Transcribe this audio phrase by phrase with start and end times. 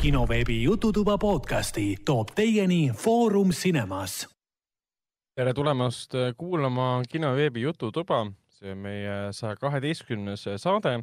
[0.00, 4.28] kinoveebi Jututuba podcasti toob teieni Foorum Cinemas.
[5.34, 11.02] tere tulemast kuulama kinoveebi Jututuba, see on meie saja kaheteistkümnes saade.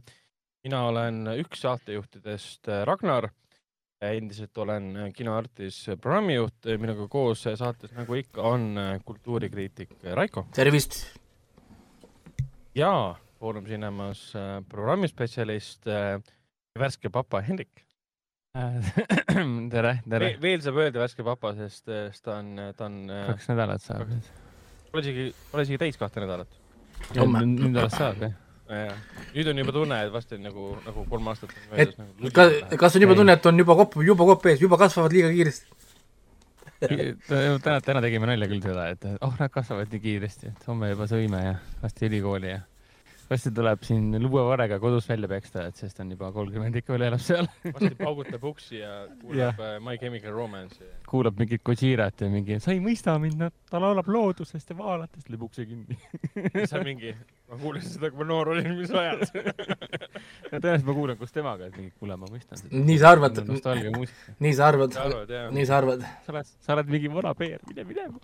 [0.63, 3.29] mina olen üks saatejuhtidest Ragnar.
[4.01, 10.47] endiselt olen Kinoartis programmijuht, minuga koos saates, nagu ikka, on kultuurikriitik Raiko.
[10.55, 11.03] tervist!
[12.75, 14.33] ja Foorum Cinemas
[14.69, 15.85] programmispetsialist,
[16.79, 17.86] värske papa Hendrik
[19.73, 20.31] tere, tere.
[20.41, 22.99] veel saab öelda värske papa, sest, sest ta on, ta on.
[23.33, 24.11] kaks nädalat saab.
[24.91, 26.59] Pole isegi, pole isegi täis kahte nädalat.
[27.13, 28.37] nüüd alles saab, jah?
[29.35, 31.99] nüüd on juba tunne, et vast on nagu, nagu kolm aastat on möödas.
[32.01, 35.15] Nagu kas, kas on juba tunne, et on juba kopp, juba kopp ees, juba kasvavad
[35.15, 35.75] liiga kiiresti?
[36.77, 41.07] täna, täna tegime nalja küll seda, et oh, nad kasvavad nii kiiresti, et homme juba
[41.09, 42.59] sõime ja varsti ülikooli ja
[43.29, 47.23] varsti tuleb siin luuavarega kodus välja peksta, et sest on juba kolmkümmend ikka veel elab
[47.23, 49.71] seal varsti paugutab uksi ja kuulab ja.
[49.83, 50.87] My Chemical Romance'i.
[51.09, 55.27] kuulab mingit Gojirat ja mingi, sa ei mõista mind, no ta laulab loodusest ja vaalatest,
[55.33, 55.97] lööb ukse kinni
[56.71, 57.11] sa mingi,
[57.51, 59.25] ma kuulasin seda, kui ma noor olin, mis ajal
[60.51, 62.63] no tõenäoliselt ma kuulan koos temaga, et mingi, kuule, ma mõistan.
[62.71, 63.43] nii sa arvad?
[63.43, 64.97] nii sa arvad?
[65.51, 66.07] nii sa arvad?
[66.23, 68.23] sa oled, sa oled mingi vana peer, mine minema.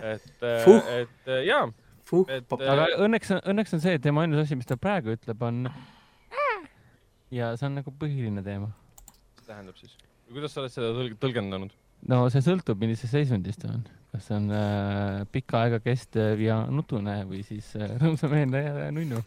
[0.00, 1.66] et, et jaa
[2.10, 5.42] Fuh, et, aga õnneks, õnneks on see, et tema ainus asi, mis ta praegu ütleb,
[5.46, 5.68] on
[7.34, 8.70] ja see on nagu põhiline teema.
[9.38, 9.94] mis tähendab siis?
[10.30, 11.72] kuidas sa oled seda tõlg tõlgendanud?
[12.10, 13.86] no see sõltub, millises seisundis ta on.
[14.12, 19.22] kas see on äh, pikka aega kestev ja nutune või siis äh, rõõmsameelne ja nunnu.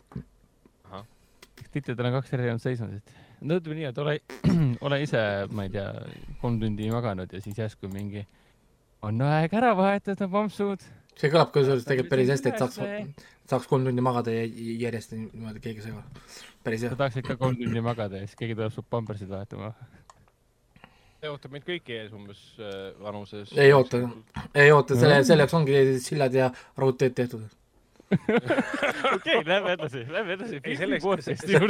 [1.72, 3.14] tihti tal on kaks erinevat seisundit.
[3.42, 4.18] no ütleme nii, et ole,
[4.88, 5.88] ole ise, ma ei tea,
[6.42, 8.26] kolm tundi maganud ja siis järsku mingi
[9.04, 10.84] on aeg ära vahetada pampsud
[11.20, 12.80] see kõlab kusjuures tegelikult päris hästi, et saaks,
[13.50, 16.04] saaks kolm tundi magada järjest niimoodi, keegi ei sega.
[16.66, 16.94] päris hea.
[16.94, 19.74] sa tahaks ikka kolm tundi magada ja siis keegi tuleb su pampersid vahetama.
[21.22, 23.52] see ootab meid kõiki ees umbes äh, vanuses.
[23.58, 24.04] ei oota,
[24.54, 27.46] ei oota, selle, selleks ongi sillad ja raudteed tehtud
[29.16, 30.62] okei, lähme edasi, lähme edasi.
[30.80, 31.06] selleks,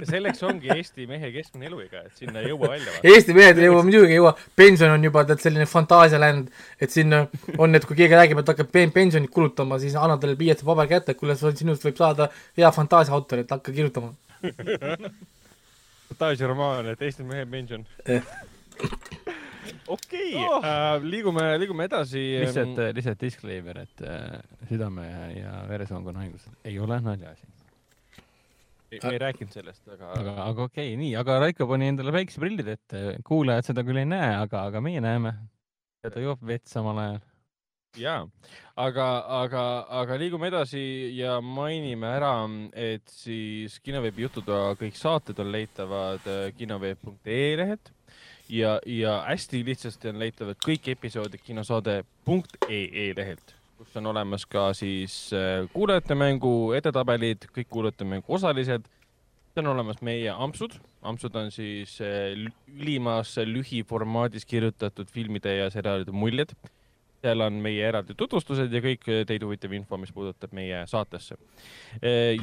[0.10, 2.96] selleks ongi Eesti mehe keskmine eluiga, et sinna ei jõua välja.
[3.14, 4.34] Eesti mehed ei jõua, muidugi ei jõua.
[4.60, 6.50] pension on juba tead selline fantaasialänd,
[6.82, 10.66] et siin on, et kui keegi räägib, et hakkab pensionit kulutama, siis annad talle pliiats
[10.68, 14.14] paber kätte, et kuule, sinust võib saada hea fantaasiaautor, et hakka kirjutama
[16.14, 17.86] fantaasiaromaan, et Eesti mehe pension
[19.88, 20.46] okei okay.
[20.48, 22.22] oh., äh, liigume, liigume edasi.
[22.44, 25.08] lihtsalt, äh, lihtsalt disclaimer, et äh, südame
[25.38, 27.50] ja veresoonkonna haigused ei ole naljaasi.
[28.94, 30.14] me ei rääkinud sellest, aga.
[30.20, 34.10] aga, aga okei okay,, nii, aga Raiko pani endale päikseprillid ette, kuulajad seda küll ei
[34.10, 35.36] näe, aga, aga meie näeme.
[36.04, 37.22] ja ta joob vett samal ajal
[37.98, 38.20] ja,
[38.76, 39.08] aga,
[39.44, 39.64] aga,
[40.02, 40.84] aga liigume edasi
[41.18, 42.36] ja mainime ära,
[42.74, 47.94] et siis kinoveebi jututoa kõik saated on leitavad kinoveeb.ee lehelt
[48.50, 55.16] ja, ja hästi lihtsasti on leitavad kõik episoodid kinosaade.ee lehelt, kus on olemas ka siis
[55.36, 58.88] äh, kuulajate mängu edetabelid, kõik kuulajate mängu osalised.
[59.54, 62.34] seal on olemas meie ampsud, ampsud on siis äh,
[62.68, 66.56] ülimas lühiformaadis kirjutatud filmide ja seriaalide muljed
[67.24, 71.38] seal on meie eraldi tutvustused ja kõik teid huvitav info, mis puudutab meie saatesse.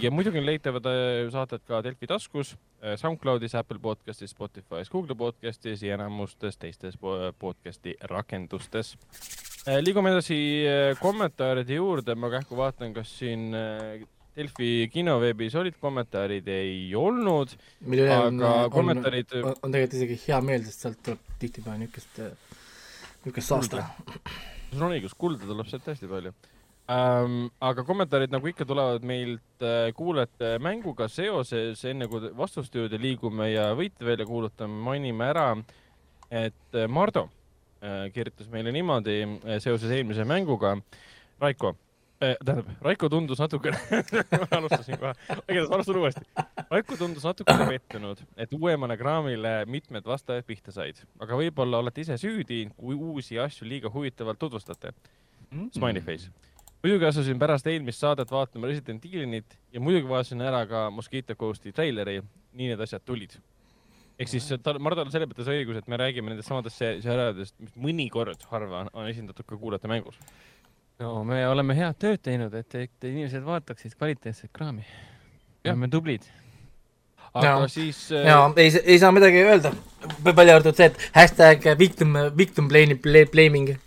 [0.01, 2.55] ja muidugi on leitavad äh, saated ka Delfi taskus,
[2.97, 6.97] SoundCloudis, Apple podcastis, Spotify's, Google podcastis ja enamustes teistes
[7.39, 8.95] podcasti rakendustes.
[9.85, 10.39] Liigume edasi
[11.03, 13.51] kommentaaride juurde, ma kähku vaatan, kas siin
[14.37, 17.53] Delfi kinoveebis olid kommentaarid, ei olnud.
[17.91, 18.41] aga on,
[18.73, 19.37] kommentaarid.
[19.43, 22.23] on, on tegelikult isegi hea meel, sest sealt tuleb tihtipeale niisugust,
[23.27, 23.85] niisugust saasta
[24.73, 26.33] sul on õigus, kulda tuleb sealt hästi palju
[26.91, 27.51] ähm,.
[27.61, 33.51] aga kommentaarid nagu ikka tulevad meilt äh, kuulajate mänguga seoses, enne kui vastuste juurde liigume
[33.53, 35.51] ja võite välja kuulutame, mainime ära,
[36.31, 37.29] et äh, Mardo
[37.83, 40.77] äh, kirjutas meile niimoodi äh, seoses eelmise mänguga.
[41.41, 41.75] Raiko
[42.21, 43.79] tähendab, Raiko tundus natukene
[44.57, 45.15] alustasin kohe,
[45.49, 46.27] igatahes alustan uuesti.
[46.71, 52.19] Raiko tundus natukene pettunud, et uuemale kraamile mitmed vastajad pihta said, aga võib-olla olete ise
[52.21, 55.59] süüdi, kui uusi asju liiga huvitavalt tutvustate mm.
[55.59, 55.71] -hmm.
[55.79, 56.31] Smiley face.
[56.83, 61.73] muidugi asusin pärast eelmist saadet vaatama Resident Evilit ja muidugi vaatasin ära ka Mosquito Ghosti
[61.73, 62.23] treileri,
[62.53, 63.41] nii need asjad tulid.
[64.19, 67.77] ehk siis tal, Mardol on selles mõttes õigus, et me räägime nendest samadest seriaalidest, mis
[67.77, 70.19] mõnikord harva on esindatud ka kuulajate mängus
[71.01, 74.85] no me oleme head tööd teinud, et, et inimesed vaataksid kvaliteetset kraami.
[75.65, 76.29] me oleme tublid
[77.35, 78.27] aga ja, siis äh....
[78.27, 79.73] ja ei, ei saa midagi öelda,
[80.25, 83.71] välja arvatud see, et hashtag victim, victim blaming,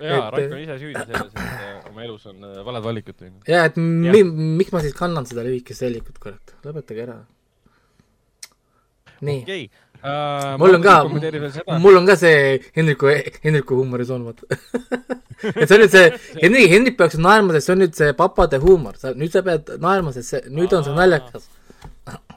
[0.00, 3.44] jaa, Raik on ise süüdi selles, et äh, oma elus on äh, valed valikud teinud.
[3.48, 4.22] jaa, et mi,
[4.58, 7.18] miks ma siis kannan seda lühikest sellikut, kurat, lõpetage ära.
[9.26, 9.64] nii, okei
[10.04, 10.54] uh,.
[10.60, 10.96] mul on ka
[11.80, 13.10] mul on ka see Hendriku,
[13.44, 14.46] Hendriku huumorisoon, vaata.
[15.54, 16.06] et see on nüüd see,
[16.42, 19.76] Hendrik, Hendrik peaks naerma, sest see on nüüd see papade huumor, sa, nüüd sa pead
[19.82, 21.50] naerma, sest see, nüüd on see naljakas.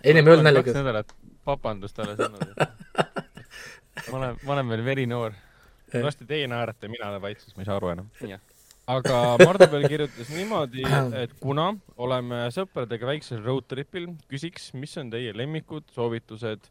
[0.04, 0.80] ennem ei olnud kaks naljakas.
[0.82, 1.16] nädalat
[1.48, 2.54] papandust alles olnud.
[4.12, 5.36] ma olen, ma olen veel verinoor.
[5.94, 8.10] varsti teie naerate, mina olen vait, sest ma ei saa aru enam
[8.88, 10.86] aga Mardepel kirjutas niimoodi,
[11.24, 16.70] et kuna oleme sõpradega väiksel road trip'il, küsiks, mis on teie lemmikud, soovitused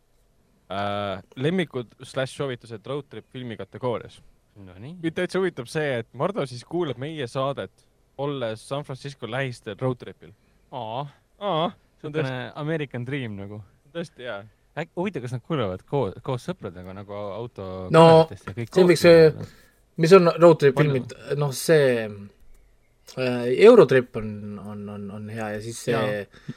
[0.70, 4.20] äh,, lemmikud slaš soovitused road trip filmi kategoorias.
[4.56, 4.94] Nonii.
[5.02, 7.72] mind täitsa huvitab see, et Mardo siis kuulab meie saadet,
[8.18, 10.32] olles San Francisco lähistel road trip'il.
[10.72, 11.02] aa,
[11.38, 11.66] aa,
[12.00, 13.60] see on tõesti, American Dream nagu.
[13.92, 14.38] tõesti hea.
[14.76, 19.52] äkki, huvitav, kas nad kuulevad koos, koos sõpradega nagu auto No, ja see võiks
[19.96, 24.30] mis on road trip filmid, noh, see äh, Eurotrip on,
[24.60, 26.00] on, on, on hea ja siis see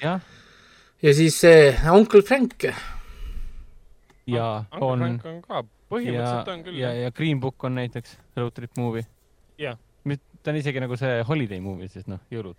[0.02, 0.24] jah,
[1.02, 2.68] ja siis see Uncle Frank.
[4.36, 7.78] Ja Uncle on Frank on ka, ja põhimõtteliselt on, küll ja, ja Green Book on
[7.80, 9.06] näiteks road trip movie.
[9.60, 9.78] Jah.
[10.44, 12.56] ta on isegi nagu see holiday movie, sest noh, jõulud.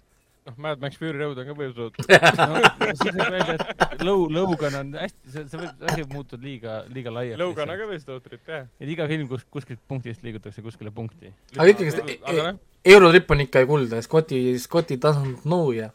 [0.48, 2.00] noh, Mad Max Fury Road on ka võetud.
[2.00, 3.56] no siis võib öelda,
[3.86, 7.40] et Low, Logan on hästi, see, see võib, asi võib muutuda liiga, liiga laiaks.
[7.40, 8.68] Logan on ka vist road trip, jah.
[8.80, 11.32] et iga film, kus kuskilt punktist liigutakse kuskile punkti.
[11.56, 15.90] aga ikkagi aga noh, Eurotrip on ikka kuulda, Scotti, Scotti doesn't know ja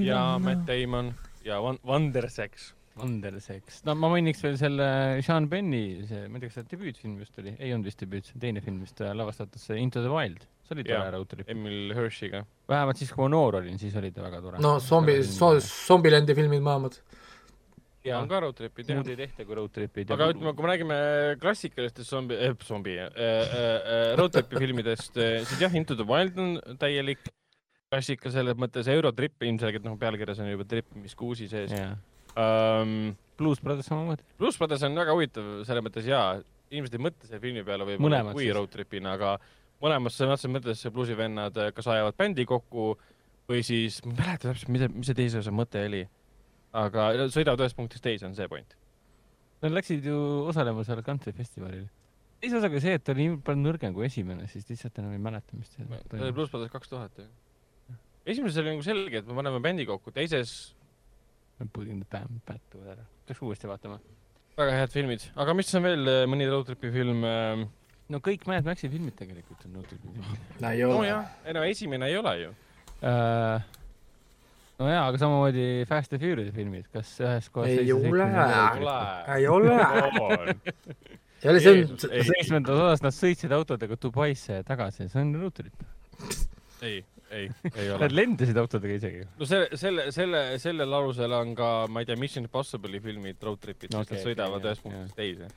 [0.00, 1.14] ja Matt Damon
[1.44, 2.72] ja Van-, Vandersex.
[3.00, 3.80] Wonderseks.
[3.88, 4.86] no ma mainiks veel selle
[5.26, 8.28] Sean Penni, see, ma ei tea, kas see debüütfilm just oli, ei olnud vist debüüt,
[8.28, 10.44] see on teine film, mis ta lavastatud, see Into the Wild.
[10.66, 11.48] see oli tore trip.
[11.50, 12.44] Emil Hirsch'iga.
[12.70, 14.62] vähemalt siis, kui ma noor olin, siis oli ta väga tore.
[14.62, 17.00] no zombi, Zombieland'i filmid mõlemad.
[18.06, 19.10] ja on ka road trip'id, jah muud.
[19.12, 20.14] ei tehta kui road trip'id.
[20.14, 21.02] aga ütleme, kui me räägime
[21.42, 26.56] klassikalistest zombi äh,, zombi äh,, äh, road trip'i filmidest, siis jah, Into the Wild on
[26.80, 27.24] täielik
[27.90, 31.96] klassika selles mõttes, Eurotrip ilmselgelt noh, pealkirjas on juba trippimiskuusi sees jaa.
[32.36, 33.16] um,.
[33.40, 34.24] Blues Brothers samamoodi.
[34.36, 36.34] Blues Brothers on väga huvitav selles mõttes jaa,
[36.68, 39.30] inimesed ei mõtle selle filmi peale võib-olla kui road trip'ina, aga
[39.80, 42.92] mõlemas sõna otseses mõttes bluusivennad äh, kas ajavad bändi kokku
[43.50, 46.04] või siis, ma ei mäleta täpselt, mida, mis see teise osa mõte oli.
[46.76, 48.76] aga sõidavad ühest punktist teise, on see point.
[49.64, 50.18] Nad läksid ju
[50.48, 51.88] osalema seal country festivalil.
[52.40, 55.22] teise osaga see, et ta oli nii palju nõrgem kui esimene, siis lihtsalt enam ei
[55.22, 56.36] mäleta, mis seal see oli.
[56.36, 57.26] Blues Brothers kaks tuhat ju.
[58.24, 60.74] esimeses oli nagu selge, et me paneme bändi kokku, teises
[61.60, 63.04] The band back together.
[63.26, 63.98] peaks uuesti vaatama.
[64.56, 67.66] väga head filmid, aga mis on veel äh, mõni road trip'i film äh,?
[68.10, 71.56] no kõik Mad Maxi filmid tegelikult on road trip'i filmid no ei ole nojah, ei
[71.56, 72.50] no esimene ei ole ju.
[73.02, 73.68] uh,.
[74.80, 78.24] no jaa, aga samamoodi Fast and Furious filmid, kas ühes kohas Ei ole.
[79.36, 79.76] ei ole.
[81.44, 85.60] ei ole, see on seitsmendas osas nad sõitsid autodega Dubaisse ja tagasi, see on road
[85.60, 85.84] trip.
[86.80, 88.14] ei, ei, ei ole Nad.
[88.16, 89.24] lendasid autodega isegi.
[89.38, 93.60] no selle, selle, selle, sellel alusel on ka, ma ei tea, Mission Impossible'i filmid road
[93.62, 95.50] trip'id No no,, okei, nad sõidavad ühest punktist teise.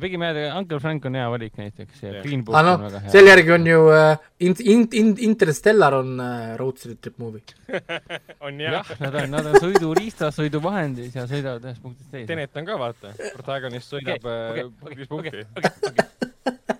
[0.00, 2.12] pigem jah, Uncle Frank on hea valik näiteks ja.
[2.24, 3.12] Green Book aga on noh väga, hea.
[3.12, 7.44] selle järgi on ju äh, in-, in-, in-, Interstellar on äh, road trip movie.
[8.46, 12.28] on jah jah, nad on, nad on sõiduriistas, sõiduvahendis ja sõidavad ühest punktist teise.
[12.32, 16.78] Tenet on ka vaata, protagonist sõidab äh, okei, viis okei, punkti.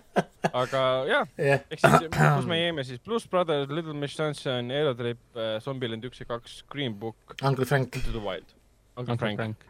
[0.53, 2.07] aga jah, jah, ehk siis
[2.37, 5.21] kus me jäime siis, Blues Brothers, Little Miss Sunshine, Aerotrip,
[5.63, 7.95] Zombieland üks ja kaks, Green Book, Uncle Frank.
[7.95, 8.57] Into the Wild.
[8.99, 9.67] Uncle Frank Frank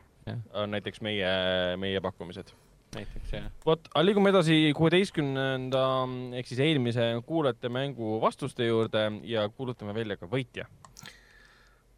[0.53, 1.31] on näiteks meie,
[1.81, 2.51] meie pakkumised.
[2.95, 3.47] näiteks jah.
[3.65, 5.83] vot, aga liigume edasi kuueteistkümnenda
[6.37, 10.67] ehk siis eelmise kuulajate mängu vastuste juurde ja kuulutame välja ka võitja.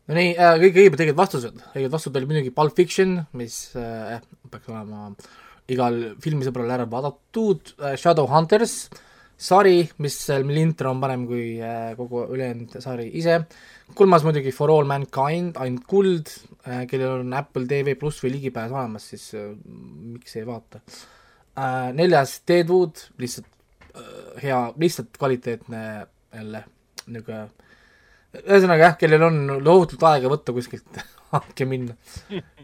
[0.07, 4.21] no nii äh,, kõige õigemad õiged vastused, õiged vastused olid muidugi Pulp Fiction, mis äh,
[4.51, 5.09] peaks olema
[5.71, 8.75] igal filmisõbral ära vaadatud äh,, Shadowhunters,
[9.43, 13.39] sari, mis, mille intro on parem kui äh, kogu ülejäänud sari ise,
[13.97, 16.31] kolmas muidugi For All Mankind, ainult kuld
[16.67, 19.51] äh,, kellel on Apple TV pluss või ligipääs olemas, siis äh,
[20.13, 21.91] miks ei vaata äh,.
[21.95, 23.49] neljas Deadwood, lihtsalt
[23.95, 25.83] äh, hea, lihtsalt kvaliteetne
[26.33, 26.63] jälle
[27.07, 27.47] niisugune
[28.43, 31.95] ühesõnaga jah, kellel on tohutult aega võtta kuskilt hanke minna,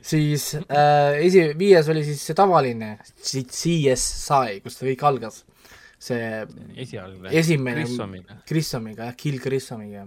[0.05, 5.43] siis äh, esi, viies oli siis see tavaline C- CSI, kus ta kõik algas.
[5.99, 6.45] see
[6.79, 7.31] esialgne.
[7.35, 8.37] esimene Grissomiga.
[8.47, 10.05] Grissomiga jah, Kill Grissomiga.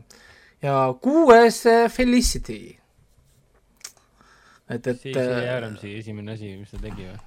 [0.62, 2.60] ja kuues äh, Felicity.
[4.70, 7.20] et, et siis jäi äh, Adamsi esimene asi, mis ta tegi või?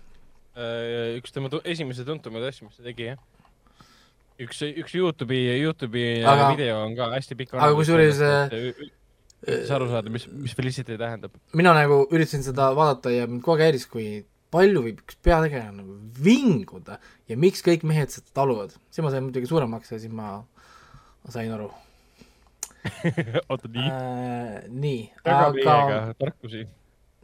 [0.56, 3.20] Äh, üks tema esimese tuntumaid asju, mis ta tegi, jah.
[4.40, 7.58] üks, üks Youtube'i, Youtube'i aga, video on ka hästi pikk.
[7.60, 8.24] aga kusjuures,
[9.46, 11.34] üritas aru saada, mis, mis Felicity tähendab.
[11.54, 14.24] mina nagu üritasin seda vaadata ja mind kogu aeg häiris, kui
[14.56, 18.76] palju võib üks peategelane nagu vinguda ja miks kõik mehed seda taluvad.
[18.90, 20.38] siis ma sain muidugi suuremaks ja siis ma,
[21.30, 21.72] sain aru
[23.50, 23.90] oota, nii.
[23.90, 24.64] äh,.
[24.70, 26.66] nii, aga tarkusi.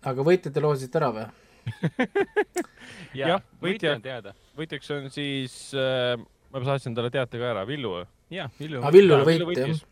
[0.09, 1.25] aga võitjate loosisite ära või?
[3.19, 4.33] Jah, võitja- võitja on teada.
[4.57, 6.15] võitjaks on siis äh,,
[6.51, 7.93] ma saatsin talle teate ka ära, Villu.
[8.33, 8.91] jah, Villu aga.
[8.95, 9.83] Villule võit jah.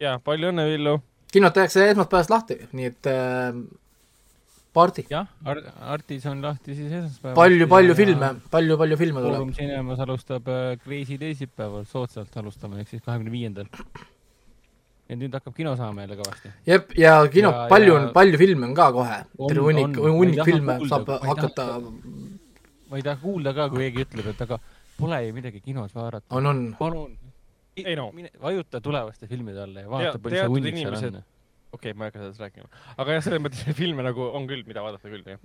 [0.00, 0.96] ja palju õnne, Villu.
[1.34, 3.58] Kinod tehakse esmaspäevast lahti, nii et äh,
[4.74, 5.04] party.
[5.10, 5.26] jah,
[5.94, 7.36] Artis on lahti siis esmaspäeval.
[7.38, 9.38] palju, palju filme, palju, palju filme tuleb.
[9.38, 13.70] Foorum Cinemas alustab äh, Kreisi teisipäeval, soodsalt alustame, ehk siis kahekümne viiendal.
[15.04, 16.50] et nüüd hakkab kino saama jälle kõvasti.
[16.66, 19.18] jep, ja kino Ja-, palju ja- on, palju filme on ka kohe.
[19.48, 21.66] Terve hunnik, hunnik filme kuulda, saab hakata
[22.90, 24.58] ma ei taha kuulda ka, kui keegi ütleb, et aga
[24.98, 26.24] pole ju midagi kinos vaadata.
[26.30, 26.60] on, on.
[26.78, 27.12] palun.
[27.76, 28.10] Ei no.
[28.42, 31.16] vajuta tulevaste filmide alla ja vaata, palju see hunnik seal on.
[31.74, 32.68] okei okay,, ma ei hakka sellest rääkima.
[32.96, 35.40] aga jah, selles mõttes filme nagu on küll, mida vaadata küll, jah.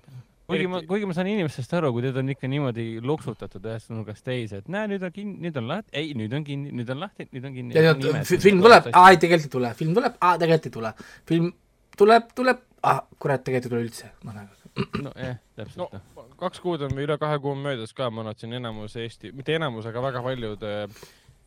[0.49, 3.89] kuigi ma, Eriti- kuigi ma saan inimestest aru, kui teda on ikka niimoodi loksutatud ühest
[3.93, 6.93] nurgast teise, et näe, nüüd on kinni, nüüd on lahti, ei, nüüd on kinni, nüüd
[6.93, 7.77] on lahti, nüüd on kinni.
[7.79, 10.93] ja nüüd film tuleb, aa ei, tegelikult ei tule, film tuleb, aa tegelikult ei tule.
[11.33, 11.51] film
[11.97, 14.13] tuleb, tuleb, ah kurat, tegelikult ei tule üldse.
[14.21, 16.27] noh, nagu nojah, no täpselt no..
[16.39, 19.55] kaks kuud on või üle kahe kuu on möödas ka, ma vaatasin enamus Eesti, mitte
[19.57, 20.85] enamus, aga väga paljud äh,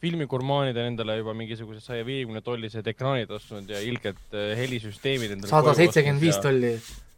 [0.02, 5.50] filmigurmaanid on endale juba mingisugused saja viiekümne tollised ekraanid ostnud ja ilged äh, helisüsteemid endale
[5.52, 6.38] sada seitsekümmend viis.
[6.42, 6.72] tolli,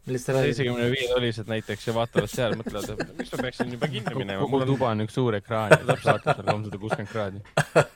[0.05, 0.51] millest sa räägid.
[0.51, 4.43] seitsekümne viie tollised näiteks ja vaatavad seal, mõtlevad, et miks ma peaksin juba kinni minema,
[4.43, 7.41] kogu on tuba on üks suur ekraan ja saab saata seal kolmsada kuuskümmend kraadi.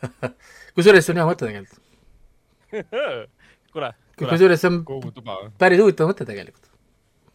[0.80, 1.86] kusjuures see on hea mõte tegelikult.
[3.76, 3.94] kuule,
[4.24, 6.69] kusjuures see on päris huvitav mõte tegelikult.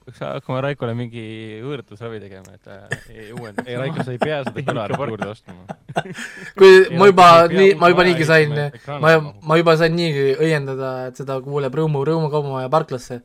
[0.05, 1.25] Peaks hakkama Raikole mingi
[1.65, 2.79] võõrtusravi tegema, et ta
[3.13, 3.65] ei uuenda.
[3.67, 5.79] ei, Raiko, sa ei pea seda kõlarit juurde ostma.
[6.59, 8.55] kui Ei, ma juba ei nii, ma juba niigi sain
[8.89, 13.21] ma ma juba sain niigi õiendada, et seda kuuleb Rõõmu, Rõõmu kaubamaja parklasse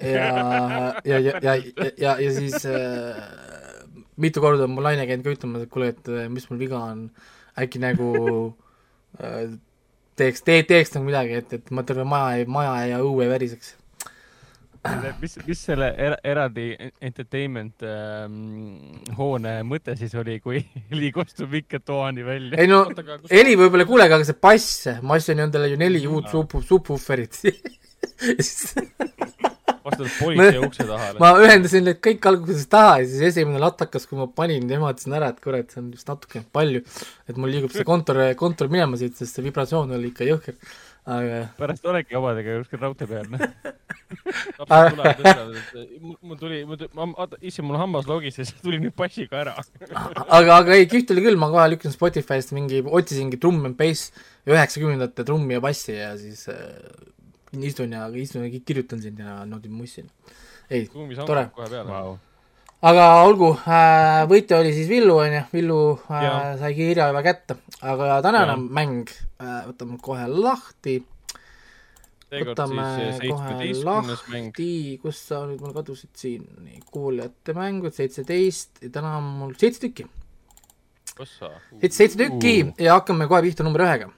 [0.00, 0.28] ja,
[1.04, 3.22] ja, ja, ja, ja, ja, ja siis äh,
[4.16, 6.80] mitu korda on mu naine käinud ka ütlemas, et kuule, et äh, mis mul viga
[6.92, 7.06] on,
[7.60, 8.10] äkki nagu
[9.20, 9.56] äh,
[10.16, 13.74] teeks, tee, teeks nagu midagi, et, et ma terve maja, maja ja õue väriseks.
[15.20, 16.66] mis, mis selle era, eraldi
[17.00, 18.36] entertainment ähm,
[19.18, 22.60] hoone mõte siis oli, kui heli kostub ikka toani välja?
[22.60, 22.84] ei no
[23.30, 27.42] heli võib-olla ei kuulegi, aga see bass, ma ostsin endale ju neli uut sub-, subwooferit
[29.86, 31.12] vastu politsei ukse taha.
[31.20, 35.30] ma ühendasin need kõik alguses taha ja siis esimene latakas, kui ma panin, ehmatasin ära,
[35.32, 36.82] et kurat, see on vist natukene palju.
[37.28, 40.58] et mul liigub see kontor, kontor minema siit, sest see vibratsioon oli ikka jõhker.
[41.06, 43.38] Aga pärast oledki omadega kuskil raudtee peal, noh.
[46.26, 46.60] mul- tuli,
[47.40, 49.54] issand, mul hammas logises, tuli nüüd passiga ära.
[50.26, 54.10] aga, aga ei, kihvt oli küll, ma kohe lükkasin Spotify'st mingi, otsisingi Drum and Bass
[54.46, 56.56] üheksakümnendate trummi ja bassi ja siis äh,
[57.62, 60.06] istun ja istun ja kirjutan siin ja naudin mussi.
[60.70, 61.46] ei, Tore.
[61.46, 61.90] hammab kohe peale.
[61.90, 62.16] Vau.
[62.86, 66.40] Aga olgu äh,, võitja oli siis Villu, onju, Villu äh, Jaa.
[66.60, 69.12] sai kirja juba kätte, aga tänane mäng
[69.42, 70.98] äh,, võtame kohe lahti,
[72.30, 74.70] võtame siis kohe lahti,
[75.02, 79.86] kus sa nüüd mul kadusid siin, nii, kuulajate mängud seitseteist ja täna on mul seitse
[79.86, 80.06] tükki,
[81.16, 84.12] seitse, seitse tükki ja hakkame kohe pihta number ühega.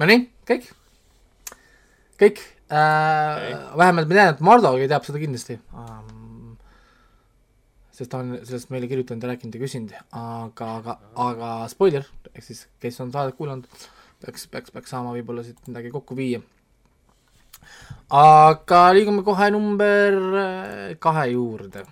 [0.00, 0.64] Nonii, kõik,
[2.18, 3.44] kõik äh,
[3.78, 6.56] vähemalt ma tean, et Mardogi teab seda kindlasti um,.
[7.94, 10.96] sest ta on sellest meile kirjutanud ja rääkinud ja küsinud, aga, aga,
[11.28, 13.68] aga spoiler, ehk siis kes on saadet kuulanud,
[14.24, 16.42] peaks, peaks, peaks saama võib-olla siit midagi kokku viia.
[18.10, 21.86] aga liigume kohe number äh, kahe juurde.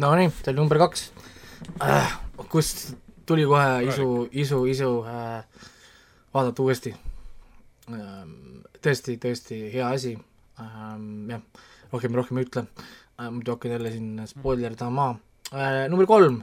[0.00, 1.10] Nonii, see oli number kaks
[1.84, 2.12] äh,.
[2.48, 2.94] kust
[3.28, 5.42] tuli kohe isu, isu, isu äh,
[6.34, 6.94] vaadata uuesti
[7.92, 8.62] ähm,.
[8.80, 10.14] tõesti, tõesti hea asi
[10.62, 11.42] ähm,, jah,
[11.92, 15.10] rohkem, rohkem ei ütle äh,, muidu hakkan jälle siin spoilerdama
[15.52, 15.84] äh,.
[15.92, 16.40] number kolm.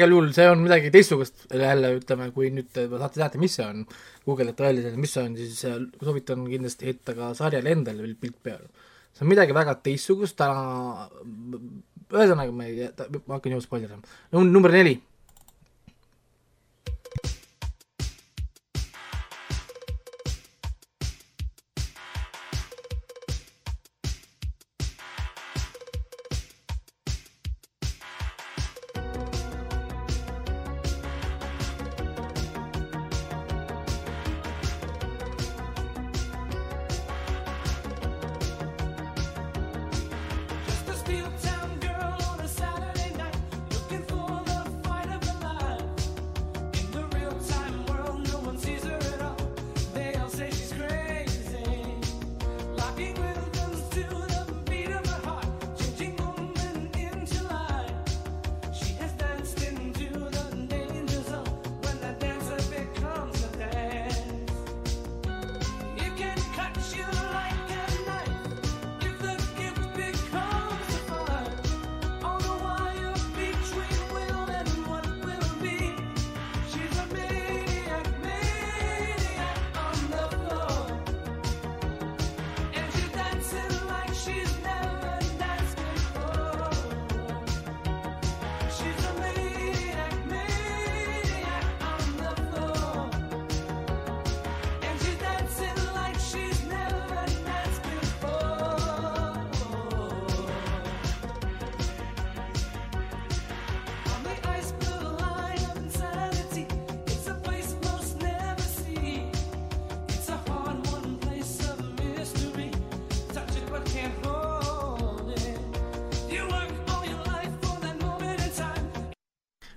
[0.00, 3.66] Igal juhul see on midagi teistsugust jälle ütleme, kui nüüd te saate teada, mis see
[3.66, 3.84] on,
[4.24, 8.70] guugeldate välja mis see on, siis äh, soovitan kindlasti heita ka sarjale endale pilt peale.
[9.12, 11.06] see on midagi väga teistsugust, täna,
[12.10, 12.88] ühesõnaga ma ei,
[13.26, 14.18] ma hakkan juba spoilerdama.
[14.40, 14.98] number neli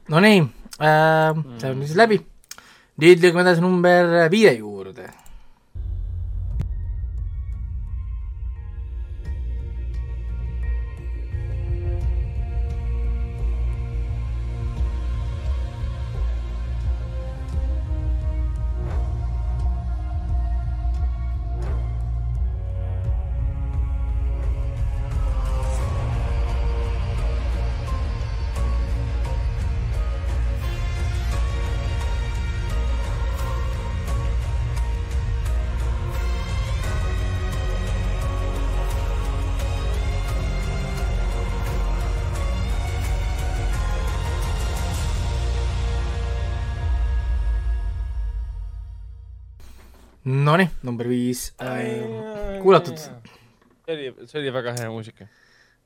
[0.10, 0.39] Nonii
[0.80, 2.20] äh,, see on siis läbi.
[3.00, 4.73] nüüd liigume edasi number viie juurde.
[50.94, 55.26] Number viis äh,, kuulatud, see oli, see oli väga hea muusika.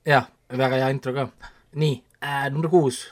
[0.06, 1.30] jah, väga hea intro ka.
[1.80, 3.06] nii äh,, number kuus.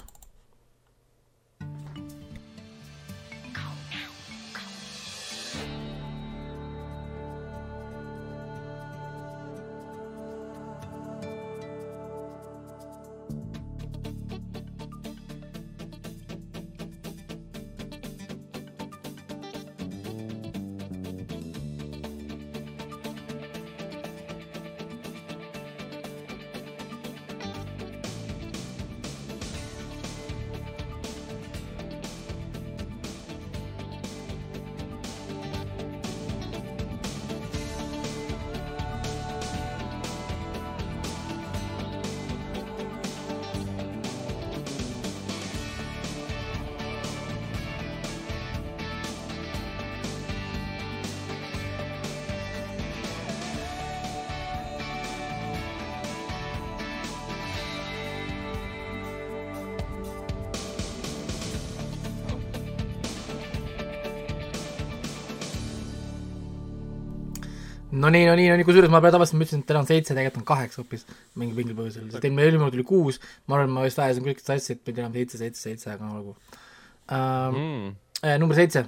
[68.16, 70.42] nii, no nii, no nii, kusjuures ma tavaliselt, ma ütlesin, et täna on seitse, tegelikult
[70.42, 73.86] on kaheksa hoopis mingi mingil põhjusel, sest eelmine eelmine kord oli kuus, ma arvan, ma
[73.86, 77.52] vist ajasin kõik sassi, et pidi olema seitse, seitse, seitse, aga olgu uh,.
[77.52, 77.96] mm..
[78.42, 78.88] number seitse,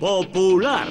[0.00, 0.86] Popular.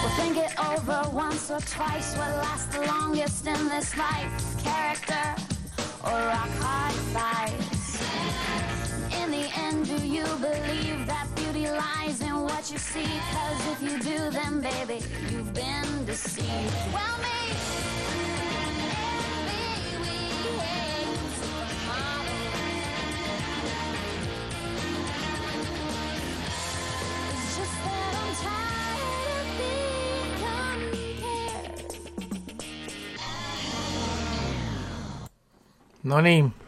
[0.00, 2.16] We'll think it over once or twice.
[2.16, 4.62] What lasts the longest in this life?
[4.62, 5.34] Character
[6.04, 7.57] or rock hard fights?
[10.04, 13.10] You believe that beauty lies in what you see?
[13.32, 16.74] Cause if you do, then baby, you've been deceived.
[16.92, 17.28] Well, me.
[36.22, 36.67] me, we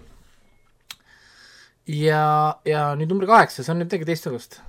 [2.10, 2.24] ja,
[2.68, 4.60] ja nüüd number kaheksa, see on nüüd midagi teistsugust.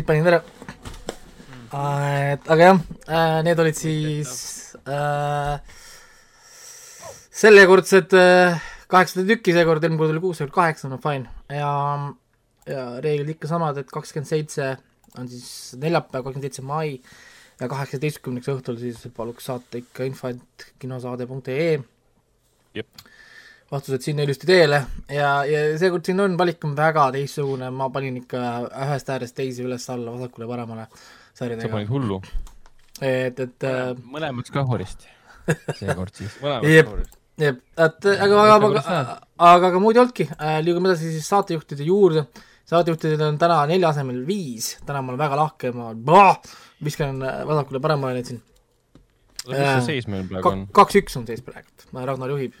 [0.00, 0.40] Siit panin ära.
[2.32, 2.80] et aga jah,
[3.46, 4.32] need olid siis
[4.88, 5.60] äh,
[7.40, 8.60] sellekordsed äh,
[8.90, 11.30] kaheksasada tükki, seekord eelmine kord oli kuus, seekord kaheksa, no fine.
[11.52, 11.72] ja,
[12.68, 14.72] ja reeglid ikka samad, et kakskümmend seitse
[15.18, 16.96] on siis neljapäev, kakskümmend seitse mai
[17.60, 21.72] ja kaheksateistkümneks õhtul siis paluks saata ikka info, et kinosaade.ee
[22.74, 23.08] Jep.
[23.70, 28.18] Vastused sinna ilusti teele ja, ja seekord siin on, valik on väga teistsugune, ma panin
[28.22, 28.42] ikka
[28.86, 31.72] ühest äärest teisi üles-alla, vasakule-paremale sa sarjadega.
[31.76, 32.20] panid hullu.
[33.00, 35.06] et, et äh, mõlemast kahurist
[35.78, 36.36] seekord siis.
[36.66, 36.90] Jep.
[37.40, 38.82] jep, et aga, aga, aga,
[39.38, 40.28] aga, aga muud ei olnudki,
[40.66, 42.26] liigume edasi siis saatejuhtide juurde.
[42.70, 46.36] saatejuhtidel on täna nelja asemel viis, täna ma olen väga lahke, ma bah,
[46.84, 48.42] viskan äh, vasakule-paremale neid siin.
[49.46, 50.66] mis see seis meil praegu on?
[50.76, 52.58] kaks-üks on seis praegu, Ragnar juhib.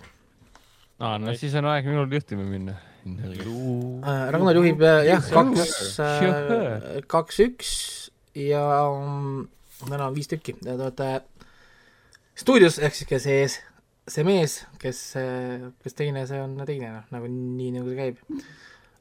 [1.00, 2.76] aa, no siis on aeg minul juhtima minna.
[3.00, 5.96] Äh, Ragnar juhib äh, jah, kaks,
[7.08, 7.72] kaks-üks
[8.36, 9.46] ja mm,
[9.86, 11.10] täna on viis tükki ja te olete
[12.40, 13.58] stuudios ehk siis kes ees,
[14.10, 15.00] see mees, kes,
[15.84, 18.42] kes teine, see on teine, noh, nagu nii, nagu see käib.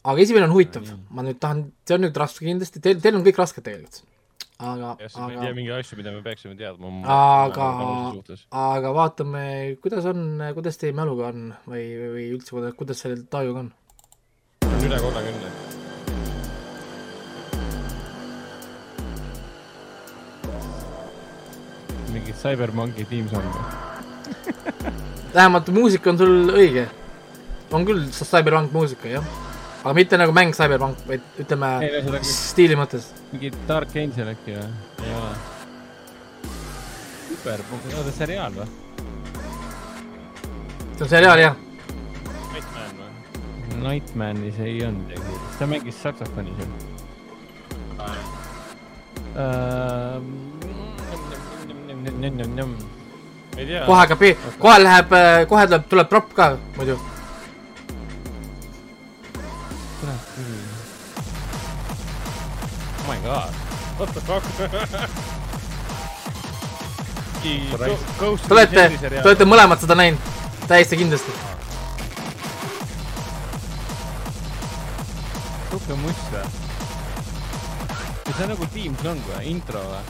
[0.10, 3.28] aga esimene on huvitav, ma nüüd tahan, see on nüüd raske kindlasti, teil, teil on
[3.28, 4.04] kõik rasked tegelikult.
[4.60, 6.92] aga, ma ei tea aga, mingeid asju, mida me peaksime teadma.
[7.08, 7.68] aga,
[8.52, 9.44] aga vaatame,
[9.84, 13.74] kuidas on, kuidas teie mäluga on või, või üldse, kuidas, kuidas selle tajuga on?
[14.84, 15.52] üle kolmekümne.
[22.10, 23.60] mingi CyberMonkey tiimsong.
[25.34, 26.90] vähemalt muusika on sul õige.
[27.72, 29.49] on küll Cyberpunk muusika, jah.
[29.84, 33.10] Aga mitte nagu mäng Cyberpunk, vaid ütleme ei stiili mõttes.
[33.32, 34.68] mingi Dark Angel äkki või?
[35.06, 35.32] ei ole.
[37.30, 37.64] super,
[37.96, 38.68] oota seriaal või?
[40.98, 41.56] see on seriaal, jah.
[42.52, 43.12] Batman või?
[43.86, 46.74] Nightmanis ei olnud sellist, ta mängis saksofoni seal.
[53.56, 53.86] ei tea.
[53.88, 54.28] kohe hakkab,
[54.60, 55.16] kohe läheb,
[55.48, 57.00] kohe tuleb, tuleb propp ka muidu.
[60.00, 60.64] Kurat küll.
[63.00, 63.52] Oh my god.
[64.00, 64.44] What the fuck?
[67.40, 70.20] Te olete, te olete mõlemad seda näinud,
[70.68, 71.32] täiesti kindlasti.
[75.90, 76.44] sihuke must või?
[78.30, 80.04] see on nagu Team Song või, intro või?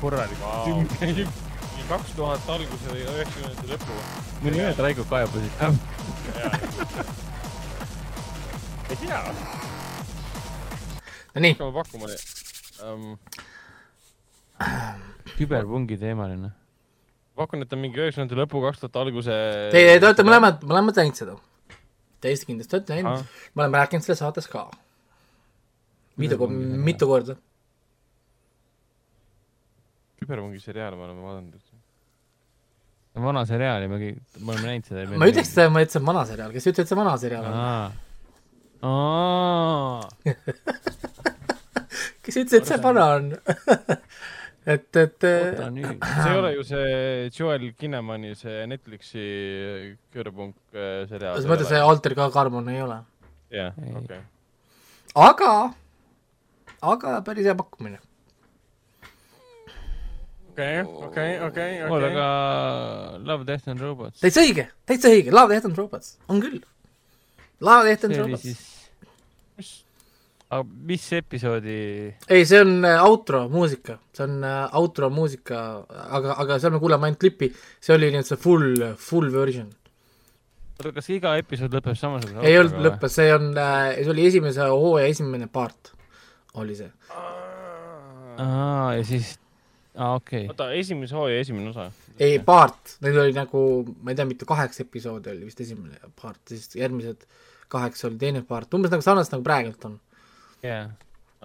[0.00, 0.84] korralik Wow.
[1.90, 3.94] Kaks tuhat alguse või üheksakümnendate lõpu.
[4.44, 5.52] mõni ühed Raigo kaebasid.
[8.90, 9.18] ei tea,
[11.34, 12.06] Nonii, hakkame pakkuma
[12.86, 13.18] um,.
[15.34, 16.52] küberpungi teemaline.
[17.34, 19.34] pakun, et on mingi üheksakümnendate lõpu, kaks tuhat alguse.
[19.74, 21.34] te, te olete mõlemad, mõlemad näinud seda.
[22.22, 23.26] täiesti kindlasti olete näinud.
[23.54, 24.68] me oleme rääkinud selles saates ka.
[26.22, 26.38] mitu,
[26.86, 27.34] mitu korda.
[30.22, 31.69] küberpungi seriaal me oleme vaadanud.
[33.18, 35.06] Vana seriaali, me kõik, me oleme näinud seda.
[35.18, 35.54] ma ütleks, et
[35.90, 37.54] see on vana seriaal, kes ütles, et see vana seriaal on?
[42.24, 43.32] kes ütles, et see vana on?
[44.74, 46.04] et, et oota nüüd.
[46.22, 49.24] see ei ole ju see Joel Kinnemani see Netflixi
[50.14, 51.38] kõrvpunk äh, seriaal.
[51.38, 53.00] selles mõttes see Alter ka Carmon ei ole.
[53.54, 53.94] jah, Ei.
[54.02, 54.20] okei.
[55.26, 55.52] aga,
[56.94, 57.98] aga päris hea pakkumine.
[60.50, 62.10] okei, okei, okei, oota, okei.
[62.10, 62.26] aga
[63.24, 64.20] Love, Death and Robots.
[64.22, 66.60] täitsa õige, täitsa õige, Love Death and Robots, on küll.
[67.64, 68.44] Love Death and Robots.
[68.44, 69.80] siis,
[70.50, 71.80] aga mis episoodi,
[72.26, 75.60] ei, see on äh, outro muusika, see on äh, outro muusika,
[76.18, 79.68] aga, aga seal me kuuleme ainult klippi, see oli nüüd see full, full version.
[80.80, 85.12] oota, kas iga episood lõpeb samasuguse ei olnud lõppes, see on, see oli esimese hooaja
[85.12, 85.92] esimene part,
[86.58, 86.90] oli see.
[88.40, 89.36] aa, ja siis,
[89.96, 90.52] aa okei okay..
[90.52, 91.90] oota, esimese hooaja esimene osa.
[92.18, 93.62] ei, part, neid oli nagu,
[94.02, 97.26] ma ei tea, mitu, kaheksa episoodi oli vist esimene part, siis järgmised
[97.70, 99.96] kaheksa oli teine part, umbes nagu sarnast nagu praegult on.
[100.62, 100.84] jaa,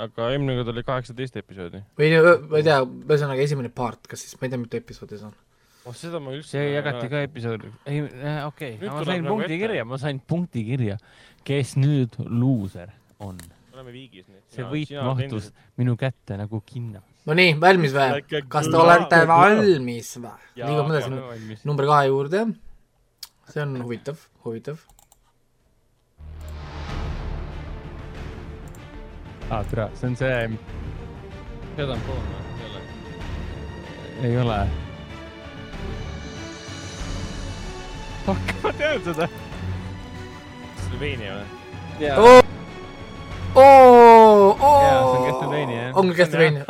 [0.05, 1.81] aga eelmine kord oli kaheksateist episoodi.
[1.97, 5.29] või ma ei tea, ühesõnaga esimene part, kas siis, ma ei tea, mitu episoodi see
[5.31, 5.33] on.
[5.85, 8.05] oh, seda ma üldse see jagati ka episoodi, ei,
[8.45, 9.61] okei, Nüüd ma sain nagu punkti ette.
[9.65, 10.99] kirja, ma sain punkti kirja,
[11.47, 13.41] kes nüüd luuser on.
[13.41, 14.45] me oleme viigis nüüd.
[14.53, 15.49] see võit mahtus
[15.81, 17.01] minu kätte nagu kinna.
[17.25, 18.21] Nonii, valmis või
[18.53, 20.33] kas te olete valmis või?
[20.59, 22.43] Jaa, liigume edasi jaa, nu- number kahe juurde.
[23.49, 24.77] see on huvitav, huvitav.
[29.49, 30.37] aa, tere, see on see,
[31.75, 32.41] seda on pool või?
[32.61, 32.81] ei ole.
[34.29, 34.59] ei ole.
[38.25, 39.29] fuck, ma tean seda.
[40.85, 41.47] Sloveenia või?
[42.17, 42.41] oo,
[45.35, 45.97] Castlevania jah.
[45.97, 46.65] on küll Castlevania,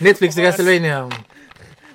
[0.00, 1.00] Netflixi Castlevania.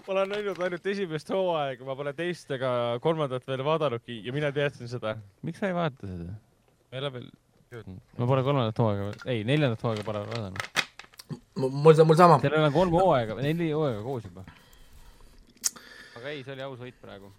[0.05, 2.69] ma olen näinud ainult esimest hooaega, ma pole teist ega
[3.01, 5.15] kolmandat veel vaadanudki ja mina teadsin seda.
[5.41, 6.35] miks sa ei vaata seda?
[6.35, 7.27] ma ei ole veel
[7.73, 8.03] jõudnud.
[8.19, 10.85] ma pole kolmandat hooaega, ei, neljandat hooaega pole vaadanud.
[11.63, 12.39] mul, mul sama.
[12.43, 14.45] seal on kolm hooaega, neli hooaega koos juba.
[16.19, 17.33] aga ei, see oli aus võit praegu.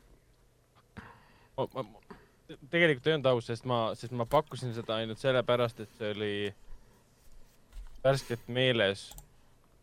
[2.71, 6.33] tegelikult ei olnud aus, sest ma, sest ma pakkusin seda ainult sellepärast, et see oli
[8.07, 9.09] värskelt meeles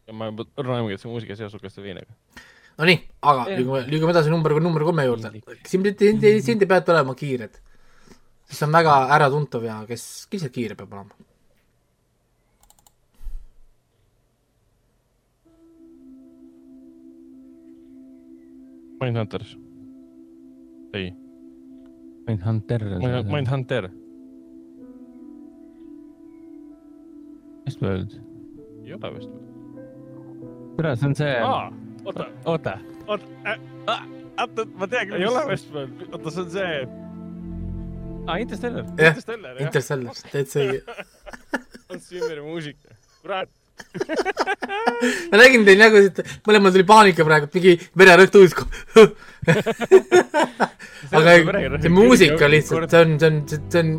[0.08, 2.16] ja ma juba rõõmuga, et see muusika seosub Castlevaniaga.
[2.80, 2.98] Nonii,
[3.30, 5.30] aga liigume, liigume edasi number, number kolme juurde.
[5.70, 7.60] siin, siin, siin te peate olema kiired.
[8.54, 11.16] see on väga äratuntav ja kes, kes see kiire peab olema?
[19.04, 19.58] Mindhunters.
[20.94, 21.12] ei,
[22.28, 22.84] Mindhunter.
[23.28, 23.90] Mindhunter.
[27.66, 28.18] Westworld.
[28.86, 29.32] ei ole vist
[30.78, 31.34] tere, see on see,
[32.04, 32.76] oota, oota,
[33.08, 33.28] oota,
[34.38, 35.22] oota, ma tean küll.
[35.22, 36.72] ei ole Westworld, oota, see on see
[38.28, 38.86] aa, Interstellar.
[38.98, 39.66] jah, Interstellar, jah.
[39.68, 40.80] Interstellar, täitsa õige.
[41.90, 42.96] Hans Zimmeri muusika.
[43.22, 43.52] kurat,
[45.32, 48.56] ma nägin teil nägusid, mõlemal tuli paanika praegu, mingi vererõhk tõusis.
[51.14, 51.38] aga
[51.84, 53.94] see muusika lihtsalt, see on, see on, see on,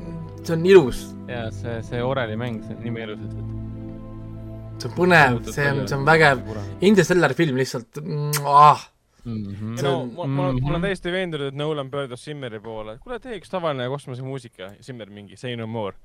[0.45, 4.81] see on ilus, ja see, see oreli mäng, see on nimi ilus, et.
[4.83, 6.43] see on põnev, see on, see on vägev.
[6.85, 8.01] Interstellar film lihtsalt
[8.45, 8.91] ah,,
[9.25, 9.79] Mhm.
[9.79, 10.67] ei no ma, ma, ma Mhm.
[10.69, 15.37] olen täiesti veendunud, et Nolan pöördus Zimmeri poole, kuule tee üks tavaline kosmosemuusika, Zimmer mingi
[15.41, 15.97] Say no more.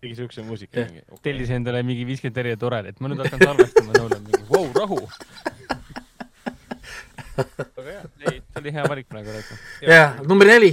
[0.00, 1.18] tegi siukse muusika mingi okay..
[1.24, 5.00] tellis endale mingi viiskümmend erinevat orelit, ma nüüd hakkan salvestama, nõulen mingi, vau, rahu.
[7.38, 9.34] aga jah, ei, see oli hea valik praegu
[9.82, 10.70] jah, number neli.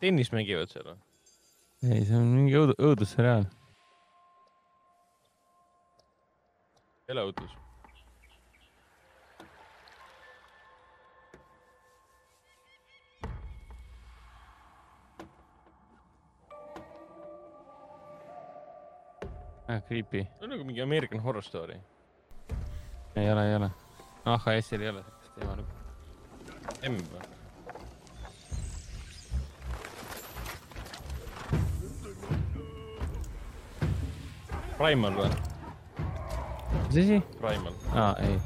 [0.00, 0.98] Tennis mängivad seal või?
[1.90, 3.46] ei, see on mingi õud-, õudusseriaal.
[7.08, 7.50] eleutus.
[19.68, 20.24] ah, creepy.
[20.24, 21.78] see on nagu mingi American Horror Story.
[23.16, 23.70] ei ole, ei ole.
[24.24, 25.56] AHS-il ei ole sellist teema.
[26.90, 27.35] M või?
[34.76, 35.30] Primal või?
[36.88, 37.18] mis asi?
[37.40, 37.76] Primal.
[37.96, 38.36] aa, ei.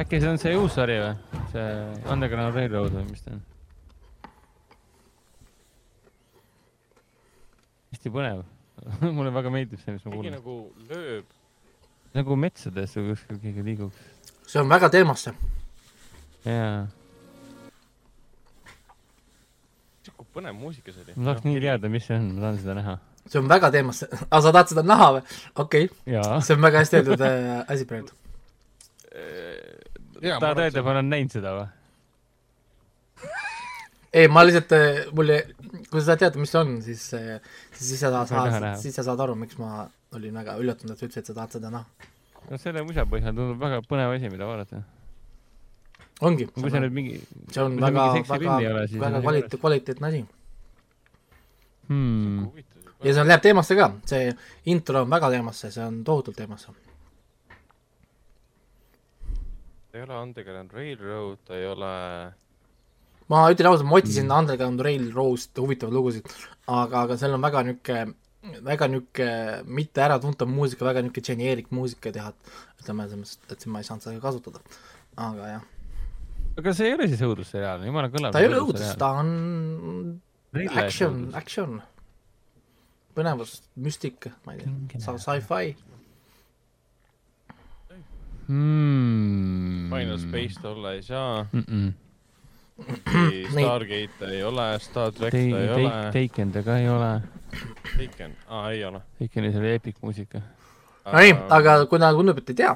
[0.00, 1.42] äkki see on see uus sari või?
[1.52, 1.66] see
[2.10, 3.42] Underground Railroad või mis ta on?
[8.00, 8.46] hästi põnev.
[9.16, 10.38] mulle väga meeldib see, mis ma kuulen.
[10.38, 10.56] nagu
[10.88, 11.36] lööb.
[12.16, 14.32] nagu metsades või kuskil keegi liiguks.
[14.48, 15.34] see on väga teemasse.
[16.46, 16.86] jaa,
[20.06, 21.18] sihuke põnev muusika see oli.
[21.18, 22.98] ma tahaks nii teada, mis see on, ma tahan seda näha.
[23.30, 25.26] See on väga teemasse, aga sa tahad seda näha või?
[25.64, 28.10] okei okay., see on väga hästi öeldud äh, asi praegu.
[30.20, 31.68] tahad öelda, ma olen näinud seda või?
[34.18, 34.74] ei, ma lihtsalt,
[35.16, 35.34] mul,
[35.90, 39.36] kui sa tead, mis see on, siis, siis, siis sa saad siis sa saad aru,
[39.38, 39.84] miks ma
[40.16, 42.08] olin väga üllatunud, et sa ütlesid, et sa tahad seda näha.
[42.48, 44.82] no selle musa põhjal tundub väga põnev asi, mida vaadata.
[46.26, 47.20] ongi, kui see nüüd mingi
[47.54, 50.24] see on väga väga väga on kvaliteet, kvaliteetne asi.
[51.88, 52.50] hmm,,
[53.02, 54.30] ja see on, läheb teemasse ka, see
[54.72, 56.72] intro on väga teemasse, see on tohutult teemasse.
[59.90, 61.92] ta ei ole Underground Railroad, ta ei ole,
[63.32, 64.36] ma ütlen ausalt, ma otsisin mm.
[64.38, 66.30] Underground Railroad'st huvitavaid lugusid,
[66.68, 68.14] aga, aga seal on väga niisugune,
[68.68, 73.68] väga niisugune mitte äratuntav muusika, väga niisugune geneerik muusika teha, et ütleme selles mõttes, et
[73.72, 74.62] ma ei saanud seda kasutada.
[75.20, 75.68] aga jah,
[76.60, 78.34] aga see ei ole siis õudusseriaal, jumala kõlav.
[78.34, 79.30] ta ei ole õudus, ta on
[80.84, 81.80] action, action,
[83.20, 85.74] põnevus, müstika, ma ei tea, sci-fi,
[88.50, 89.90] hmm..
[89.90, 91.64] Final Space ta olla ei saa, mm.
[91.68, 91.92] -mm.
[93.50, 97.22] Stargate ta ei ole, Star track ta ei ole, Taken ta ka ei ole.
[97.96, 99.00] Taken, aa ei ole.
[99.18, 100.40] Takenis oli epic muusika.
[101.12, 102.74] Nonii, aga kuna tundub, et ei tea,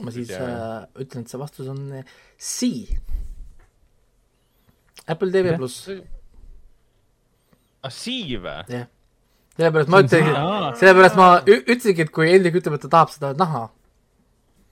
[0.00, 2.04] ma siis Ei tea, äh, ütlen, et see vastus on äh,
[2.38, 2.70] C.
[5.06, 5.88] Apple TV pluss,
[7.82, 8.60] aa, Sii või?
[8.68, 8.88] jah.
[9.56, 10.36] Sellepärast ma ütlengi,
[10.80, 13.64] sellepärast ma ütlesingi, et kui Hendrik ütleb, et ta tahab seda näha,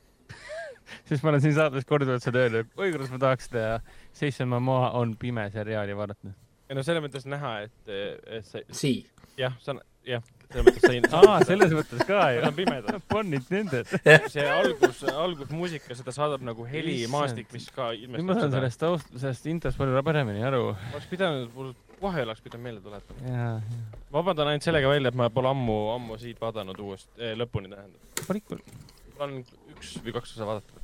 [1.09, 3.81] sest ma olen siin saates korduvalt seda öelnud, oi kuidas ma tahaks seda ja
[4.17, 6.35] seitse ma maha on pime seriaali vaadata.
[6.69, 7.97] ei no selles mõttes näha, et,
[8.39, 8.95] et see, C.
[9.41, 12.57] jah, see on, jah, selles mõttes sain, aa, selles mõttes ka Nad ju on.
[12.59, 13.01] pimedad.
[13.11, 13.91] Pun intended.
[14.33, 18.61] see algus, algusmuusika, seda saadab nagu helimaastik, mis ka nüüd ma saan ilmestab seda.
[18.61, 20.67] sellest taust, sellest introst palju paremini aru.
[20.93, 23.61] oleks pidanud, mul kohe oleks pidanud meelde tuletama.
[24.13, 28.23] vabandan ainult sellega välja, et ma pole ammu, ammu siit vaadanud uuesti eh,, lõpuni tähendab.
[28.29, 28.63] valikul.
[29.15, 29.37] mul on
[29.75, 30.81] üks või kaks osa vaadata.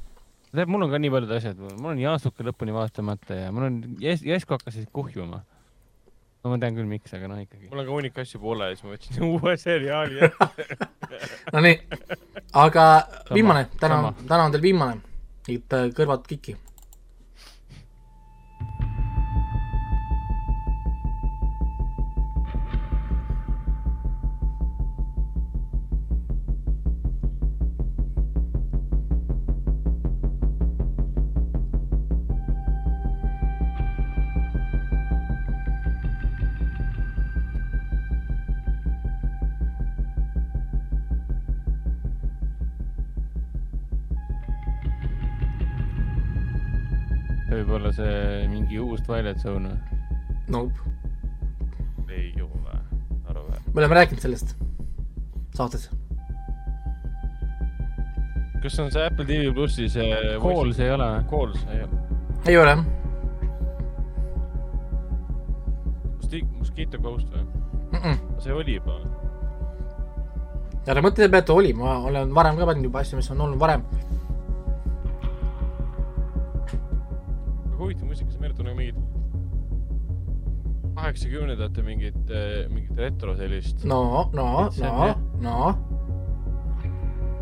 [0.51, 3.81] tead, mul on ka nii paljud asjad, mul on Jaasuke lõpuni vaatamata ja mul on
[4.03, 5.43] Jes-, Jesko hakkas kuhjuma.
[6.45, 7.69] no ma tean küll, miks, aga noh, ikkagi.
[7.71, 10.81] mul on ka hunnik asju poole ja siis ma võtsin uue seriaali ette.
[11.53, 11.77] Nonii,
[12.55, 15.01] aga Sama, viimane, täna täna on teil viimane,
[15.49, 16.57] et äh, kõrvad kikki.
[49.11, 49.99] Twilight Zone või?
[50.55, 50.93] Nope,
[52.15, 52.77] ei ole,
[53.31, 53.59] aru või?
[53.75, 54.55] me oleme rääkinud sellest
[55.59, 55.89] saates.
[58.63, 60.15] kas see on see Apple TV plussi see?
[60.43, 61.29] Calls ei ole või?
[61.35, 62.03] Calls, ei ole.
[62.47, 62.79] ei ole,
[66.61, 68.15] Mosquito Ghost või?
[68.41, 69.01] see oli juba.
[70.87, 73.43] ära mõtle selle peale, et oli, ma olen varem ka pannud juba asju, mis on
[73.49, 73.83] olnud varem.
[77.91, 78.99] Huvitav muusika, see meenutab nagu mingit
[80.95, 82.33] kaheksakümnendate mingit,
[82.71, 83.85] mingit retro sellist.
[83.85, 85.73] no, no, See on no no,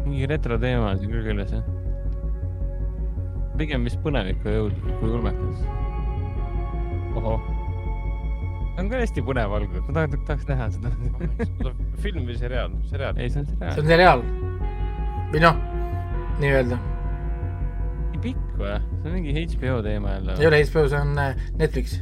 [0.06, 1.64] mingi retro teema on siin küll küljes jah.
[3.60, 5.64] pigem vist põnevikku jõud kui ulmekas.
[7.18, 7.40] ohoh.
[8.72, 11.74] see on ka hästi põnev algus, ma tahaks, tahaks näha seda.
[12.04, 12.76] film või seriaal?
[12.92, 13.20] seriaal.
[13.20, 13.90] ei, see on see seriaal on.
[13.92, 14.24] seriaal.
[15.34, 15.60] või noh,
[16.40, 16.80] nii-öelda,
[18.18, 18.76] nii pikk või?
[19.02, 21.98] see on mingi HBO teema jälle ei ole HBO, see on äh, Netflix.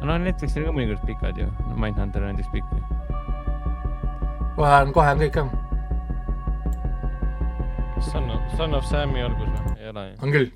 [0.00, 1.46] no Netflixil ka mõnikord pikad ju.
[1.76, 2.64] Mindhunter on näiteks pikk
[4.56, 5.44] kohe on, kohe on kõik ka,
[8.10, 9.76] Son of, Son of Sam'i algus või?
[9.80, 10.14] ei ole ju.
[10.24, 10.48] on küll.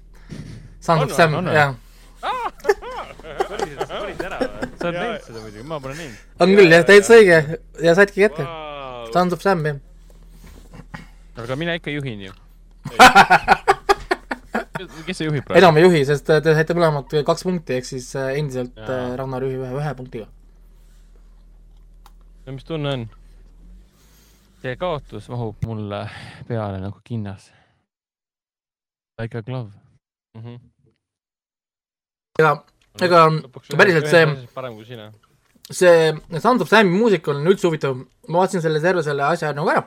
[0.80, 1.16] Sons On of või?
[1.16, 1.54] Sam On, või?
[1.56, 1.74] jah,
[3.88, 6.16] sa oled näinud seda muidugi, ma pole näinud.
[6.44, 7.38] on küll jah, täitsa õige
[7.84, 8.44] ja saidki kätte.
[9.14, 9.76] Sons of Sam, jah.
[11.36, 12.32] Aga mina ikka juhin ju.
[15.06, 15.58] kes see juhib praegu?
[15.60, 18.88] enam ei juhi, sest äh, te saite mõlemad kaks punkti, ehk siis äh, endiselt Jaa.
[18.90, 20.26] äh, Ragnar juhib ühe, ühe punktiga.
[22.50, 23.06] mis tunne on?
[24.64, 26.04] see kaotus mahub mulle
[26.48, 27.50] peale nagu kinnas.
[29.20, 29.70] Like a glove.
[30.34, 30.56] Mhm.
[32.40, 32.54] ega,
[33.06, 33.20] ega
[33.78, 34.24] päriselt see,
[34.56, 35.12] parem kui sina.
[35.70, 39.70] see Sons of Sami muusika on üldse huvitav, ma vaatasin selle terve selle asja nagu
[39.70, 39.84] ära.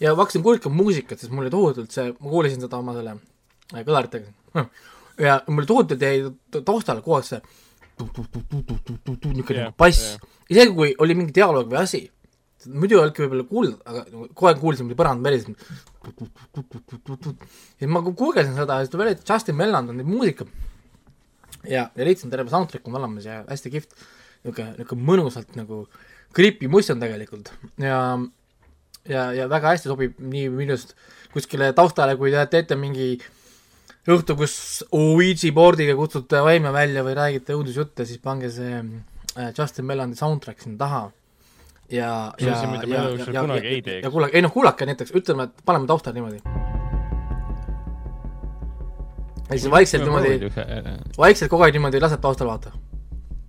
[0.00, 3.82] Ja ma hakkasin kuulama muusikat, sest mulle tohutult see, ma kuulasin seda oma selle äh,
[3.86, 4.66] kõlaritega
[5.20, 7.42] ja mulle tohutult jäi ta- taustale kogu aeg see
[8.00, 12.00] niisugune nagu bass jah., isegi kui oli mingi dialoog või asi,
[12.66, 15.46] muidu ei olnudki võib-olla kuulda, aga nagu kogu aeg kuulsin, mul põrand veres.
[17.80, 20.46] ja ma guugeldasin seda ja siis tuli välja, et Justin Melland on nüüd muusika.
[21.64, 23.94] ja, ja leidsin terve soundtrack on olemas ja hästi kihvt,
[24.44, 25.84] niisugune, niisugune mõnusalt nagu
[26.36, 28.18] creepy muss on tegelikult ja
[29.08, 30.96] ja, ja väga hästi sobib nii minu arust
[31.32, 33.14] kuskile taustale, kui te teete mingi
[34.10, 34.54] õhtu, kus
[34.96, 40.62] Ouija board'iga kutsute vaime välja või räägite õudusjutte, siis pange see äh, Justin Mellandi soundtrack
[40.62, 41.02] sinna taha.
[41.90, 43.44] ja, ja ja, ja, ja
[43.82, 44.04] teeks.
[44.04, 46.42] ja kuulake, ei noh, kuulake näiteks, ütleme, et paneme taustale niimoodi.
[49.48, 50.52] ja siis vaikselt niimoodi,
[51.18, 52.72] vaikselt kogu aeg niimoodi lased taustal vaata.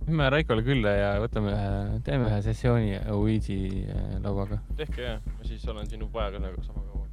[0.06, 3.58] Lähme Raikole külla ja võtame ühe, teeme ühe sessiooni Ouija
[3.94, 4.58] äh, lauaga.
[4.76, 7.06] tehke jah, ma siis olen sinu pojaga nagu sama kaua.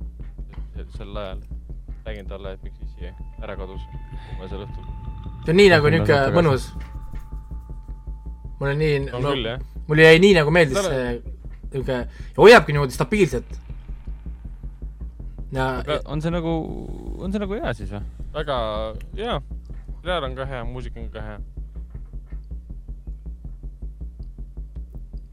[0.97, 1.41] sel ajal
[2.05, 3.11] räägin talle, et miks isi
[3.43, 4.85] ära kadus viimasel õhtul.
[5.45, 6.35] see on nii nagu tagasi.
[6.37, 6.69] mõnus.
[8.61, 9.59] nii on no, küll jah.
[9.87, 10.95] mulle jäi nii nagu meeldis Tore.
[10.95, 11.37] see
[11.69, 13.59] niisugune, hoiabki niimoodi stabiilselt.
[15.51, 16.57] ja, Aga- on see nagu,
[17.19, 18.03] on see nagu hea siis või?
[18.33, 18.59] väga,
[19.13, 19.39] jaa.
[20.03, 21.39] reaal on ka hea, muusika on ka hea.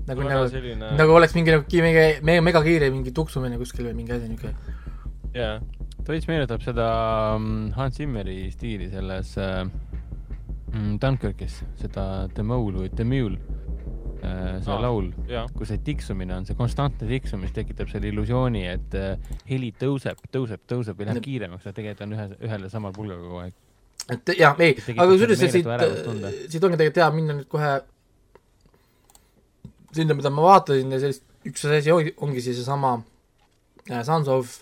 [0.07, 3.89] nagu, väga nagu, selline, nagu oleks mingi nagu ki- mingi mega, megakiire mingi tuksumine kuskil
[3.89, 4.77] või mingi asi niisugune.
[5.35, 5.59] jaa.
[6.05, 6.87] ta veits meenutab seda
[7.39, 9.65] mm, Hans Zimmeri stiili selles äh,
[10.73, 13.41] mm, Dunkirkis, seda The Mole või The Mule
[14.23, 15.11] äh,, see Aa, laul,
[15.59, 20.23] kus see tiksumine on, see konstantne tiksumine, mis tekitab selle illusiooni, et äh, heli tõuseb,
[20.33, 21.27] tõuseb, tõuseb ja läheb Jep.
[21.29, 23.59] kiiremaks, aga tegelikult on ühe, ühel ja samal pulgal kogu aeg.
[24.15, 27.75] et jah, ei, aga kusjuures siit ärevustunde., siit ongi tegelikult hea minna nüüd kohe
[29.97, 32.95] sinna, mida ma vaatasin ja sellist, üks asi ongi, ongi siis seesama
[33.91, 34.55] äh, Sons of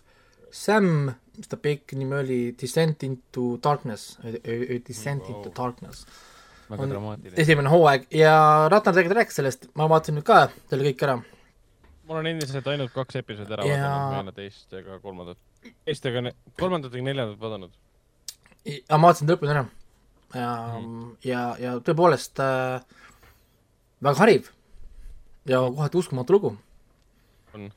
[0.54, 5.56] Sam, mis ta pikk nimi oli, Descent into Darkness, Descent into Wow.
[5.56, 6.04] Darkness.
[6.70, 7.36] väga On dramaatiline.
[7.42, 8.34] esimene hooaeg ja
[8.72, 11.16] Ragnar tegelikult rääkis sellest, ma vaatasin nüüd ka selle kõik ära.
[12.08, 15.36] mul on endiselt ainult kaks episoodi ära Ja- vaadanud, ma ei ole teist ega kolmandat.
[15.84, 17.70] teist ega ne- kolmandat ega neljandat vaadanud.
[18.64, 19.66] ja ma vaatasin ta lõpuni ära.
[20.34, 22.80] ja mm., ja, ja tõepoolest äh,
[24.02, 24.48] väga hariv
[25.48, 26.54] ja kohati uskumatu lugu.
[27.54, 27.68] On.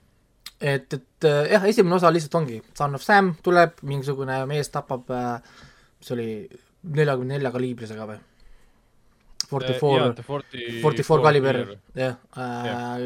[0.61, 5.11] et, et äh, jah, esimene osa lihtsalt ongi, Son of Sam tuleb, mingisugune mees tapab
[5.13, 5.35] äh,,
[5.99, 6.27] mis oli
[6.97, 8.17] neljakümne nelja kaliibrisega või?
[9.47, 10.01] Forty four,
[10.81, 11.59] Forty four kaliber,
[11.95, 12.17] jah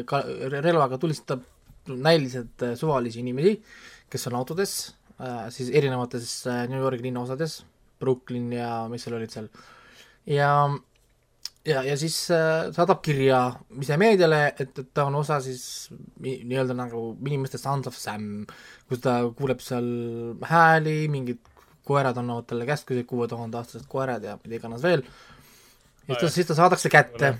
[0.08, 1.44] ka-, relvaga tulistab
[1.86, 3.58] näiliselt suvalisi inimesi,
[4.10, 4.72] kes on autodes
[5.20, 6.32] äh,, siis erinevates
[6.72, 7.60] New Yorgi linnaosades,
[8.00, 9.52] Brooklyn ja mis seal olid seal,
[10.26, 10.54] ja
[11.66, 13.40] ja, ja siis äh, saadab kirja
[13.80, 15.90] ise meediale, et, et ta on osa siis
[16.22, 18.44] nii-öelda nagu inimeste Sons of Sam,
[18.88, 19.86] kus ta kuuleb seal
[20.48, 21.40] hääli, mingid
[21.86, 25.02] koerad annavad talle käskusid, kuue tuhande aastased koerad ja mida iganes veel.
[26.08, 27.34] ja siis ta, siis ta saadakse kätte.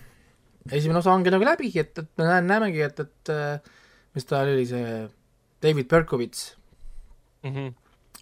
[0.70, 3.73] esimene osa ongi nagu läbi, et, et me näen, näemegi, et, et äh,
[4.14, 5.07] mis ta oli, see
[5.62, 6.57] David Berkovits
[7.43, 7.73] Mhm.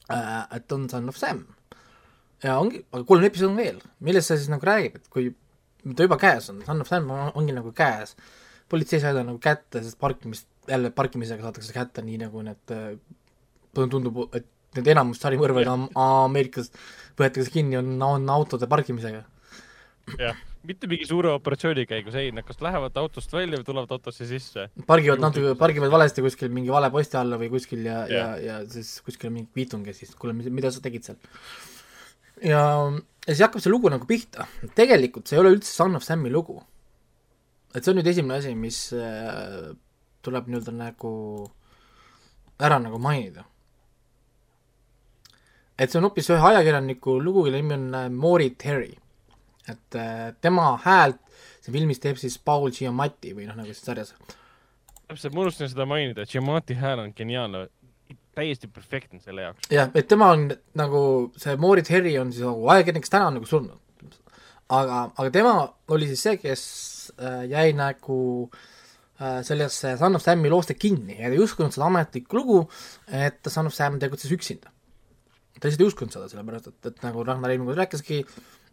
[0.09, 1.45] äh,, et on Son of Sam.
[2.43, 5.27] ja ongi, aga kolm episoodi on veel, millest see siis nagu räägib, et kui
[5.97, 8.17] ta juba käes on, Son of Sam on, ongi nagu käes.
[8.71, 12.93] politsei sai ta nagu kätte, sest parkimist, jälle parkimisega saadakse kätte, nii nagu need äh,
[13.75, 16.71] tundub, et need enamus sarimõrvaid am- Ameerikas
[17.19, 19.25] võetakse kinni, on, on autode parkimisega.
[20.21, 24.27] jah, mitte mingi suure operatsiooni käigus, ei, nad kas lähevad autost välja või tulevad autosse
[24.31, 24.69] sisse.
[24.87, 28.61] pargivad natuke, pargivad valesti kuskil mingi vale posti alla või kuskil ja, ja Jah., ja
[28.71, 31.19] siis kuskil on mingi kviitung ja siis kuule, mida sa tegid seal.
[32.47, 32.63] ja,
[33.27, 34.47] ja siis hakkab see lugu nagu pihta.
[34.77, 36.61] tegelikult see ei ole üldse Son of Sam'i lugu.
[37.75, 39.71] et see on nüüd esimene asi, mis äh,
[40.23, 41.13] tuleb nii-öelda nagu
[42.61, 43.45] ära nagu mainida.
[45.79, 48.95] et see on hoopis ühe ajakirjaniku lugu, kelle nimi on äh, Maury Terry.
[49.69, 51.21] et äh, tema häält
[51.61, 54.15] see filmis teeb siis Paul Giamatti või noh, nagu siin sarjas
[55.11, 57.67] täpselt, ma unustasin seda mainida, Giamatti hääl on geniaalne,
[58.41, 59.69] täiesti perfektne selle jaoks.
[59.73, 61.03] jah, et tema on nagu
[61.41, 63.79] see Maury Terry on siis nagu ajakirjanik, kes täna on nagu surnud.
[64.71, 65.55] aga, aga tema
[65.95, 66.65] oli siis see, kes
[67.19, 68.19] äh, jäi nagu
[68.49, 72.61] äh, sellesse Son of Sam'i looste kinni ja ta ei uskunud seda ametlikku lugu,
[73.07, 74.73] et Son of Sam tegutses üksinda.
[75.61, 78.23] ta lihtsalt ei uskunud seda, sellepärast et, et nagu Ragnar kord rääkiski,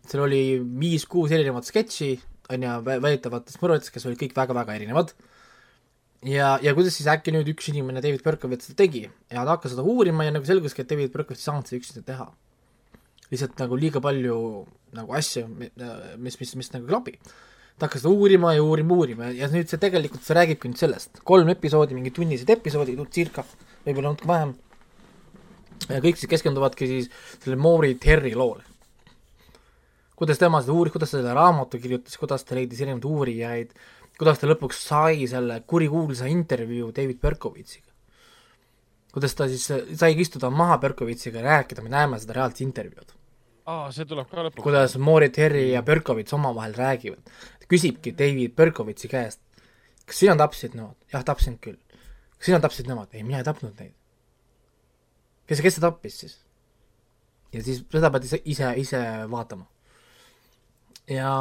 [0.07, 0.43] seal oli
[0.80, 2.13] viis-kuus erinevat sketši,
[2.53, 5.11] on ju, väidetavatest mõrvaritest, kes olid kõik väga-väga erinevad
[6.26, 9.76] ja, ja kuidas siis äkki nüüd üks inimene, David Berkovitz seda tegi ja ta hakkas
[9.76, 12.28] seda uurima ja nagu selguski, et David Berkovitz ei saanud seda üksinda teha.
[13.32, 14.38] lihtsalt nagu liiga palju
[14.95, 15.43] nagu asju,
[16.18, 17.18] mis, mis, mis nagu ei klapi.
[17.78, 21.22] ta hakkas seda uurima ja uurima, uurima ja nüüd see tegelikult, see räägibki nüüd sellest,
[21.28, 23.45] kolm episoodi, mingi tunnised episoodid, circa,
[23.86, 24.55] võib-olla natuke vähem.
[25.91, 27.11] ja kõik siis keskenduvadki siis
[27.43, 28.65] selle Maury Terry loole.
[30.18, 33.78] kuidas tema seda uuris, kuidas ta selle raamatu kirjutas, kuidas ta leidis erinevaid uurijaid,
[34.18, 37.91] kuidas ta lõpuks sai selle kurikuulsa intervjuu David Berkovitsiga.
[39.13, 39.68] kuidas ta siis
[39.99, 43.18] saigi istuda maha Berkovitsiga ja rääkida, me näeme seda reaalset intervjuud
[43.68, 44.63] aa, see tuleb ka lõpuks.
[44.63, 47.24] kuidas Maury Terry ja Berkovits omavahel räägivad.
[47.59, 49.41] ta küsibki David Berkovitsi käest,
[50.05, 50.95] kas sina tapsid nemad?
[51.13, 51.80] jah, tapsin küll.
[52.38, 53.11] kas sina tapsid nemad?
[53.13, 53.95] ei, mina ei tapnud neid.
[55.47, 56.38] kes, kes see tappis siis?
[57.53, 59.01] ja siis seda pead ise, ise, ise
[59.32, 59.68] vaatama.
[61.11, 61.32] ja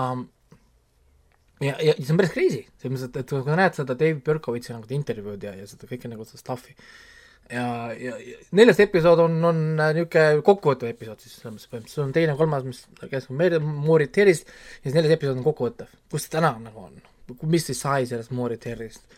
[1.65, 4.25] ja, ja see on päris crazy, selles mõttes, et, et kui sa näed seda David
[4.27, 6.77] Berkovitsi nagu intervjuud ja, ja seda kõike nagu seda stuff'i
[7.51, 12.07] ja, ja, ja neljas episood on, on niisugune kokkuvõttev episood siis selles mõttes põhimõtteliselt, sul
[12.07, 15.93] on teine, kolmas, mis käib meil Maury Terry'st ja siis neljas episood on kokkuvõttev.
[16.13, 16.99] kus ta täna nagu on?
[17.51, 19.17] mis siis sai sellest Maury Terry'st?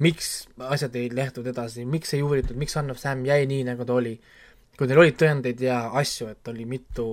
[0.00, 0.30] miks
[0.70, 4.14] asjad ei lähtunud edasi, miks ei uuritud, miks of Sam jäi nii, nagu ta oli?
[4.78, 7.06] kui neil olid tõendeid ja asju, et oli mitu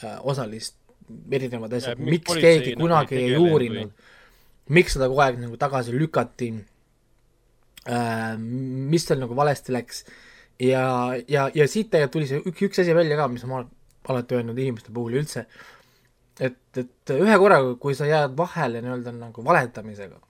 [0.00, 0.78] äh, osalist,
[1.08, 3.90] erinevad asjad, miks keegi nagu kunagi ei uurinud,
[4.74, 6.52] miks seda kogu aeg nagu tagasi lükati?
[7.84, 10.04] Äh, mis seal nagu valesti läks?
[10.62, 13.72] Ja, ja, ja siit tegelikult tuli see üks, üks asi välja ka, mis ma olen
[14.08, 15.46] alati öelnud inimeste puhul üldse,
[16.40, 20.20] et, et ühe korraga, kui sa jääd vahele nii-öelda nagu valetamisega,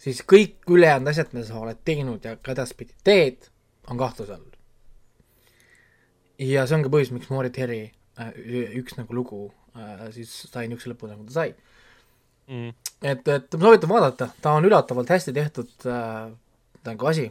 [0.00, 3.48] siis kõik ülejäänud asjad, mida sa oled teinud ja ka edaspidi teed,
[3.90, 4.50] on kahtluse all.
[6.40, 7.82] ja see on ka põhjus, miks Maury Terry
[8.20, 8.32] äh,
[8.80, 9.48] üks nagu lugu
[10.14, 11.54] siis sai niisuguse lõpu, nagu ta sai
[12.48, 12.70] mm..
[13.02, 16.30] et, et ma soovitan vaadata, ta on üllatavalt hästi tehtud äh,
[16.84, 17.30] nagu asi.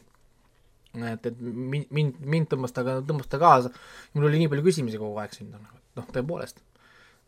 [0.93, 3.71] et, et mind, mind, tõmbas ta, tõmbas ta kaasa.
[4.13, 6.61] mul oli nii palju küsimusi kogu aeg siin, noh, tõepoolest.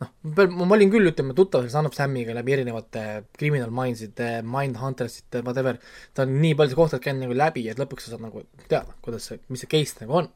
[0.04, 0.12] noh,
[0.60, 3.06] ma olin küll, ütleme, tuttav Son of Samiga läbi erinevate
[3.38, 5.80] Criminal Minds'ide, Mindhunters'ite, whatever.
[6.14, 9.30] ta on nii paljusid kohtades käinud nagu läbi, et lõpuks sa saad nagu teada, kuidas
[9.32, 10.32] see, mis see case nagu on.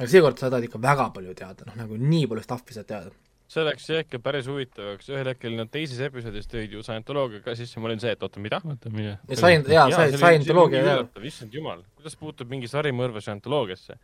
[0.00, 3.14] aga seekord sa tahad ikka väga palju teada, noh nagu nii palju stuff'i saad teada.
[3.50, 7.56] See läks jah ikka päris huvitavaks, ühel hetkel nad teises episoodis tõid ju Scientoloogia ka
[7.58, 8.60] sisse, ma olin see, et oota, mida?
[8.62, 9.16] oota, mine.
[9.26, 11.08] ja sain, jaa, Scientoloogia, jaa.
[11.26, 13.98] issand jumal, kuidas puutub mingi sarimõrve Scientoloogiasse?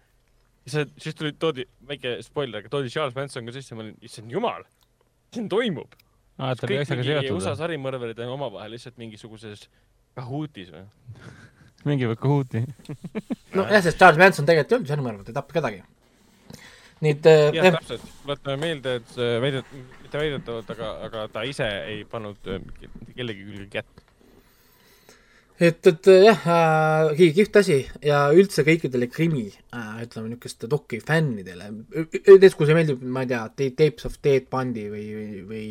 [0.66, 4.34] see, siis tuli, toodi, väike spoiler, aga toodi Charles Manson ka sisse, ma olin, issand
[4.34, 4.66] jumal,
[5.34, 5.94] siin toimub.
[6.36, 7.60] kõik mingi USA või?
[7.62, 9.68] sarimõrverid on omavahel lihtsalt mingisuguses
[10.18, 10.88] kahuutis või?
[11.86, 12.64] mingi või Kahooti.
[13.56, 15.84] nojah, sest Charles Manson tegelikult ei olnud sõnumõrv, ta ei tapnud kedagi.
[17.04, 21.44] Et äh, jah, jah, täpselt, tuletame meelde, et see väidet-, mitte väidetavalt, aga, aga ta
[21.44, 24.02] ise ei pannud äh, mitte kellegi külge kätt.
[25.60, 27.78] et, et äh, jah äh,, kihvt asi.
[28.04, 29.44] Ja üldse kõikidele krimi
[29.76, 33.44] äh,, ütleme niisuguste doki fännidele, näiteks kui see meeldib, ma ei tea,
[33.76, 35.64] Tapes of Dead Bandi või, või, või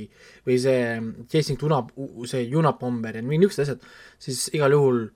[0.45, 0.79] või see
[1.25, 1.81] Chasing Tuna,
[2.29, 5.07] see Unabomber ja niisugused asjad, siis igal juhul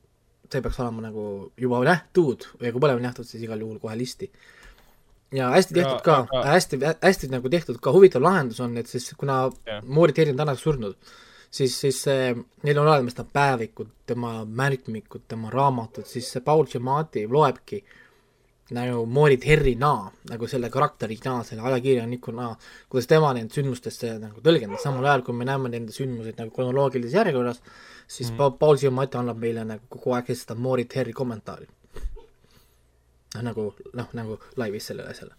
[0.49, 1.23] see peaks olema nagu
[1.61, 4.31] juba nähtud ja kui pole veel nähtud, siis igal juhul kohe listi
[5.35, 6.19] ja hästi tehtud ka.
[6.45, 7.93] hästi, hästi nagu tehtud ka.
[7.93, 9.47] Huvitav lahendus on, et siis kuna
[10.15, 10.95] Terry on tänaseks surnud,
[11.51, 16.65] siis, siis äh, neil on olemas ta päevikud, tema märkmikud, tema raamatud, siis see Paul
[16.65, 17.83] Giamatti loebki
[18.75, 19.93] nagu Maury Terry'na,
[20.29, 22.51] nagu selle karakterina, selle ajakirjanikuna,
[22.89, 27.17] kuidas tema neid sündmustesse nagu tõlgendas, samal ajal kui me näeme nende sündmuseid nagu kronoloogilises
[27.17, 27.63] järjekorras,
[28.05, 28.59] siis mm.
[28.61, 31.65] Paul Giamatti annab meile nagu kogu aeg seda Maury Terry kommentaari.
[33.35, 35.35] noh, nagu, noh, nagu laivis sellele asjale.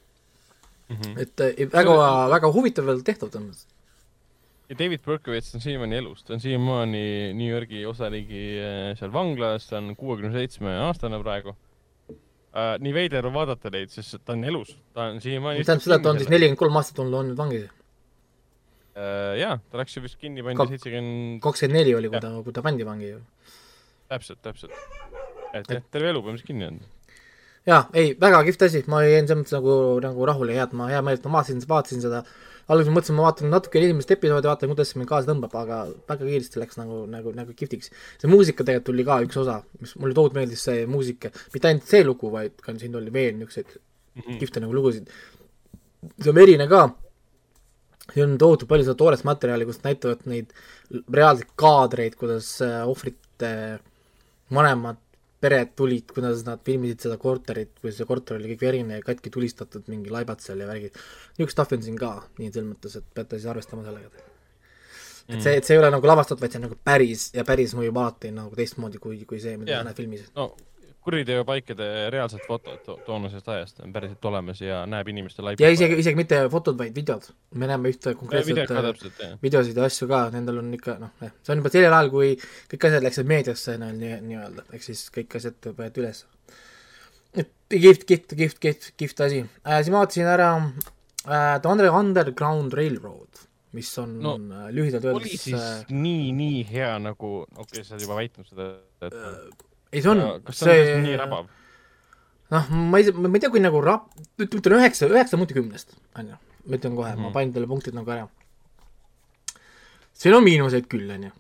[1.23, 1.95] et äh, väga,
[2.33, 3.51] väga huvitav veel tehtud on.
[4.71, 7.03] ja David Berkovitz on siiamaani elus, ta on siiamaani
[7.39, 12.77] New Yorgi osariigi äh, seal vanglas, ta on kuuekümne seitsme aastane praegu uh,.
[12.83, 16.07] nii veider on vaadata neid, sest ta on elus, ta on siiamaani tähendab seda, et
[16.07, 17.67] ta on siis nelikümmend kolm aastat olnud, olnud vangis.
[18.99, 19.35] uh,.
[19.39, 22.67] jaa, ta läks ju vist kinni, pandi seitsekümmend, kakskümmend neli oli, kui ta, kui ta
[22.67, 23.21] pandi vangi ju.
[24.11, 24.75] täpselt, täpselt.
[25.55, 26.97] et jah, terve elu põhimõtteliselt kinni olnud.
[27.69, 30.89] jaa, ei, väga kihvt asi, ma jäin selles mõttes nagu, nagu rahule ja head, ma
[30.91, 32.23] hea meelega vaatasin, vaatasin seda,
[32.71, 36.29] alguses mõtlesin, ma vaatan natuke esimest episoodi, vaatan, kuidas see mind kaasa tõmbab, aga väga
[36.29, 37.91] kiiresti läks nagu, nagu, nagu kihvtiks.
[38.23, 41.91] see muusika tegelikult tuli ka üks osa, mis mulle tohutult meeldis, see muusika, mitte ainult
[41.91, 43.77] see lugu, vaid ka siin oli veel niisuguseid
[44.41, 45.11] kihvte nagu lugusid.
[46.23, 46.87] see on verine ka,
[48.15, 50.55] siin on tohutult palju seda toorest materjali, kus näitavad neid
[50.91, 53.53] reaalseid kaadreid, kuidas äh, ohvrite
[54.55, 55.03] vanemad
[55.41, 59.33] pered tulid, kuidas nad filmisid seda korterit, kui see korter oli kõik verine ja katki
[59.33, 60.99] tulistatud, mingi laibad seal ja värgid.
[61.39, 64.27] niisugust stuff'i on siin ka, nii selles mõttes, et peate siis arvestama sellega.
[65.31, 67.77] et see, et see ei ole nagu lavastatud, vaid see on nagu päris ja päris
[67.79, 70.29] mõjub alati nagu teistmoodi kui, kui see, mida sa näed filmis.
[70.37, 70.51] no
[71.05, 75.65] kuriteopaikade reaalsed fotod to toonasest ajast on päriselt olemas ja näeb inimeste laipi.
[75.65, 77.31] ja isegi, isegi mitte fotod, vaid videod.
[77.55, 78.71] me näeme ühte konkreetset
[79.25, 82.35] äh, videosid ja asju ka, nendel on ikka noh, see on juba sellel ajal, kui
[82.73, 86.25] kõik asjad läksid meediasse no, nii, nii-öelda, ehk siis kõik asjad võeti üles.
[87.33, 89.81] kihvt, kihvt, kihvt, kihvt, kihvt asi äh,.
[89.81, 95.25] siis ma vaatasin ära äh, The Under- Underground Railroad, mis on No, no, lühidalt oli
[95.25, 98.71] öeldes siis äh, nii, nii hea nagu, okei okay,, sa oled juba väitnud seda,
[99.09, 100.21] et ei, see on,
[100.55, 100.77] see
[102.51, 104.11] noh, ma ei, ma ei tea, kui nagu rap-,
[104.43, 107.23] ütlen üheksa, üheksa punkti kümnest, on ju, ma ütlen kohe mm, -hmm.
[107.23, 107.35] ma Mhm.
[107.35, 108.29] panin talle punktid nagu ära.
[110.13, 111.31] siin on miinuseid küll, on ju.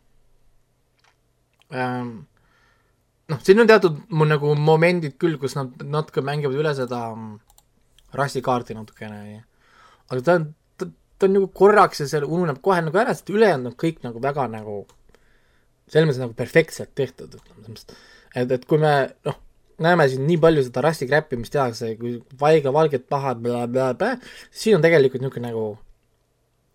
[3.30, 7.36] noh, siin on teatud mul nagu momendid küll, kus nad natuke mängivad üle seda mm,
[8.18, 9.44] rassikaarti natukene,
[10.10, 10.86] aga ta on, ta,
[11.18, 14.22] ta on nagu korraks ja see ununeb kohe nagu ära, sest ülejäänud on kõik nagu
[14.22, 14.86] väga nagu
[15.90, 18.02] selles mõttes nagu perfektselt tehtud, ütleme selles mõttes,
[18.34, 18.94] et, et kui me
[19.26, 19.38] noh,
[19.80, 24.16] näeme siin nii palju seda rassi kräppi, mis tehakse, kui vaiga valged pahad blablabla,
[24.50, 25.70] siin on tegelikult niisugune nagu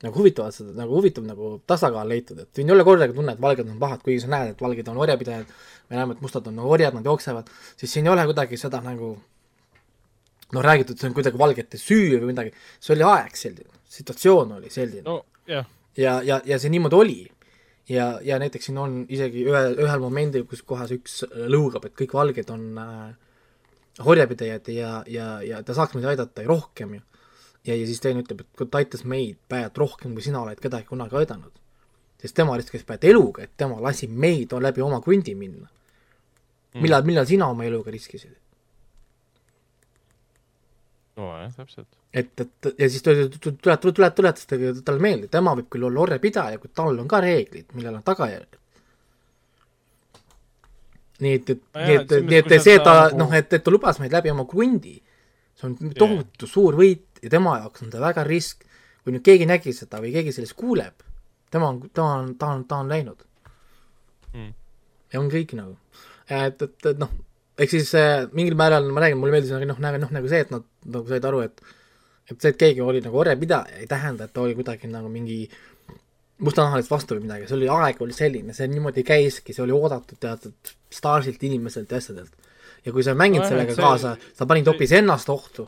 [0.03, 3.41] nagu huvitavad seda, nagu huvitav nagu tasakaal leitud, et siin ei ole kordagi tunne, et
[3.41, 5.53] valged on pahad, kuigi sa näed, et valged on orjapidajad,
[5.89, 7.49] me näeme, et mustad on orjad, nad jooksevad,
[7.79, 12.33] siis siin ei ole kuidagi seda nagu noh, räägitud, see on kuidagi valgete süü või
[12.33, 12.53] midagi,
[12.83, 15.05] see oli aeg selline, situatsioon oli selline.
[15.07, 15.65] No jah,
[15.97, 17.17] ja, ja, ja see niimoodi oli.
[17.89, 22.15] ja, ja näiteks siin on isegi ühe, ühel momendil, kus kohas üks lõugab, et kõik
[22.17, 23.11] valged on äh,
[24.05, 27.01] orjapidajad ja, ja, ja ta saaks meid aidata ja rohkem ju.
[27.65, 30.89] ja, ja siis teine ütleb, et ta aitas meid, Päät, rohkem kui sina oled kedagi
[30.89, 31.53] kunagi aidanud.
[32.21, 35.69] sest tema riskis Päät eluga, et tema lasi meid läbi oma krundi minna.
[36.73, 38.35] millal, millal sina oma eluga riskisid?
[41.17, 41.87] nojah, täpselt.
[42.13, 45.83] et, et ja siis tule, tule, tule, tule, tuletas ta- talle meelde, tema võib küll
[45.87, 48.57] olla orjapidaja, kuid tal on ka reeglid, millel on tagajärjed.
[51.23, 53.33] nii et, et, nii et et, nii et mõttes, see et ta ta nagu- noh,
[53.37, 54.97] et, et ta lubas meid läbi oma krundi,
[55.55, 58.65] see on tohutu suur võit ja tema jaoks on ta väga risk.
[59.05, 61.03] kui nüüd keegi nägi seda või keegi sellest kuuleb,
[61.53, 63.23] tema on, ta on, ta on, ta on läinud
[64.35, 64.49] Mm.
[65.13, 65.77] ja on kõik nagu,
[66.27, 67.07] et, et, et noh,
[67.59, 70.41] ehk siis äh, mingil määral ma räägin, mulle meeldis nagu noh, nagu noh, nagu see,
[70.45, 71.61] et nad nagu said aru, et
[72.31, 75.43] et see, et keegi oli nagu orjapidaja, ei tähenda, et ta oli kuidagi nagu mingi
[76.43, 80.19] mustanahalist vastu või midagi, see oli, aeg oli selline, see niimoodi käiski, see oli oodatud
[80.19, 82.33] teatud staarsilt inimeselt ja asjadelt.
[82.85, 85.67] ja kui sa ei mänginud Nojah, sellega see- kaasa, sa panid hoopis ennast ohtu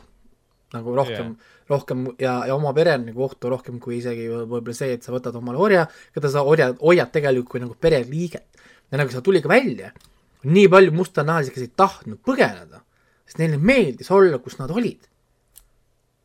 [0.74, 1.54] nagu rohkem Jaa.
[1.72, 5.12] rohkem ja, ja oma pere nagu ohtu rohkem kui isegi võib- võib-olla see, et sa
[5.14, 8.44] võtad omale orja, keda sa orja, hoiad tegelikult kui nagu pereliiget.
[8.92, 9.90] ja nagu see tuli ka välja,
[10.44, 12.82] nii palju mustanahalisi, kes ei tahtnud põgeneda,
[13.26, 15.08] sest neile meeldis olla, kus nad olid.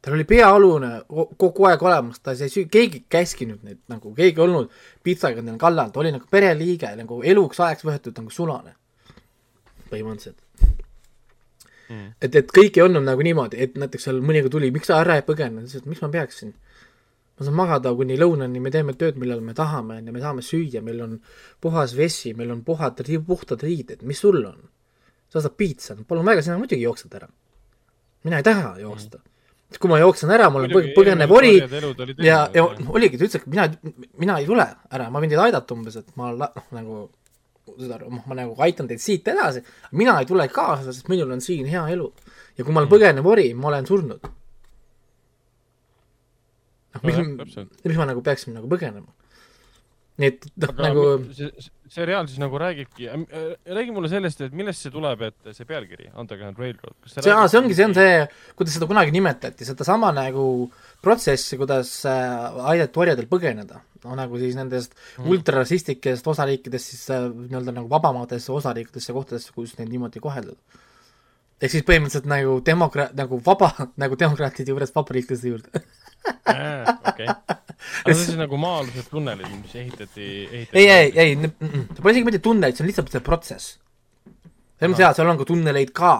[0.04, 4.12] tal oli peaalune ko- kogu aeg olemas, ta ei süü-, keegi ei käskinud neid nagu,
[4.14, 4.72] keegi ei olnud
[5.04, 8.76] pitsaga neil kallal, ta oli nagu pereliige, nagu eluks ajaks võetud nagu sulane.
[9.90, 10.44] põhimõtteliselt
[11.90, 12.14] Mm.
[12.22, 15.18] et, et kõik ei olnud nagu niimoodi, et näiteks seal mõnikord tuli, miks sa ära
[15.20, 16.54] ei põgene, ta ütles, et miks ma peaksin.
[17.44, 20.82] Ma saan magada kuni lõunani, me teeme tööd, millal me tahame, onju, me saame süüa,
[20.86, 21.18] meil on
[21.62, 24.62] puhas vesi, meil on puhad, puhtad riided, mis sul on?
[25.34, 27.28] sa ostad piitsa, palun väga, sina muidugi jooksed ära.
[28.24, 29.20] mina ei taha joosta.
[29.80, 31.56] kui ma jooksen ära, mul on põg- põgenev ori
[32.22, 32.64] ja, ja
[32.94, 33.66] oligi, ta ütles, et mina,
[34.22, 37.00] mina ei tule ära, ma võin teid aidata umbes, et ma la- noh, nagu
[37.80, 39.64] saad aru, ma nagu aitan teid siit edasi,
[39.98, 42.12] mina ei tule kaasa, sest minul on siin hea elu.
[42.58, 44.30] ja kui ma olen põgenev ori, ma olen surnud.
[46.94, 49.12] noh, ma täpselt., miks ma nagu peaksin nagu põgenema?
[50.22, 51.48] nii et noh, nagu see,
[51.90, 53.08] see reaal siis nagu räägibki,
[53.74, 56.96] räägi mulle sellest, et millest see tuleb, et see pealkiri, Underground Railroad.
[57.10, 58.20] see, aa, see ongi, see on see,
[58.60, 60.46] kuidas seda kunagi nimetati, sedasama nagu
[61.04, 63.82] protsessi, kuidas äh, aidati orjadel põgeneda.
[64.04, 65.30] no nagu siis nendest mm.
[65.32, 70.60] ultrarassistlikest osariikidest siis äh, nii-öelda nagu vabamaadesse osariikidesse, kohtadesse, kus neid niimoodi koheldud.
[71.58, 73.74] ehk siis põhimõtteliselt nagu demokraat, nagu vaba,
[74.04, 75.82] nagu demokraatide juures vabariiklaste juurde.
[77.10, 77.28] okei.
[77.28, 80.78] aga see on siis nagu maa-alused tunnelid, mis ehitati, ehitati.
[80.80, 83.74] ei, ei, ei, see pole isegi mitte tunnelid, see on lihtsalt see protsess.
[84.78, 86.14] selles mõttes jaa, seal on ka tunneleid ka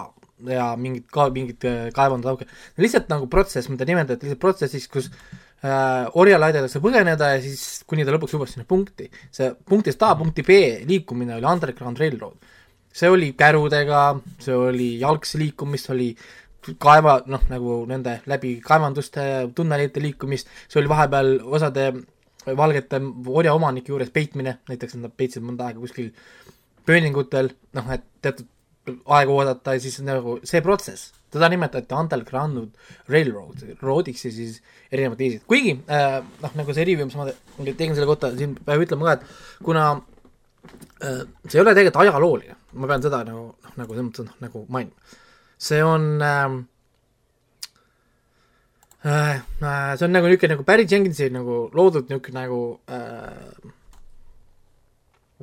[0.50, 2.48] ja mingid ka mingid äh, kaevandud auke,
[2.80, 5.08] lihtsalt nagu protsess, mida nimetati lihtsalt protsessiks, kus
[5.64, 9.08] äh, orjal aidatakse põgeneda ja siis kuni ta lõpuks jõuab sinna punkti.
[9.34, 12.52] see punktist A punkti B liikumine oli Underground Railroad.
[12.94, 14.02] see oli kärudega,
[14.42, 16.12] see oli jalgsi liikumist, oli
[16.80, 19.24] kaeva, noh nagu nende läbi kaevanduste
[19.56, 21.90] tunnelite liikumist, see oli vahepeal osade
[22.44, 26.10] valgete orjaomanike juures peitmine, näiteks nad peitsid mõnda aega kuskil
[26.84, 28.48] pööningutel, noh et teatud
[29.16, 32.74] aega oodata ja siis nagu see protsess, teda nimetati Underground
[33.08, 34.58] Railroad, roadiks ja siis
[34.92, 38.52] erinevad viisid, kuigi äh, noh, nagu see review, mis ma te- tegin selle kohta, siin
[38.60, 39.86] peab ütlema ka, et kuna
[41.00, 44.36] äh, see ei ole tegelikult ajalooline, ma pean seda nagu, noh nagu selles mõttes noh,
[44.44, 45.16] nagu mainima,
[45.64, 46.58] see on ähm,
[49.04, 53.72] äh, äh, see on nagu niisugune nagu Barry Jenkinsi nagu loodud niisugune nagu äh,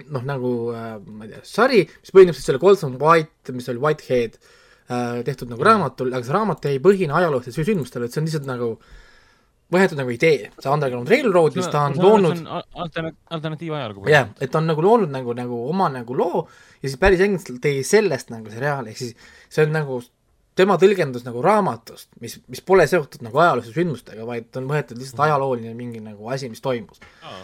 [0.09, 3.81] noh, nagu äh, ma ei tea, sari, mis põhineb siis selle Colson White, mis oli
[3.81, 8.29] Whitehead äh, tehtud nagu raamatul, aga see raamat ei põhine ajaloolistel sündmustel, et see on
[8.29, 8.73] lihtsalt nagu
[9.71, 12.41] võetud nagu idee, see Underground Railroad, mis ta on loonud,
[12.75, 14.07] altern-, alternatiiv ajalugu.
[14.11, 16.47] jah, et ta on nagu loonud nagu, nagu oma nagu loo
[16.81, 19.15] ja siis päris endiselt tegi sellest nagu seriaali, ehk siis
[19.49, 20.01] see on nagu
[20.57, 25.23] tema tõlgendus nagu raamatust, mis, mis pole seotud nagu ajalooliste sündmustega, vaid on võetud lihtsalt
[25.25, 26.99] ajalooline mingi nagu asi, mis toimus.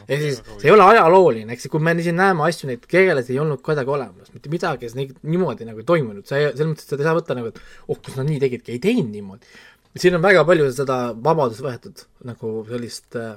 [0.07, 3.39] ehk siis see ei ole ajalooline, eks kui me siin näeme asju, neid tegelasi ei
[3.43, 6.93] olnud kuidagi olemas, mitte midagi nii- niimoodi nagu ei toimunud, sa ei, selles mõttes, et
[6.93, 9.55] seda ei saa võtta nagu, et oh, kus nad nii tegidki, ei teinud niimoodi.
[10.01, 13.35] Siin on väga palju seda vabadust võetud nagu sellist äh,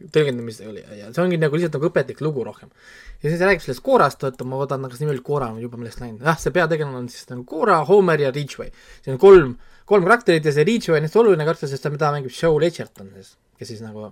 [0.00, 2.70] tõlgendamist oli ja, see ongi nagu lihtsalt nagu õpetlik lugu rohkem.
[3.20, 6.00] ja siis räägib sellest Coorast, oota ma võtan, kas nimi oli Coora, ma juba millest
[6.00, 8.72] läinud, jah, see peategelane on siis nagu Coora, Homer ja Ridgway.
[9.04, 9.56] siin on kolm,
[9.90, 13.34] kolm karakterit ja see Ridgway on hästi oluline karakter, sest ta, mängib Joe Ledgerton siis,
[13.60, 14.08] kes siis nagu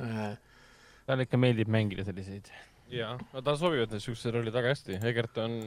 [0.00, 0.34] äh,
[1.06, 2.50] talle ikka meeldib mängida selliseid.
[2.92, 5.62] jaa, no tal sobivad need siuksed rollid väga hästi, Egert on,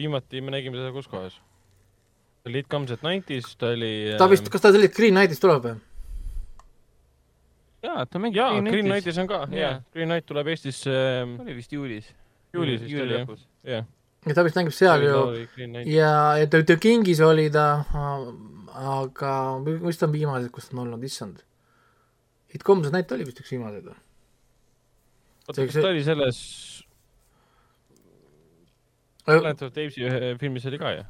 [0.00, 1.38] viimati me nägime teda kus kohas?
[2.46, 5.66] Oli It Comes at Nightis, ta oli ta vist, kas ta sellest Green Knightist tuleb
[5.66, 5.76] või?
[7.84, 9.78] jaa, ta mängib jaa, Green Knightis on ka, Jaa.
[9.94, 12.10] Green Knight tuleb Eestisse ähm, oli vist juulis.
[12.56, 13.34] juulis vist oli jah,
[13.74, 13.86] jah.
[14.26, 15.22] ja ta vist mängib seal ju
[15.88, 17.68] ja, ja The, The Kingis oli ta,
[18.70, 19.32] aga
[19.64, 21.44] mis ta on viimased, kus ta on olnud, issand.
[22.50, 23.98] It Comes at Night oli vist üks viimaseid või?
[25.48, 26.44] oota, kas ta oli selles
[29.30, 31.08] Planet of the Apes'i ühe filmis oli ka ju?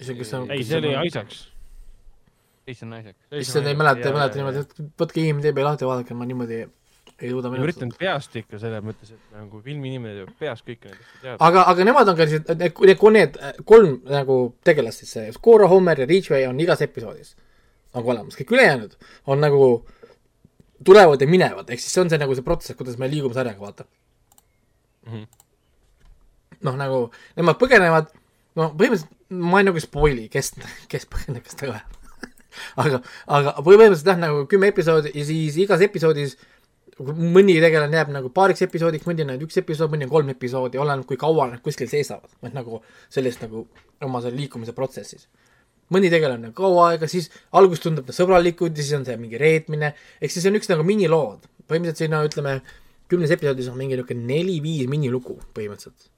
[0.00, 1.46] see, kes on ei, see oli Isaacs.
[2.68, 3.16] Jason Isaac.
[3.40, 6.60] issand, ei mäleta, ei mäleta niimoodi, et võtke IMDB lahti ja vaadake, ma niimoodi
[7.20, 7.90] ei suuda ma meenutada üritan.
[7.98, 11.36] peast ikka selles mõttes, et nagu filmiinimene teab peast kõike neid asju teada.
[11.48, 15.68] aga, aga nemad on ka sellised, need, need, need kolm nagu tegelast siis, see Cora,
[15.72, 17.34] Homer ja Ridgway on igas episoodis
[17.96, 18.94] nagu olemas, kõik ülejäänud
[19.26, 19.66] on nagu
[20.84, 23.60] tulevad ja minevad, ehk siis see on see nagu see protsess, kuidas me liigume sarjaga,
[23.66, 23.84] vaata
[25.06, 25.24] Mhm.
[26.62, 26.98] noh, nagu
[27.36, 28.10] nemad põgenevad,
[28.58, 30.54] no põhimõtteliselt ma ei nagu spoil'i, kes,
[30.90, 31.98] kes põgeneb, kes taga läheb.
[32.82, 36.36] aga, aga põhimõtteliselt jah, nagu kümme episoodi ja siis igas episoodis
[37.00, 40.80] mõni tegelane jääb nagu paariks episoodiks, mõni on ainult üks episood, mõni on kolm episoodi,
[40.82, 42.82] oleneb kui kaua nad kuskil seisavad, et nagu
[43.12, 43.64] sellist nagu
[44.04, 45.28] oma selle liikumise protsessis.
[45.90, 49.40] mõni tegelane on kaua aega, siis alguses tundub ta sõbralikud ja siis on see mingi
[49.40, 52.60] reetmine, ehk siis see on üks nagu minilood, põhimõtteliselt siin on, ütleme,
[53.10, 56.09] kümnes episoodis on mingi niisugune neli-viis minilugu põhimõtteliselt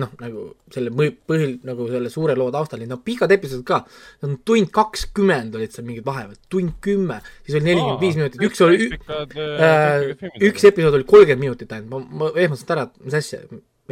[0.00, 0.42] noh, nagu
[0.72, 3.80] selle põhil, nagu selle suure loo taustal, no pikad episoodid ka,
[4.26, 8.62] on tund kakskümmend olid seal mingid vahepeal, tund kümme, siis oli nelikümmend viis minutit, üks
[8.66, 10.12] oli, äh,
[10.50, 13.42] üks episood oli kolmkümmend minutit ainult, ma, ma ehmatasin ära, et mis asja,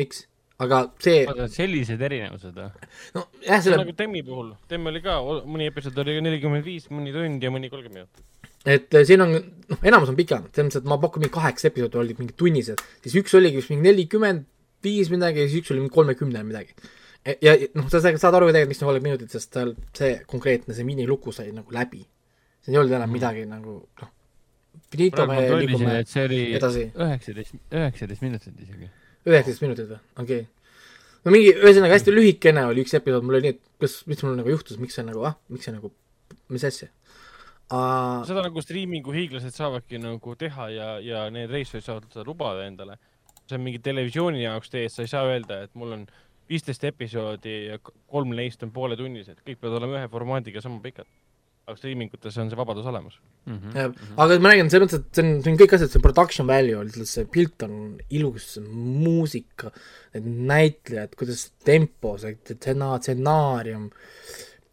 [0.01, 0.27] miks,
[0.65, 2.93] aga see, oota, sellised erinevused või?
[3.17, 6.67] no jah, see on selle nagu Temmi puhul, Temm oli ka, mõni episood oli nelikümmend
[6.67, 8.27] viis, mõni tund ja mõni kolmkümmend minutit.
[8.65, 9.39] et äh, siin on,
[9.73, 12.85] noh, enamus on pikemad, selles mõttes, et ma pakun mingi kaheksa episoodi olid mingid tunnised,
[13.07, 14.51] siis üks oligi vist mingi nelikümmend
[14.85, 16.75] viis midagi ja siis üks oli kolmekümne midagi.
[17.25, 20.19] ja ja noh, sa sa- saad aru tegelikult, miks see kolmkümmend minutit, sest tal see
[20.31, 22.05] konkreetne, see minilugu sai nagu läbi.
[22.65, 24.11] siin ei olnud enam midagi nagu noh,
[24.91, 28.91] finito, me liigume edasi üheksateist, üheksateist minutit isegi.
[29.27, 30.49] üheksateist minutit või, okei okay..
[31.25, 34.37] no mingi, ühesõnaga hästi lühikene oli üks episood, mul oli nii, et kas, mis mul
[34.39, 35.93] nagu juhtus, miks see nagu, ah, miks see nagu,
[36.53, 36.91] mis asja
[37.71, 38.23] uh,.
[38.29, 42.99] seda nagu striimingu hiiglased saavadki nagu teha ja, ja need reisijad saavad lubada endale.
[43.49, 46.07] See on mingi televisiooni jaoks teed, sa ei saa öelda, et mul on
[46.51, 47.79] viisteist episoodi ja
[48.11, 51.09] kolm neist on pooletunnised, kõik peavad olema ühe formaadiga sama pikad.
[51.65, 53.15] aga striimingutes on see vabadus olemas.
[53.49, 53.71] Mhm.
[53.73, 56.47] jah, aga ma räägin selles mõttes, et see on, see on kõik asjad, see production
[56.47, 57.79] value on lihtsalt see pilt on
[58.19, 59.71] ilus, see muusika,
[60.13, 63.87] need näitlejad, kuidas tempo, see stsenaar- stsenaarium,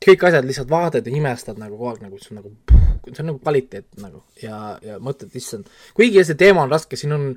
[0.03, 2.51] kõik asjad lihtsalt vaatad ja imestad nagu kogu aeg nagu see on nagu,
[3.07, 7.15] see on nagu kvaliteet nagu ja, ja mõtled, issand, kuigi see teema on raske, siin
[7.15, 7.30] on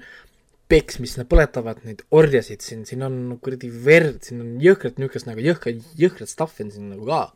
[0.71, 5.29] peks, mis nad põletavad neid orjasid siin, siin on kuradi verd, siin on jõhkrat niisugust
[5.29, 7.27] nagu jõhka, jõhkrat stuff'i on siin nagu ka.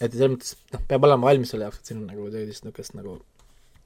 [0.00, 2.96] et selles mõttes, noh, peab olema valmis selle jaoks, et siin on nagu sellist niisugust
[2.98, 3.20] nagu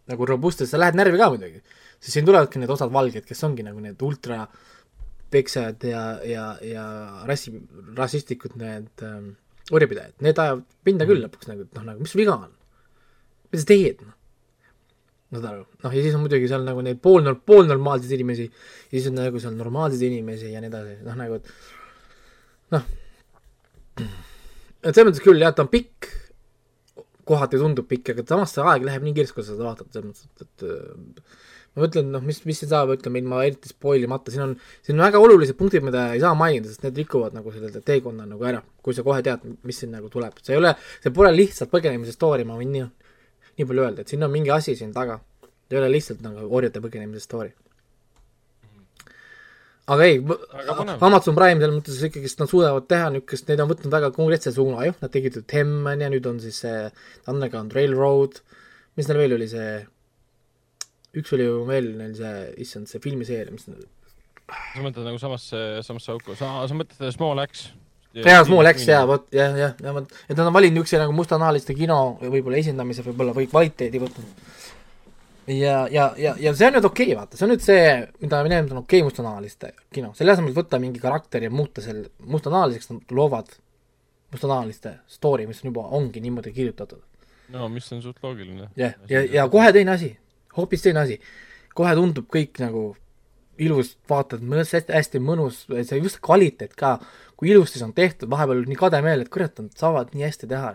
[0.08, 1.60] nagu robustset, sa lähed närvi ka muidugi.
[2.00, 4.46] sest siin tulevadki need osad valged, kes ongi nagu need ultra
[5.30, 6.84] peksajad ja, ja, ja
[7.28, 7.52] rassi,
[7.96, 9.34] rassistlikud need ähm,
[9.74, 12.54] orjapidajad, need ajavad pinda küll lõpuks nagu, et noh, nagu mis viga on?
[13.52, 14.14] mida sa teed, noh?
[15.36, 19.10] Saad aru, noh ja siis on muidugi seal nagu neid pool, poolnormaalseid inimesi ja siis
[19.10, 22.86] on nagu seal normaalseid inimesi ja nii edasi, noh nagu, et noh,
[23.98, 26.08] et selles mõttes küll jah, ta on pikk,
[27.28, 30.08] kohati tundub pikk, aga samas see aeg läheb nii kiiresti, kui sa seda vaatad, selles
[30.08, 34.32] mõttes, et, et äh, ma mõtlen, noh, mis, mis siin saab, ütleme ilma eriti spoilimata,
[34.34, 34.54] siin on,
[34.86, 38.24] siin on väga olulised punktid, mida ei saa mainida, sest need rikuvad nagu selle teekonna
[38.28, 40.72] nagu ära, kui sa kohe tead, mis siin nagu tuleb, see ei ole,
[41.04, 42.88] see pole lihtsalt põgenemise story, ma võin nii,
[43.58, 45.18] nii palju öelda, et siin on mingi asi siin taga,
[45.70, 47.50] ei ole lihtsalt nagu orjade põgenemise story.
[49.88, 50.18] aga ei
[51.00, 54.84] Amazon Prime selles mõttes ikkagist nad suudavad teha niisugust, neid on võtnud väga konkreetse suuna
[54.84, 56.82] ju, nad tegid ju Temmen ja nüüd on siis see
[57.30, 58.42] Underground Railroad,
[59.00, 59.78] mis neil veel oli see,
[61.16, 62.34] üks oli ju veel neil see,
[62.66, 63.86] issand, see filmiseeria, mis neil
[64.48, 67.68] sa mõtled nagu samasse, samasse auku, sa, sa mõtled Small X?
[68.14, 71.14] jaa, Small X jaa, vot jah, jah, ja vot, et nad on valinud niisuguse nagu
[71.16, 74.44] mustanahaliste kino võib-olla esindamise võib-olla või kvaliteedi võtnud.
[75.52, 77.82] ja, ja, ja, ja see on nüüd okei okay,, vaata, see on nüüd see,
[78.24, 82.08] mida mina nimetan okei okay, mustanahaliste kino, selle asemel, võtta mingi karakter ja muuta selle
[82.24, 83.52] mustanahaliseks, nad loovad
[84.32, 87.04] mustanahaliste story, mis on juba, ongi niimoodi kirjutatud.
[87.52, 88.70] no mis on suht loogiline.
[88.76, 90.14] jah, ja, ja kohe teine asi,
[90.56, 91.20] hoopis teine asi,
[91.76, 92.90] kohe tundub kõik nagu
[93.64, 94.42] ilus, vaatad,
[94.94, 96.96] hästi, mõnus, see just kvaliteet ka,
[97.38, 100.26] kui ilusti see on tehtud, vahepeal oli nii kade meel, et kurat, nad saavad nii
[100.26, 100.72] hästi teha.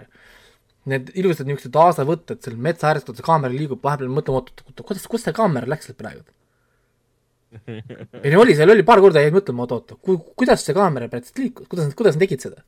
[0.91, 4.83] Need ilusad niisugused aastavõtted seal metsa ääres, kui see kaamera liigub, vahepeal mõtlema, oot, oot,
[4.83, 6.25] kuidas, kus see kaamera läks sealt praegu?
[7.63, 11.07] ei no oli, seal oli paar korda jäid mõtlema, oot, oot, ku-, kuidas see kaamera
[11.11, 12.63] pärast liikus, kuidas nad, kuidas nad tegid seda?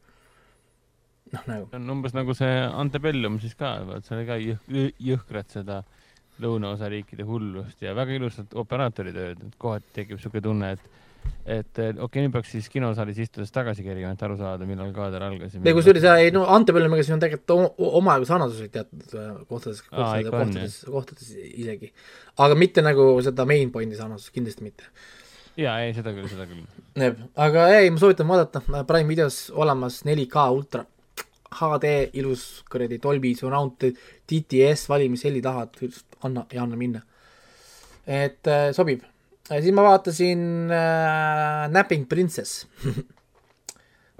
[1.33, 4.91] noh, nagu see on umbes nagu see Antebellum siis ka, vaat seal oli ka jõh-,
[5.09, 6.04] jõhkrat seda lõunaosa
[6.39, 10.93] riikide hullust ja väga ilusat operaatori tööd, et kohati tekib siuke tunne, et
[11.45, 15.23] et okei okay,, nüüd peaks siis kinosaalis istudes tagasi kerima, et aru saada, millal kaader
[15.25, 15.55] algas.
[15.57, 20.79] ei, kusjuures ei no Antebellumiga siin on tegelikult omajagu sarnasusi teatud äh, kohtades, kohtades, kohtades,
[20.97, 21.91] kohtades isegi.
[22.45, 24.89] aga mitte nagu seda main point'i sarnasus, kindlasti mitte.
[25.57, 26.65] jaa, ei seda küll, seda küll.
[27.47, 30.85] Aga ei, ma soovitan vaadata, Prime videos olemas 4K ultra
[31.51, 33.77] HD ilus kuradi Dolby Surround
[34.27, 35.69] TTS valimishelli tahad,
[36.23, 37.01] anna ja anna minna.
[38.07, 39.01] et äh, sobib.
[39.49, 42.65] siis ma vaatasin äh, Napping Princess,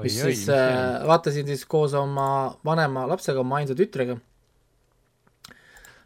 [0.03, 4.17] mis siis äh, vaatasin siis koos oma vanema lapsega, oma ainsa tütrega.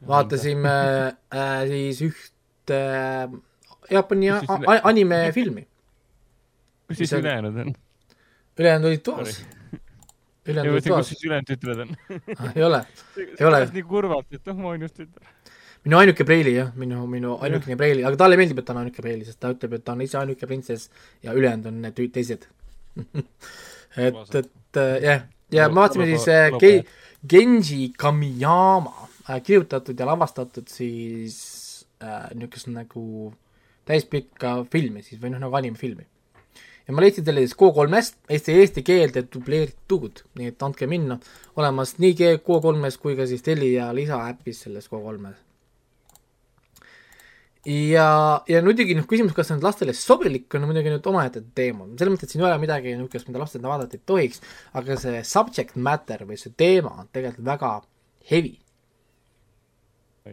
[0.08, 0.70] vaatasime
[1.36, 3.30] äh, siis ühte äh,
[3.92, 5.64] Jaapani Mis siis a- üle- a- animefilmi,
[6.88, 7.74] kus siis ülejäänud on?
[8.60, 9.40] ülejäänud olid toas.
[10.50, 11.96] Ülejäänud olid mõtle, kus toas, siis ülejäänud tütred on?
[12.56, 12.84] ei ole.
[13.24, 13.64] Ei ole.
[13.76, 15.34] nii kurvalt, et oh, mu ainus tütar.
[15.86, 19.04] minu ainuke preili jah, minu, minu ainukene preili, aga talle meeldib, et ta on ainuke
[19.06, 20.90] preili, sest ta ütleb, et ta on ise ainuke printsess
[21.26, 22.48] ja ülejäänud on need teised.
[24.08, 26.86] et, et äh, jah, ja me vaatasime siis äh, Ge-,
[27.30, 33.34] Genji Kamiyama äh, kirjutatud ja lavastatud siis äh, niisugust nagu
[33.90, 36.06] täispikka filmi siis või noh, nagu animefilmi.
[36.90, 41.20] Ja ma leidsin selle siis K3-st, Eesti, eesti keelde dubleeritud, nii et andke minna,
[41.62, 45.38] olemas nii G- K3-s kui ka siis Telia lisaäpis selles K3-s.
[47.70, 48.08] ja,
[48.50, 52.16] ja muidugi noh, küsimus, kas see nüüd lastele sobilik on muidugi nüüd omaette teema, selles
[52.16, 54.42] mõttes, et siin ei ole midagi niisugust, mida lastele vaadata ei tohiks,
[54.82, 57.72] aga see subject matter või see teema on tegelikult väga
[58.32, 58.56] heavy.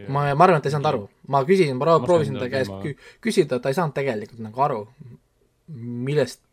[0.09, 2.73] ma, ma arvan, et ta ei saanud aru, ma küsisin, proovisin ta käest
[3.21, 4.83] küsida, ta ei saanud tegelikult nagu aru,
[5.69, 6.46] millest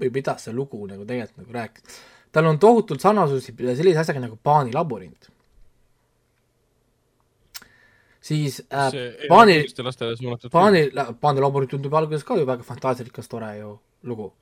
[0.00, 1.98] või mida see lugu nagu tegelikult nagu rääkis.
[2.32, 5.30] tal on tohutult sarnasusi sellise asjaga nagu Paani labürint.
[8.20, 8.92] siis äh,
[9.28, 10.50] Paani, lastele suunatud.
[10.50, 10.88] Paani,
[11.20, 14.32] Paani labürint tundub alguses ka ju väga fantastilikas, tore ju lugu.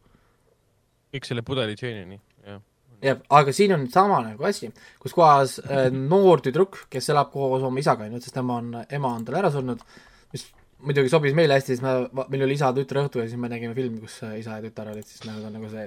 [1.15, 2.63] kõik selle pudeli tšeenini, jah.
[3.03, 7.63] jah, aga siin on sama nagu asi, kus kohas äh, noor tüdruk, kes elab koos
[7.63, 9.85] oma isaga, onju, sest tema on, ema on tal ära surnud,
[10.35, 10.49] mis
[10.85, 14.03] muidugi sobis meile hästi, siis me, meil oli isa-tütre õhtu ja siis me nägime filmi,
[14.05, 15.87] kus äh, isa ja tütar olid siis nagu, nagu see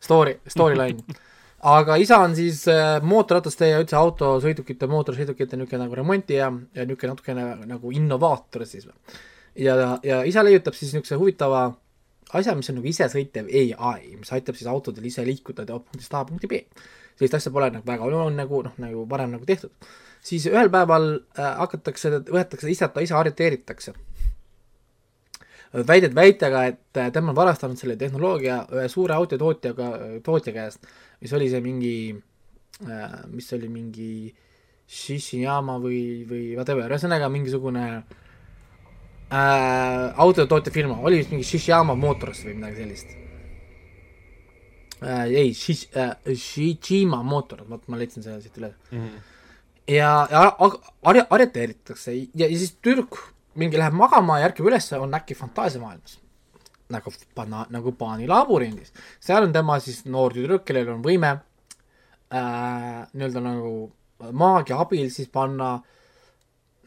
[0.00, 1.18] story, storyline.
[1.76, 7.12] aga isa on siis äh, mootorrataste ja üldse autosõidukite, mootorsõidukite niisugune nagu remontija ja niisugune
[7.12, 8.88] natukene nagu innovaator siis.
[9.54, 11.68] ja, ja isa leiutab siis niisuguse huvitava
[12.32, 16.50] asja, mis on nagu isesõitev ai, mis aitab siis autodel ise liikuda punktist A punkti
[16.50, 16.62] B.
[17.18, 19.70] sellist asja pole nagu väga on nagu noh, nagu varem nagu tehtud.
[20.22, 23.94] siis ühel päeval äh, hakatakse, võetakse ise, ta ise arreteeritakse.
[25.72, 29.90] Väidet väitega, et äh, tema on varastanud selle tehnoloogia ühe suure autotootjaga,
[30.26, 30.86] tootja käest,
[31.22, 31.94] mis oli see mingi
[32.88, 34.34] äh,, mis oli mingi
[34.90, 38.04] Shishiyama või, või whatever, ühesõnaga mingisugune äh,
[40.18, 43.16] autotootjafirma, oli vist mingi Shishiyama Motors või midagi sellist.
[45.00, 45.26] Äh,.
[45.30, 48.74] ei, Shish- äh,, Shijima Motors, vot ma leidsin selle siit üles.
[49.86, 53.22] ja, ja ar- ar- arreteeritakse ja, ja siis tüdruk
[53.54, 56.18] mingi läheb magama ja ärkab üles, on äkki fantaasiamaailmas.
[56.90, 58.92] nagu pana-, nagu Paani labürindis.
[59.20, 61.36] seal on tema siis noor tüdruk, kellel on võime
[62.34, 63.90] äh, nii-öelda nagu
[64.32, 65.80] maagia abil siis panna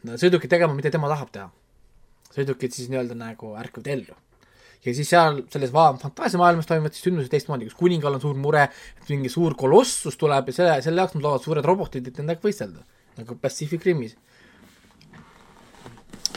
[0.04, 1.50] sõidukit tegema, mida tema tahab teha
[2.34, 4.16] sõidukid siis nii-öelda nagu ärkavad ellu.
[4.84, 8.66] ja siis seal selles va- fantaasiamaailmas toimuvad siis sündmused teistmoodi, kus kuningal on suur mure,
[9.00, 12.44] et mingi suur kolossus tuleb ja selle, selle jaoks nad loovad suured robotid, et nendega
[12.44, 12.84] võistelda.
[13.14, 14.16] nagu Pacific Rimis.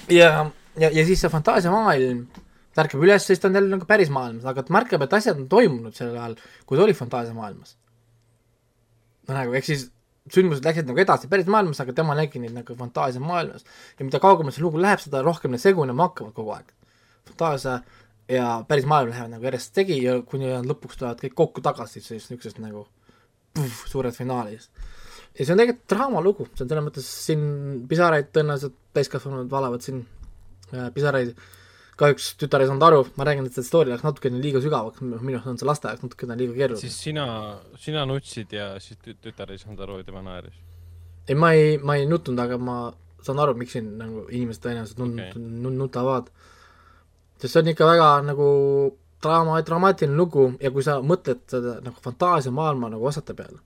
[0.09, 0.29] ja,
[0.77, 2.25] ja, ja siis see fantaasiamaailm
[2.77, 5.39] ta ärkab üles, siis ta on jälle nagu päris maailmas, aga ta märkab, et asjad
[5.41, 6.35] on toimunud sel ajal,
[6.69, 7.77] kui ta oli fantaasiamaailmas.
[9.27, 9.87] no nagu, ehk siis
[10.33, 13.65] sündmused läksid nagu edasi päris maailmas, aga tema nägi neid nagu fantaasiamaailmas.
[13.99, 16.69] ja mida kaugemale see lugu läheb, seda rohkem need segunema hakkavad kogu aeg.
[17.31, 17.79] fantaasia
[18.29, 22.29] ja päris maailm lähevad nagu järjest segi ja kuni lõpuks tulevad kõik kokku tagasi siis
[22.29, 22.85] niisugusest nagu
[23.55, 24.69] puh, suures finaalis.
[25.37, 27.43] Ja see on tegelikult draamalugu, see on selles mõttes siin
[27.89, 30.01] pisaraid tõenäoliselt täiskasvanud valavad siin
[30.73, 31.33] äh, pisaraid,
[31.97, 35.37] kahjuks tütar ei saanud aru, ma räägin, et see story läks natukene liiga sügavaks, minu
[35.37, 36.81] arust on see laste jaoks natukene liiga keeruline.
[36.81, 37.25] siis sina,
[37.81, 40.57] sina nutsid ja siis tü- tütar ei saanud aru ja tema naeris.
[41.27, 42.77] ei, ma ei, ma ei nutnud, aga ma
[43.25, 46.29] saan aru, miks siin nagu inimesed tõenäoliselt nut- okay., nutavad.
[47.37, 48.47] sest see on ikka väga nagu
[49.23, 53.59] draama, dramaatiline lugu ja kui sa mõtled seda nagu fantaasiamaailma nagu osade peale,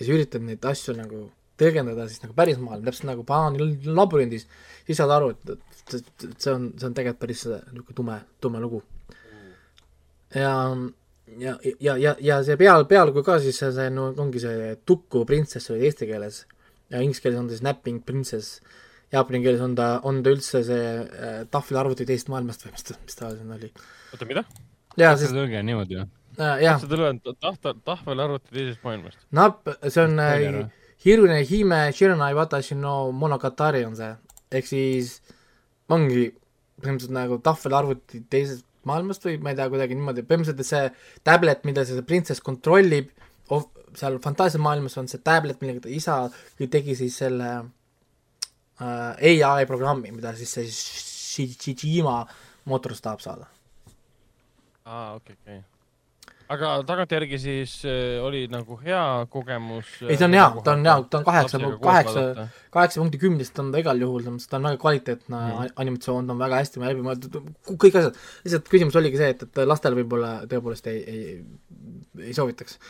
[0.00, 1.26] siis üritad neid asju nagu
[1.60, 4.46] tõlgendada siis nagu päris maailm, täpselt nagu banaani labürindis,
[4.86, 8.62] siis saad aru, et, et, et see on, see on tegelikult päris niisugune tume, tume
[8.62, 8.80] lugu.
[10.34, 10.54] ja,
[11.38, 15.24] ja, ja, ja, ja see peal, pealkuu ka siis see, see no ongi see Tukku
[15.28, 16.44] printsess oli eesti keeles
[16.90, 18.60] ja inglise keeles on ta siis Napping Princess,
[19.12, 22.96] jaapani keeles on ta, on ta üldse see äh, tahvelarvuti teisest maailmast või mis ta,
[23.04, 23.72] mis ta siin oli.
[24.14, 24.46] oota, mida?
[24.96, 26.08] jaa, see sest tõlge on niimoodi või?
[26.40, 29.18] jah, see tuleb tahta, tahvelarvuti teisest maailmast.
[29.36, 30.64] Napp, see on äh,
[31.04, 34.10] Hirune Hime Shiranai Watashi no Monogatari on see,
[34.52, 35.18] ehk siis
[35.90, 36.28] ongi
[36.80, 41.84] põhimõtteliselt nagu tahvelarvuti teisest maailmast või ma ei tea, kuidagi niimoodi, põhimõtteliselt see tablet, mida
[41.88, 43.10] see printsess kontrollib,
[43.98, 46.16] seal fantaasiamaailmas on see tablet, millega ta isa
[46.60, 47.50] tegi siis selle
[48.80, 52.22] äh, ai programmi, mida siis see Shi- Shijima
[52.70, 53.48] mootorist tahab saada.
[54.84, 55.60] aa, okei, okei.
[56.50, 59.90] Aga tagantjärgi siis äh, oli nagu hea kogemus.
[60.06, 62.24] ei, see on hea, ta on hea, ta on kaheksa, kaheksa,
[62.74, 65.76] kaheksa punkti kümnest on ta igal juhul, selles mõttes ta on väga kvaliteetne mm.
[65.84, 67.38] animatsioon, ta on väga hästi läbi mõeldud,
[67.70, 71.36] kõik asjad, lihtsalt küsimus oligi see, et, et lastel võib-olla tõepoolest ei, ei,
[72.30, 72.80] ei soovitaks.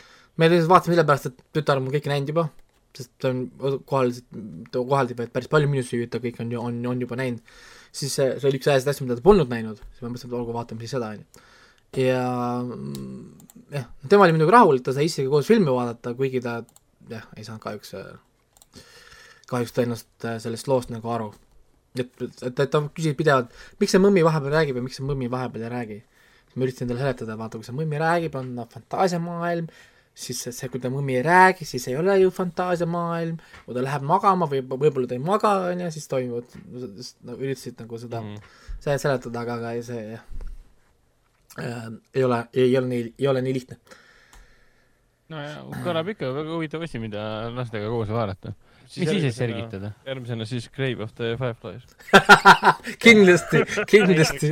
[0.41, 2.47] me lihtsalt vaatasime sellepärast, et tütar on kõike näinud juba,
[2.97, 3.45] sest ta on
[3.87, 4.15] kohal,
[4.71, 7.45] ta kohaldab päris palju minuseid, ta kõik on on, on juba näinud,
[7.93, 10.39] siis see, see oli üks väheseid asju, mida ta polnud näinud, siis me mõtlesime, et
[10.41, 11.45] olgu, vaatame siis seda, on ju.
[12.07, 12.25] ja
[12.63, 13.41] mm,
[13.71, 16.59] jah, tema oli muidugi rahul, et ta sai isegi koos filmi vaadata, kuigi ta
[17.11, 17.95] jah, ei saanud kahjuks
[19.51, 21.31] kahjuks ennast äh, sellest loost nagu aru.
[21.99, 23.51] et, et, et ta küsib pidevalt,
[23.81, 26.01] miks see mõmmi vahepeal räägib ja miks see mõmmi vahepeal ei räägi.
[26.55, 29.69] ma üritasin talle seletada, vaata kui see mõmmi räägib, on no, fantaasiamaailm,
[30.23, 34.03] siis see, kui ta mõmmi ei räägi, siis ei ole ju fantaasiamaailm, kui ta läheb
[34.07, 36.59] magama või võib-olla ta ei maga, on ju, siis toimuvad,
[37.27, 38.53] no üritasid nagu seda mm.
[38.83, 40.40] see seletada, aga, aga see jah
[41.59, 43.77] ei ole, ei ole nii, ei ole nii lihtne.
[45.31, 47.23] no ja kõlab ikka väga huvitav asi, mida
[47.55, 48.53] lastega koos vaadata.
[48.97, 49.93] mis ise selgitada?
[50.07, 51.83] järgmisena siis Grave of the Fireflies.
[53.05, 54.51] kindlasti, kindlasti.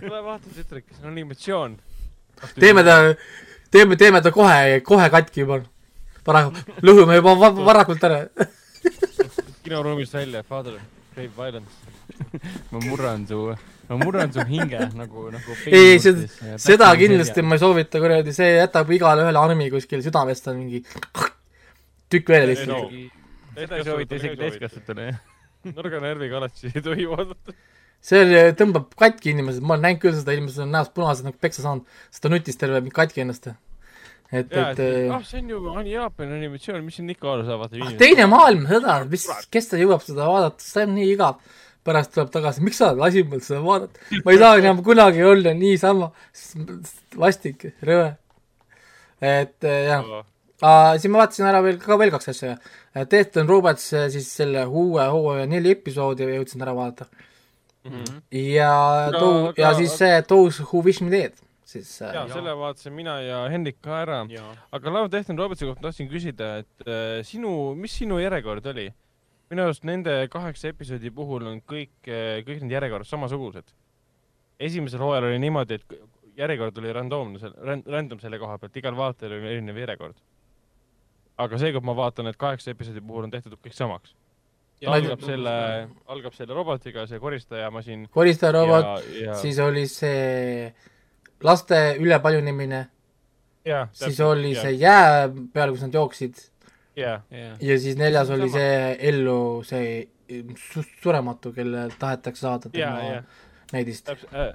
[0.00, 1.78] tule vaata, ütle, kas on animatsioon.
[2.58, 2.98] teeme ta,
[3.70, 5.60] teeme, teeme ta kohe, kohe katki juba.
[6.24, 8.24] paraku lõhume juba va varakult ära.
[9.62, 10.80] kinoruumist välja, Father
[11.14, 11.72] Grave Violence.
[12.72, 13.50] ma murran su,
[13.88, 16.26] ma murran su hinge nagu, nagu ei, seda,
[16.62, 20.82] seda kindlasti ma ei soovita, kuradi, see jätab igale ühele armi kuskil südamest on mingi
[22.12, 22.80] tükk välja Ei, no.
[22.88, 23.14] lihtsalt.
[23.60, 25.22] seda ei soovita isegi täiskasvanutele, jah.
[25.76, 27.54] nõrganärviga alati ei tohi vaadata.
[28.06, 31.64] see tõmbab katki inimesed, ma olen näinud küll seda, inimesed on näost punased nagu peksa
[31.64, 33.48] saanud, sest ta nutis terve katki ennast.
[34.30, 37.78] et, et äh, ah, see on ju ani- Jaapani animatsioon, mis siin ikka aru saavad.
[37.82, 41.38] ah, teine maailm, seda, mis, kes ta jõuab seda vaadata, see on nii igav.
[41.86, 45.54] Pärast tuleb tagasi, miks sa lasid mul seda vaadata, ma ei saa enam kunagi olla
[45.54, 46.10] niisama
[47.16, 48.16] vastik, rõve.
[49.20, 50.10] et äh, jah,
[50.98, 52.56] siis ma vaatasin ära veel ka veel kaks asja.
[52.96, 57.06] Death and Robots äh, siis selle uue hooaja neli episoodi jõudsin ära vaadata.
[58.32, 58.70] ja
[59.08, 61.32] Aga- too- ja aga- siis see Those Who Wish Me Dead,
[61.64, 64.22] siis äh, jaa, selle vaatasin mina ja Hendrik ka ära.
[64.72, 68.88] aga Love Death and Robertsi kohta tahtsin küsida, et äh, sinu, mis sinu järjekord oli?
[69.50, 73.74] Minu arust nende kaheksa episoodi puhul on kõik, kõik need järjekorrad samasugused.
[74.58, 75.96] esimesel hooajal oli niimoodi, et
[76.36, 77.50] järjekord oli randoomne,
[77.86, 80.16] random selle koha pealt, igal vaatajal oli erinev järjekord.
[81.38, 84.14] aga seekord ma vaatan, et kaheksa episoodi puhul on tehtud kõik samaks.
[84.80, 85.52] Ja algab selle,
[86.12, 88.08] algab selle robotiga, see koristajamasin.
[88.12, 90.72] koristajarobot, ja, siis oli see
[91.44, 92.82] laste ülepaljunemine,
[93.64, 96.40] ja, siis oli see jää peal, kus nad jooksid
[96.96, 97.18] jaa,
[97.60, 99.38] ja siis neljas oli see ellu
[99.68, 100.06] see
[100.72, 103.20] su- surematu, kelle tahetakse saada tema jaa.
[103.72, 104.06] näidist.
[104.06, 104.54] täpselt äh,.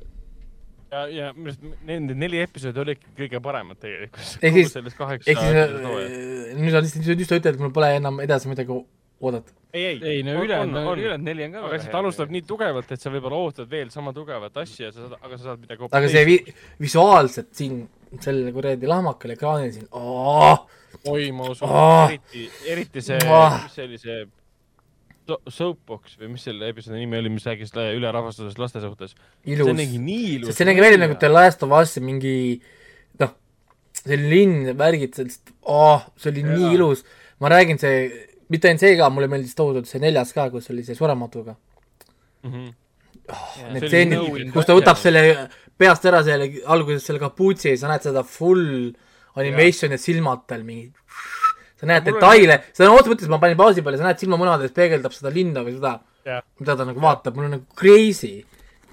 [0.92, 4.34] ja, ja minu arust nende neli episoodi olid kõige paremad tegelikult.
[4.42, 8.20] Ehk siis- ehk siis äh, nüüd sa lihtsalt, nüüd sa ütled, et mul pole enam
[8.26, 8.74] edasi midagi
[9.22, 9.54] oodata.
[9.74, 11.00] ei, ei, ei no on- ülejäänud, on- on.
[11.00, 14.12] ülejäänud neli on ka aga lihtsalt alustab nii tugevalt, et sa võib-olla ootad veel sama
[14.14, 17.78] tugevat asja ja sa saad, aga sa saad midagi aga see vi-, visuaalselt siin
[18.20, 19.88] sellel kuradi lahmakal ekraanil siin,
[21.10, 22.06] oi, ma usun Aa!
[22.10, 23.64] eriti, eriti see, Aa!
[23.64, 24.20] mis see oli see
[25.28, 29.16] so- Soapbox või mis selle episoodi nimi oli, mis rääkis ülerahvastatusest laste suhtes.
[29.46, 32.36] see nägi nii ilus see nägi välja nagu The Last of Us mingi
[33.22, 33.34] noh,
[34.02, 36.76] see linn, värgid, sellest, oh, see oli nii Jaa.
[36.80, 37.06] ilus.
[37.42, 38.06] ma räägin, see,
[38.50, 41.56] mitte ainult see ka, mulle meeldis tohutult see neljas ka, kus oli see surematuga.
[42.44, 42.52] mm.
[42.52, 42.70] -hmm.
[43.32, 45.22] Need See oli stseenid nõu-, kus ta võtab selle
[45.78, 48.92] peast ära selle, alguses selle kapuutsi ja sa näed seda full
[49.36, 50.92] animation ja silmad tal mingi
[51.82, 55.32] sa näed detaile, seda otseses mõttes ma panin pausi peale, sa näed silmamunades peegeldab seda
[55.34, 55.96] linna või seda,
[56.60, 58.44] mida ta nagu vaatab, mul on nagu crazy,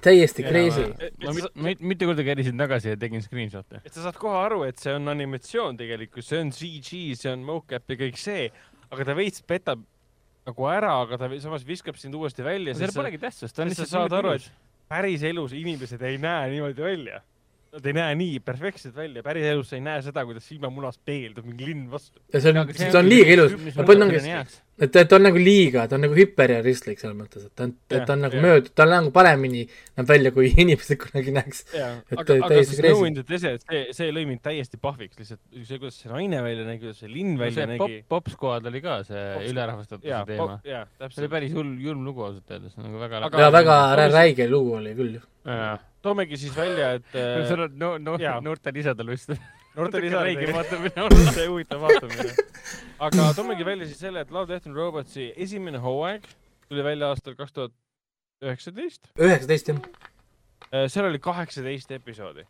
[0.01, 0.87] täiesti crazy.
[1.25, 3.81] ma mit- mit- mitu korda kärisin tagasi ja tegin screenshot'e.
[3.85, 7.43] et sa saad kohe aru, et see on animatsioon tegelikult, see on CG, see on
[7.45, 8.49] mocap ja kõik see,
[8.89, 9.83] aga ta veits petab
[10.49, 13.83] nagu ära, aga ta samas viskab sind uuesti välja, seal polegi tähtsust, ta on sest
[13.85, 14.49] sa lihtsalt saad aru, ilus.
[14.89, 17.21] päris elus inimesed ei näe niimoodi välja.
[17.69, 21.45] Nad ei näe nii perfektsed välja, päris elus sa ei näe seda, kuidas silmamunast peegeldub
[21.45, 22.17] mingi linn vastu.
[22.33, 23.53] ja see on Aga, see see on liiga ilus,
[24.79, 27.73] et, et ta on nagu liiga, ta on nagu hüperrealistlik selles mõttes, et ta on,
[27.93, 29.61] et ta on nagu möödunud, ta on nagu paremini
[29.99, 31.61] näeb välja, kui inimesed kunagi näeks.
[31.75, 32.89] jaa, Et aga, aga see.
[32.89, 36.65] No the Desert, see, see lõi mind täiesti pahviks lihtsalt, see, kuidas see naine välja
[36.65, 38.01] nägi, kuidas see linn No välja see pop nägi,.
[38.15, 40.57] Pop Squad oli ka see ülerahvastatuse jaa, teema.
[40.65, 43.77] jaa, see oli päris hull, julm lugu ausalt öeldes, nagu väga Aga- ja väga
[44.09, 45.23] räige lugu oli küll ju.
[46.01, 49.33] Toomegi siis välja, et äh, sul on no, no noortel isadel vist.
[49.77, 51.17] noortel isadel vaatamine on.
[51.37, 52.33] see huvitav vaatamine.
[53.07, 56.27] aga toomegi välja siis selle, et Love Death and Robotsi esimene hooaeg
[56.69, 57.75] tuli välja aastal kaks tuhat
[58.45, 59.11] üheksateist.
[59.19, 59.81] üheksateist jah.
[60.87, 62.45] seal oli kaheksateist episoodi.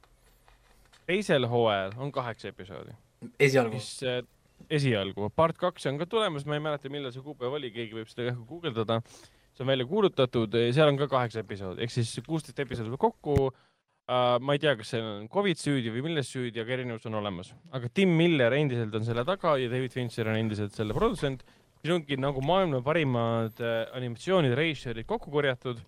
[1.10, 2.94] teisel hooajal on kaheksa episoodi,
[3.40, 3.80] esialgu.
[3.80, 4.22] mis äh,
[4.70, 8.10] esialgu, part kaks on ka tulemas, ma ei mäleta, millal see kuupäev oli, keegi võib
[8.12, 9.00] seda ka guugeldada.
[9.60, 13.50] See on välja kuulutatud, seal on ka kaheksa episoodi, ehk siis kuusteist episoodi kokku
[14.10, 17.20] Uh, ma ei tea, kas see on Covid süüdi või milles süüdi, aga erinevus on
[17.20, 17.52] olemas.
[17.70, 21.44] aga Tim Miller endiselt on selle taga ja David Fincher on endiselt selle produtsent.
[21.78, 25.84] siin ongi nagu maailma parimad äh, animatsioonide režissöörid kokku korjatud,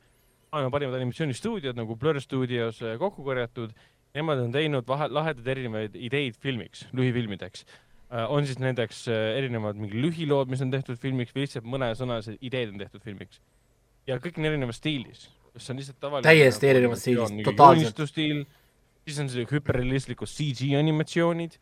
[0.54, 3.74] maailma parimad animatsioonistuudiod nagu Blur Studios äh, kokku korjatud.
[4.14, 7.66] Nemad on teinud vahe, lahedaid erinevaid ideid filmiks, lühifilmideks.
[8.12, 12.74] On siis nendeks uh, erinevad mingi lühilood, mis on tehtud filmiks või lihtsalt mõnesõnalised ideed
[12.74, 13.42] on tehtud filmiks.
[14.08, 16.28] ja kõik on erinevas stiilis, kas see on lihtsalt tavaline.
[16.28, 18.02] Täiesti erinevas stiilis, totaalselt.
[18.10, 18.42] stiil,
[19.06, 21.60] siis on sellised hüperrealistlikud CG animatsioonid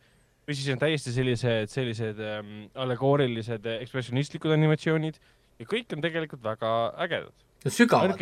[0.48, 5.20] või siis on täiesti sellised, sellised ähm, allegoorilised äh, ekspressionistlikud animatsioonid
[5.60, 6.72] ja kõik on tegelikult väga
[7.06, 7.46] ägedad.
[7.68, 8.16] sügavad,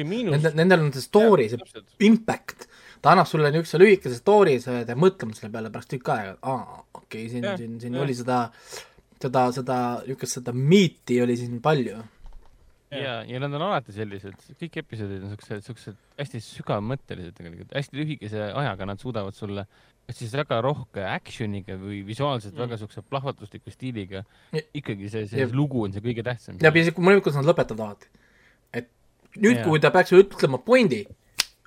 [0.59, 2.67] nendel on see story, see impact,
[3.03, 6.79] ta annab sulle niisuguse lühikese story, sa jääd mõtlema selle peale pärast tükk aega, aa,
[6.95, 8.05] okei okay,, siin Jah,, siin, siin jah.
[8.05, 8.39] oli seda,
[9.23, 9.77] seda, seda
[10.07, 11.99] niisugust seda miiti oli siin palju.
[12.91, 18.01] ja, ja nad on alati sellised, kõik episoodid on siuksed, siuksed hästi sügavmõttelised tegelikult, hästi
[18.01, 19.67] lühikese ajaga nad suudavad sulle
[20.09, 22.63] kas siis väga rohke action'iga või visuaalselt Mm.
[22.65, 24.23] väga siukse plahvatusliku stiiliga
[24.75, 26.57] ikkagi see, see ja- lugu on see kõige tähtsam.
[26.63, 26.71] ja
[27.21, 28.07] kuidas nad lõpetavad alati.
[28.73, 28.89] et
[29.37, 31.05] nüüd, kui ta peaks ütlema pointi,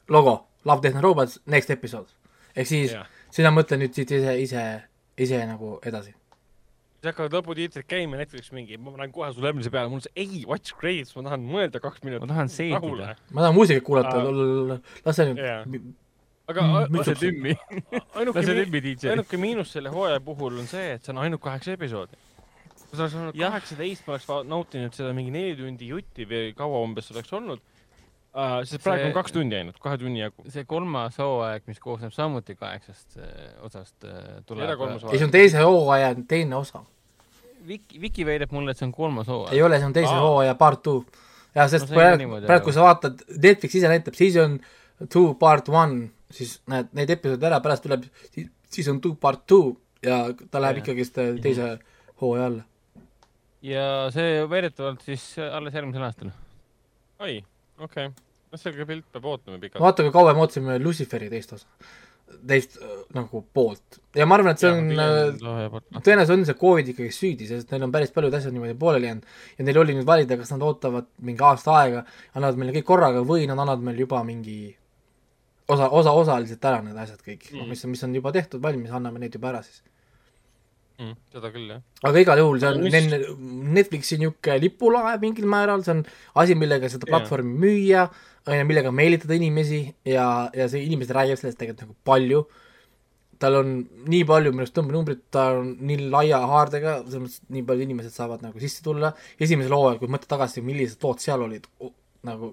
[0.09, 2.07] logo, Love Death and Robots, next episode.
[2.55, 3.07] ehk siis Jah.
[3.31, 4.63] sina mõtle nüüd siit ise, ise,
[5.17, 6.11] ise nagu edasi.
[7.01, 10.11] siis hakkavad lõputiitrid käima Netflix mingi, ma panen kohe sulle järgmise peale, mul on see
[10.15, 12.21] ei, watch credits, ma tahan mõelda kaks minutit.
[12.27, 13.15] ma tahan seedida.
[13.31, 15.63] ma tahan muusikat kuulata Aa., las see Jaa.
[15.65, 15.93] nüüd,
[16.51, 17.53] aga Mm, a- lase tümmi,
[18.35, 19.09] lase mi- tümmi DJ.
[19.15, 22.17] ainuke miinus selle hooaja puhul on see, et see on ainult kaheksa episoodi.
[22.75, 26.81] kui see oleks olnud kaheksateist, ma oleks nautinud seda mingi neli tundi jutti või kaua
[26.83, 27.61] umbes oleks olnud
[28.33, 28.61] uh,.
[28.63, 30.45] sest praegu See- on kaks tundi ainult, kahe tunni jagu.
[30.49, 35.63] see kolmas hooaeg, mis koosneb samuti kaheksast äh, osast äh,, tuleb ei see on teise
[35.65, 36.83] hooaja teine osa.
[37.67, 39.53] Viki, Viki väidab mulle, et see on kolmas hooaeg.
[39.53, 40.23] ei ole, see on teise Aa.
[40.23, 41.03] hooaja part two.
[41.55, 44.59] ja sest No praegu praegu kui sa vaatad, Netflix ise näitab season
[45.11, 48.05] two part one, siis näed neid episoode ära, pärast tuleb
[48.71, 49.75] season two part two
[50.05, 50.83] ja ta läheb Jaa.
[50.85, 51.73] ikkagist äh, teise
[52.21, 52.63] hooaja alla.
[53.61, 56.31] ja see väidetavalt siis alles järgmisel aastal.
[57.19, 57.41] oi,
[57.81, 58.29] okei okay..
[58.51, 59.83] no selge pilt peab ootama pikalt.
[59.83, 61.67] vaata, kui kaua me ootasime Luciferi teist osa,
[62.47, 66.91] teist äh, nagu poolt ja ma arvan, et see on äh, tõenäoliselt on see Covid
[66.93, 70.07] ikkagi süüdi, sest neil on päris paljud asjad niimoodi pooleli jäänud ja neil oli nüüd
[70.07, 72.05] valida, kas nad ootavad mingi aasta aega,
[72.35, 74.59] annavad meile kõik korraga või nad annavad meile juba mingi
[75.71, 78.91] osa, osa, osaliselt ära need asjad kõik mm., mis on, mis on juba tehtud valmis,
[78.95, 79.83] anname need juba ära siis.
[81.01, 81.13] mm,.
[81.33, 81.83] seda küll, jah.
[82.07, 83.29] aga igal juhul see on mis-.
[83.77, 86.03] Netflixi niisugune lipulaev mingil määral, see on
[86.43, 88.07] asi, millega seda platvormi müüa,
[88.47, 92.45] on ju, millega meelitada inimesi ja, ja see inimesed räägivad sellest tegelikult nagu palju.
[93.41, 93.69] tal on
[94.05, 97.87] nii palju minu arust tõmbenumbrit, ta on nii laia haardega, selles mõttes et nii paljud
[97.87, 99.09] inimesed saavad nagu sisse tulla,
[99.41, 101.65] esimesel hooajal, kui mõtled tagasi, millised lood seal olid,
[102.29, 102.51] nagu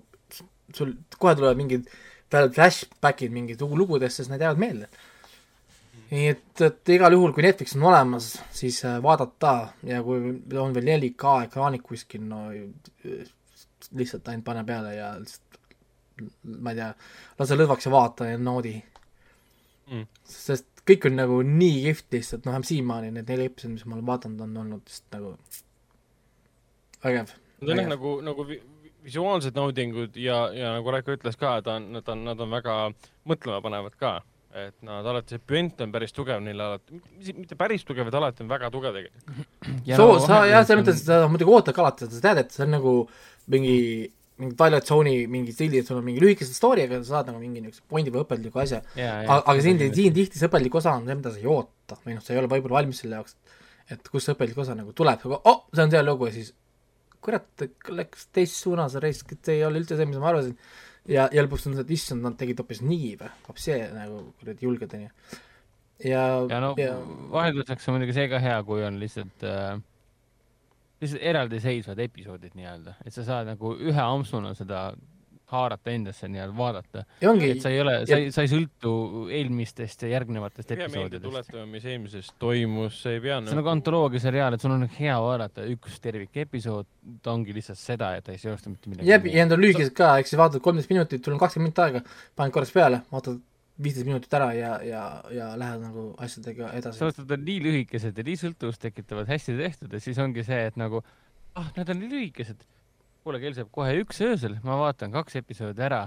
[0.73, 1.91] sul kohe tulevad mingid
[2.33, 4.89] veel flashback'id mingid lugu- lugudest, sest need jäävad meelde.
[6.11, 9.55] Nii et, et igal juhul, kui Netflix on olemas, siis äh, vaadata
[9.85, 10.19] ja kui
[10.57, 12.47] on veel 4K ekraanid kuskil, no
[13.97, 15.45] lihtsalt ainult pane peale ja lihtsalt
[16.65, 16.89] ma ei tea,
[17.39, 18.77] lase lõdvaks ja vaata ja naudi
[19.89, 20.03] Mm.
[20.29, 24.05] sest kõik on nagu nii kihvt lihtsalt, noh, siiamaani need neli episoodi, mis ma olen
[24.11, 25.31] vaadanud, on olnud lihtsalt nagu
[27.05, 27.31] vägev.
[27.63, 31.55] Need on jah nagu, nagu vi- vi- visuaalsed naudingud ja, ja nagu Raiko ütles ka,
[31.65, 32.77] ta on, nad on, nad on väga
[33.33, 34.13] mõtlemapanevad ka.
[34.69, 37.01] Et nad alati, see pünt on päris tugev neil alati,
[37.37, 39.49] mitte päris tugev, vaid alati on väga tugev tegelikult.
[39.89, 42.65] soo, sa jah, selles mõttes, et sa muidugi ootad ka alati, sa tead, et see
[42.67, 42.95] on nagu
[43.55, 43.79] mingi,
[44.43, 47.43] mingi Twilight Zone'i mingi stiili, et sul on mingi lühikese story, aga sa saad nagu
[47.43, 48.83] mingi niisuguse pointi või õpetliku asja.
[48.95, 52.19] aga, aga siin, siin tihti see õpetlik osa on see, mida sa ei oota või
[52.19, 53.37] noh, sa ei ole võib-olla valmis selle jaoks,
[53.89, 56.55] et kust see õpetlik osa nagu tuleb, oh, see on see lugu ja siis
[57.25, 57.49] kurat,
[57.93, 59.11] läks teises suunas et
[59.45, 60.55] see ei ole üldse see, mis ma arvasin.
[61.09, 64.67] ja, ja lõpuks tundus, et issand, nad tegid hoopis nii või, hoopis see nagu kuradi
[64.69, 65.13] julged onju.
[66.05, 66.97] ja, ja no ja
[67.35, 69.79] vahelduseks on muidugi see ka hea, kui on lihtsalt äh,,
[71.03, 74.89] lihtsalt eraldiseisvad episoodid nii-öelda, et sa saad nagu ühe ampsuna seda
[75.53, 77.05] haarata endasse nii-öelda vaadata.
[77.21, 78.93] et sa ei ole, sa ei, sa ei sõltu
[79.33, 81.25] eelmistest ja järgnevatest episoodidest.
[81.25, 84.87] tuletama, mis eelmises toimus, see ei pea see on nagu antoloogia seriaal, et sul on
[84.99, 86.89] hea vaadata üks tervik episood,
[87.25, 89.95] ta ongi lihtsalt seda ja ta ei seosta mitte midagi jääb, ja need on lühikesed
[89.97, 93.41] ka, ehk siis vaatad kolmteist minutit, sul on kakskümmend minutit aega, paned korraks peale, vaatad
[93.83, 95.03] viisteist minutit ära ja, ja,
[95.35, 96.99] ja lähed nagu asjadega edasi.
[96.99, 100.45] sellepärast, et nad on nii lühikesed ja nii sõltuvust tekitavad, hästi tehtud ja siis ongi
[100.47, 101.03] see, et nagu
[101.55, 102.67] ah, nad on nii lühikesed.
[103.29, 106.01] kuule, kell saab kohe üks öösel, ma vaatan kaks episoodi ära,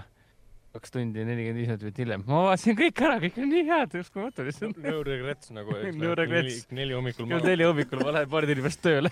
[0.74, 3.94] kaks tundi ja nelikümmend viis minutit hiljem, ma vaatasin kõik ära, kõik on nii head,
[4.00, 4.80] uskumatu lihtsalt.
[4.82, 6.64] no regrets nagu, No regrets.
[6.74, 9.12] neli, hommikul kell neli hommikul ma lähen paari tunni pärast tööle.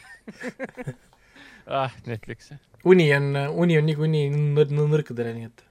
[1.81, 2.49] ah, Netflix.
[2.89, 3.29] uni on,
[3.65, 5.63] uni on niikuinii nõr-, nõrkadele, nii et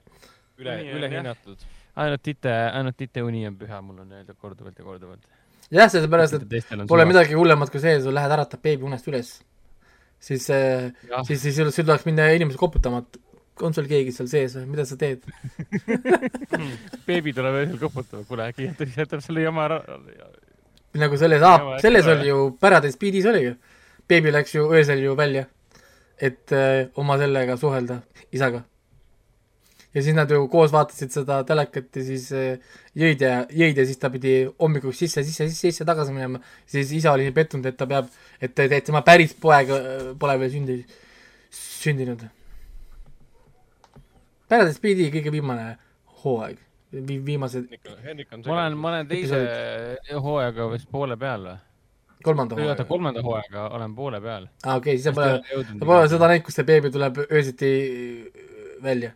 [0.62, 1.66] üle, ülehinnatud.
[2.04, 5.26] ainult tite, ainult tite uni on püha, mul on öeldud korduvalt ja korduvalt.
[5.74, 9.40] jah, sellepärast, et pole midagi hullemat kui see, sa lähed äratad beebi unest üles,
[10.20, 11.24] siis, Jah.
[11.26, 13.20] siis, siis sul tuleks minna inimesele koputama, et
[13.62, 15.24] on sul keegi seal sees või mida sa teed?
[17.08, 19.80] beebi tuleb öösel koputama, kuule äkki jätab, selle jama ära.
[20.98, 21.44] nagu selles,
[21.82, 23.54] selles oli ju, Paradise Beatis oligi,
[24.08, 25.46] beebi läks ju öösel ju välja,
[26.18, 28.64] et äh, oma sellega suhelda, isaga.
[29.94, 33.86] ja siis nad ju koos vaatasid seda telekat ja siis äh, jõid ja, jõid ja
[33.88, 37.66] siis ta pidi hommikuks sisse, sisse, sisse, sisse tagasi minema, siis isa oli nii pettunud,
[37.70, 39.70] et ta peab, et, et tema päris poeg
[40.18, 40.78] pole veel sündi,
[41.54, 42.24] sündinud.
[44.48, 45.70] Paradise Beati kõige viimane
[46.22, 46.60] hooaeg,
[46.92, 47.68] vi-, viimased
[48.04, 49.40] Hendrik on ma olen, ma olen teise
[50.16, 51.58] hooajaga vist poole peal või?
[52.24, 54.48] kolmanda või oota, kolmanda hooajaga olen poole peal.
[54.64, 57.72] aa, okei, siis sa pole, sa pole seda näinud, kus see beebi tuleb öösiti
[58.82, 59.12] välja.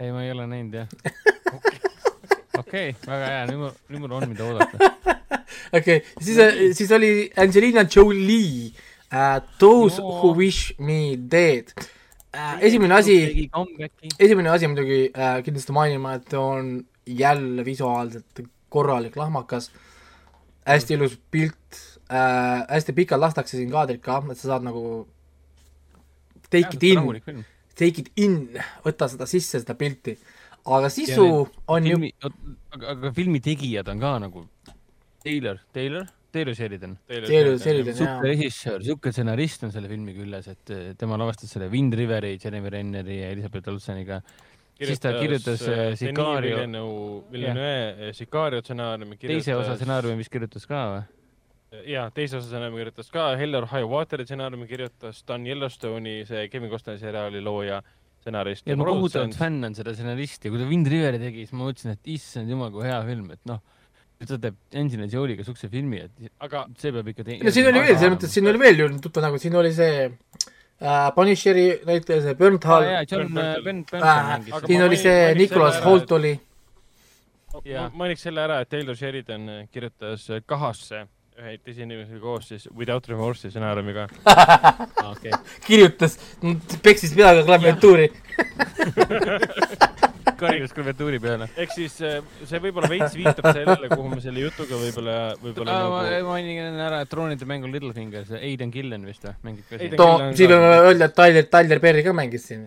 [0.00, 0.88] ei, ma ei ole näinud jah.
[2.74, 4.90] okei, väga hea, nüüd mul, nüüd mul on, mida oodata.
[5.78, 6.40] okei okay., siis,
[6.78, 8.72] siis oli Angelina Jolie
[9.12, 10.18] uh,, Those No.
[10.18, 12.58] who wish me dead uh,.
[12.60, 13.16] esimene asi,
[14.18, 16.76] esimene asi muidugi uh, kindlasti mainima, et on
[17.06, 19.70] jälle visuaalselt korralik lahmakas,
[20.66, 21.80] hästi ilus pilt
[22.10, 25.04] uh,, hästi pikalt lastakse siin kaadrit ka, et sa saad nagu
[26.50, 27.44] take it in,
[27.78, 28.40] take it in,
[28.84, 30.18] võtta seda sisse, seda pilti.
[30.64, 32.12] Aga sisu need on ju, filmi,
[32.72, 34.46] aga, aga filmi tegijad on ka nagu
[35.24, 36.04] Taylor, Taylor,
[36.34, 36.98] Taylor Sheridan.
[37.08, 38.22] Taylor Sheridan, super jaa.
[38.26, 42.72] režissöör, siuke stsenarist on selle filmi küljes, et eh, tema lavastas selle Wind Riveri, Jeremy
[42.74, 44.20] Renneri ja Elizabeth Olseniga.
[44.74, 46.56] siis ta kirjutas äh, Sicario,
[47.30, 51.04] Villeneuve Sicario stsenaariumi teise osa stsenaariumi vist kirjutas ka või?
[51.92, 56.24] jaa, teise osa stsenaariumi kirjutas ka, Hell or High Water'i stsenaariumi kirjutas, ta on Yellowstone'i
[56.26, 57.80] see Kevin Costneri seriaali looja,
[58.24, 58.66] stsenarist.
[58.66, 61.94] Ja ma kohutavalt fänn on seda stsenaristi, kui ta Wind Riveri tegi, siis ma mõtlesin,
[61.94, 63.60] et issand jumal, kui hea film, et noh,
[64.20, 67.68] et ta teeb Angelina Jolie'ga siukse filmi, et aga see peab ikka te- no siin
[67.70, 71.66] oli veel, selles mõttes, siin oli veel ju tuttav nagu, siin oli see äh, Punisheri
[71.88, 72.88] näitleja, see aa Hall.
[74.00, 74.54] äh, mängis.
[74.56, 76.32] Aga siin oli see Nicolas selle ära, Holt oli,
[77.94, 81.04] mainiks selle ära, et Taylor Sheridan kirjutas Kahasse
[81.40, 84.06] ühe teise inimesega koos siis Without Remorse'i stsenaariumiga.
[84.30, 85.32] aa okei,
[85.66, 86.18] kirjutas,
[86.84, 88.10] peksis peaga klaviatuuri.
[90.38, 91.48] karjus klaviatuuri peale.
[91.60, 96.00] ehk siis äh, see võib-olla veits viitab sellele, kuhu me selle jutuga võib-olla, võib-olla ma
[96.08, 99.94] nagu mainin ära, et troonide mängul Littlefinger, see Aiden Gillen vist või, mängib ka siin
[100.06, 102.66] on siin ka- võime öelda, et Tyler, Tyler Perry ka mängis siin.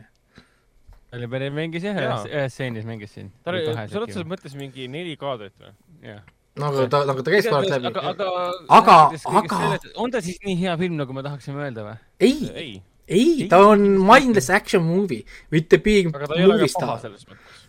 [1.12, 3.30] Talle Perry mängis jah, ühes stseenis mängis siin.
[3.44, 5.74] ta oli, sa oled selles mõttes mingi neli kaadrit või?
[6.08, 6.24] jah,
[6.62, 7.88] nagu ta, nagu ta käis korraks läbi.
[7.92, 8.32] aga, aga,
[8.70, 8.98] Aga-
[9.42, 11.98] aga- on ta siis nii hea film, nagu me tahaksime öelda või?
[12.20, 12.72] ei, ei,
[13.08, 16.86] ei, ta on mindless action movie with the big aga ta ei ole movie ka
[16.86, 17.64] paha selles mõttes.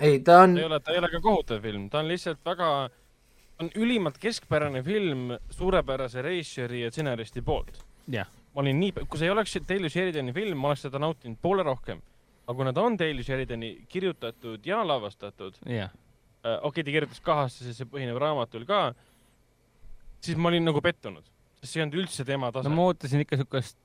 [0.00, 2.40] ei, ta on ta ei, ole, ta ei ole ka kohutav film, ta on lihtsalt
[2.44, 2.70] väga,
[3.62, 7.78] on ülimalt keskpärane film suurepärase režissööri ja stsenaristi poolt.
[8.10, 11.38] jah, ma olin nii, kui see ei oleks Taylor Sheridani film, ma oleks seda nautinud
[11.42, 12.02] poole rohkem.
[12.46, 15.90] aga kuna ta on Taylor Sheridani kirjutatud ja lavastatud, jah.
[16.44, 18.82] Okei okay,, ta kirjutas kahasse, see põhineb raamatul ka,
[20.24, 21.24] siis ma olin nagu pettunud,
[21.60, 23.78] sest see ei olnud üldse tema tase no ma ootasin ikka siukest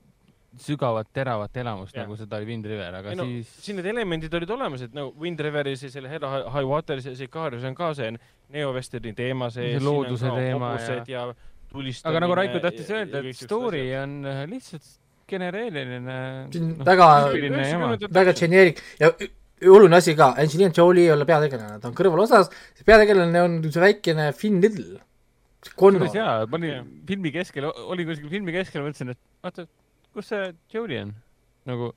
[0.58, 4.34] sügavat, teravat elamust, nagu seda oli Wind River, aga ei no siis siin need elemendid
[4.34, 7.92] olid olemas, et no Wind Riveris ja selle Hell High Wateris ja Sicarius on ka
[7.98, 8.10] see
[8.50, 9.76] neovesterni teema sees.
[9.76, 11.26] See looduse teema ja, ja
[11.70, 12.10] tulistamine.
[12.10, 14.90] aga nagu Raiko tahtis öelda, et story on äh, lihtsalt
[15.30, 16.18] genereeriline.
[16.50, 19.12] See on väga- väga generic ja
[19.68, 22.50] oluline asi ka, Angelina Jolie ei ole peategelane, ta on kõrvalosas,
[22.86, 25.00] peategelane on see väikene Finn Little,
[25.76, 26.16] Connor päris.
[26.16, 29.66] hea, ma olin filmi keskel, olin kuskil filmi keskel, mõtlesin, et vaata,
[30.16, 31.12] kus see Jolie on.
[31.68, 31.90] nagu,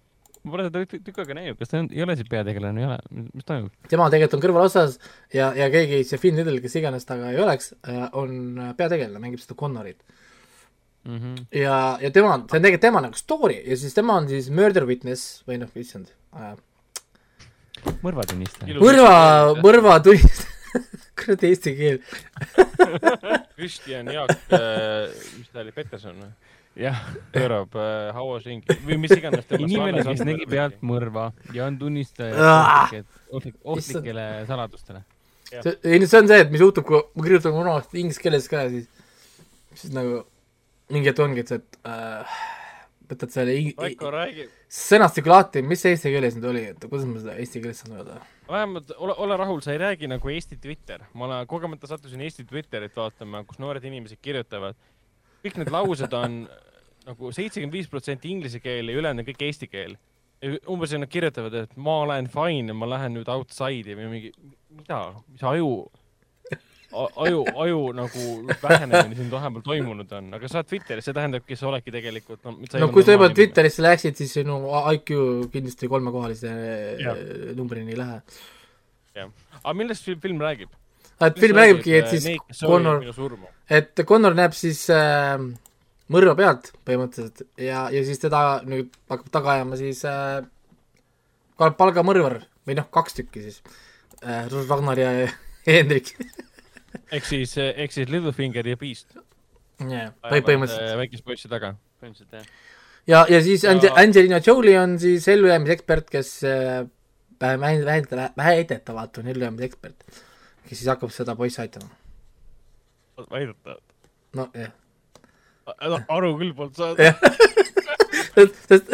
[0.44, 2.99] ma pole seda tükk aega näinud, kas ta on, ei ole siis peategelane, ei ole,
[3.30, 3.72] mis toimub?
[3.88, 4.99] tema tegelikult on kõrvalosas
[5.31, 7.72] ja, ja keegi, see Finn Little, kes iganes ta ka ei oleks,
[8.19, 10.03] on peategelane, mängib seda Connorit.
[11.03, 11.48] Mm -hmm.
[11.60, 14.85] ja, ja tema, see on tegelikult tema nagu story ja siis tema on siis murder
[14.88, 16.53] witness või noh, issand äh,,
[18.03, 18.77] mõrvatunnistaja.
[18.81, 19.14] Mõrva,
[19.64, 20.49] mõrva tunnistaja,
[21.19, 21.99] kuradi eesti keel.
[23.57, 26.31] Kristjan Jaak äh,, mis ta oli, Peterson või?
[26.81, 26.97] jah,
[27.30, 32.34] pöörab äh, hauas ringi või mis iganes inimene, kes nägi pealt mõrva ja on tunnistaja
[32.34, 32.89] Ah!
[33.30, 35.03] ohtlik- ohtlikele saladustele.
[35.53, 38.64] ei no see on see, et mis juhtub, kui ma kirjutan noorest inglise keeles ka,
[38.73, 38.88] siis,
[39.77, 40.23] siis nagu
[40.89, 42.41] mingi hetk ongi, et sa, et äh,
[43.14, 47.06] võtad selle ing- Raiko räägib, sõnastiku lahti, mis see eesti keeles nüüd oli, et kuidas
[47.10, 48.19] ma seda eesti keeles saan öelda?
[48.49, 51.06] vähemalt ole, ole rahul, sa ei räägi nagu Eesti Twitter.
[51.14, 54.76] ma olen kogemata sattusin Eesti Twitterit vaatama, kus noored inimesed kirjutavad.
[55.45, 56.44] kõik need laused on
[57.07, 59.95] nagu seitsekümmend viis protsenti inglise keel ja ülejäänud on kõik eesti keel.
[60.68, 64.31] umbes nad kirjutavad, et ma olen fine, ma lähen nüüd outside'i või mingi,
[64.76, 64.98] mida,
[65.31, 65.69] mis aju,
[66.94, 68.26] aju, aju nagu
[68.64, 72.56] vähenemine siin vahepeal toimunud on, aga sa oled Twitteris, see tähendabki, sa oledki tegelikult no,.
[72.82, 73.30] no kui sa juba.
[73.34, 74.60] Twitterisse läksid, siis sinu
[74.94, 75.11] IQ
[75.53, 76.53] kindlasti kolmekohalise
[77.02, 77.18] Jah.
[77.18, 78.22] äh, numbrini ei lähe.
[79.64, 80.72] aga millest film, räägib?
[81.22, 82.30] et film räägibki, et siis
[82.61, 83.06] Connor,
[83.70, 85.38] et Connor näeb siis äh,
[86.14, 90.41] mõrva pealt põhimõtteliselt ja, ja siis teda nüüd hakkab taga ajama siis äh,
[91.57, 93.61] palgamõrvar või noh, kaks tükki siis
[94.24, 95.14] äh,, Ragnar ja
[95.68, 96.14] Hendrik
[97.15, 99.15] ehk siis, ehk siis Littlefinger ja Beast.
[99.82, 100.14] yeah,.
[100.30, 100.98] põhimõtteliselt.
[101.02, 101.74] väikest poissi taga.
[102.02, 102.52] põhimõtteliselt jah.
[103.07, 106.86] ja, ja siis Ja- Angelina Jolie on siis ellujäämisekspert, kes äh,
[107.41, 110.06] vähe, vähe, väidetavalt on ellujäämisekspert,
[110.68, 111.90] kes siis hakkab seda poissi aitama.
[113.32, 113.84] väidetavalt.
[114.36, 114.72] no jah,
[116.07, 117.14] aru küll polnud saada.
[118.36, 118.94] sest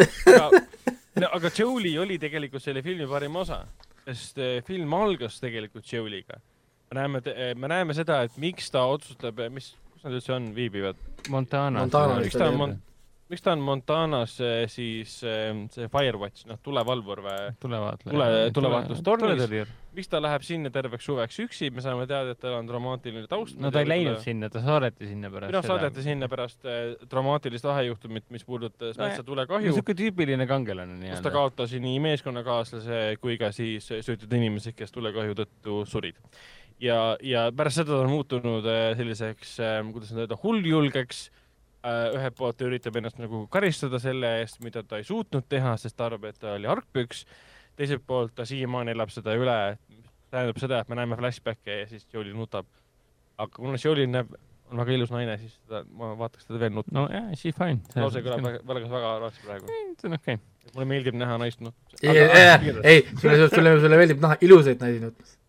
[1.30, 3.62] aga, Jolie oli tegelikult selle filmi parim osa,
[4.06, 6.40] sest eh, film algas tegelikult Jolie'ga.
[6.90, 7.22] Me näeme,
[7.54, 10.98] me näeme seda, et miks ta otsustab, mis, kus nad üldse on, viibivad.
[11.30, 11.84] Montana.
[11.84, 12.74] Montana miks ta on Mon-,
[13.30, 17.52] miks ta on Montanas eh, siis eh, see Firewatch, noh, tulevalvur või?
[17.62, 18.16] tulevaatleja.
[18.16, 19.36] Tule- tulevaatustornis.
[19.36, 19.70] tuletõrjur.
[19.94, 23.54] miks ta läheb sinna terveks suveks üksi, me saame teada, et tal on dramaatiline taust.
[23.62, 26.66] no ta ei läinud sinna, ta saadeti sinna pärast noh, saadeti sinna pärast
[27.10, 31.38] dramaatilist vahejuhtumit, mis puudutas No metsatulekahju, niisugune tüüpiline kangelane kus ta nii-öelda.
[31.38, 36.18] kaotas nii meeskonnakaaslase kui ka siis söötud inimesed, kes tulekahju tõttu surid.
[36.80, 39.56] ja, ja pärast seda ta on muutunud äh, selliseks,
[39.92, 41.28] kuidas nüüd öelda, hulljulgeks.
[41.80, 45.96] ühelt poolt ta üritab ennast nagu karistada selle eest, mida ta ei suutnud teha, sest
[45.96, 47.24] ta arvab, et ta oli argpüks.
[47.76, 49.56] teiselt poolt ta siiamaani elab seda üle,
[50.30, 52.66] tähendab seda, et me näeme flashback'e ja siis Jolie nutab.
[53.38, 54.34] aga kuna Jolie näeb,
[54.70, 56.96] on väga ilus naine, siis seda, ma vaataks teda veel nutma.
[56.98, 57.80] no jaa, she fine.
[57.96, 59.80] lause kõlab väga, väga, väga raske praegu.
[60.00, 60.38] see on okei.
[60.74, 61.98] mulle meeldib näha naist nutma.
[62.02, 65.39] ei, ei, ei, sulle, sulle, sulle meeldib näha ilusaid naisi nutmas.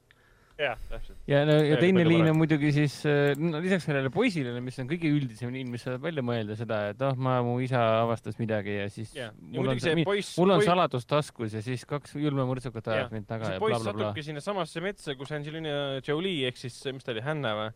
[0.62, 1.18] jah, täpselt.
[1.30, 4.90] ja no ja teine liin on muidugi siis äh, no, lisaks sellele poisile, mis on
[4.90, 8.78] kõige üldisem liin, mis saab välja mõelda seda, et oh, ma, mu isa avastas midagi
[8.78, 12.16] ja siis ja mul on muidugi see poiss, mul on saladus taskus ja siis kaks
[12.20, 13.00] julma mõrtsukat Jah.
[13.00, 14.12] ajavad mind taga see ja poiss blablabla.
[14.12, 15.74] satubki sinna samasse metsa, kus Angelina
[16.06, 17.72] Jolie ehk siis, mis ta oli, Hannah või?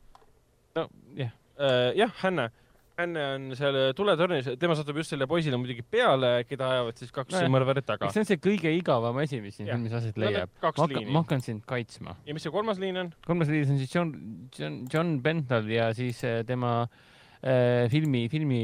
[0.79, 0.87] no
[1.17, 1.33] jah,
[1.95, 2.53] jah, Hannah.
[2.95, 7.33] Hannah on seal tuletornis, tema satub just selle poisile muidugi peale, keda ajavad siis kaks
[7.35, 7.49] Nojah.
[7.51, 10.53] mõrvarit taga see on see kõige igavam asi, mis siin filmis aset No leiab.
[10.61, 12.15] ma hakkan, ma hakkan sind kaitsma.
[12.27, 13.11] ja mis see kolmas liin on?
[13.27, 14.13] kolmas liides on siis John,
[14.55, 18.61] John, John Benthal ja siis äh, tema äh, filmi, filmi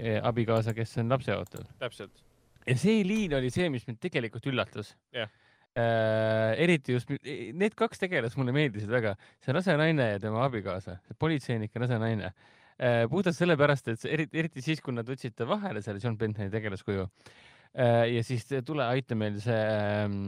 [0.00, 1.68] äh, abikaasa, kes on lapseootel.
[1.78, 2.18] täpselt.
[2.66, 5.30] ja see liin oli see, mis mind tegelikult üllatas Jah.
[5.78, 6.58] äh,.
[6.66, 11.70] eriti just need kaks tegelast mulle meeldisid väga, see rase naine ja tema abikaasa, politseinik
[11.78, 12.52] ja rase naine äh,.
[13.10, 17.06] Puhtalt sellepärast, et eriti, eriti siis, kui nad võtsid ta vahele selle John Benthami tegelaskuju
[17.06, 20.18] äh, ja siis tule aita meil see ähm,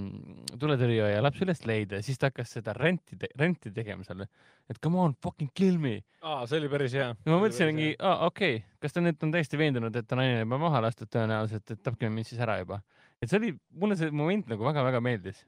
[0.60, 4.24] tuletõrjuja ja laps üles leida ja siis ta hakkas seda renti, renti tegema seal.
[4.68, 5.98] et come on, fucking kill me.
[6.22, 7.10] aa, see oli päris hea.
[7.28, 10.42] ma mõtlesin mingi, aa okei okay., kas ta nüüd on täiesti veendunud, et ta naine
[10.42, 12.80] juba maha lastud tõenäoliselt, et tapke mind siis ära juba.
[13.20, 15.44] et see oli, mulle see moment nagu väga-väga meeldis.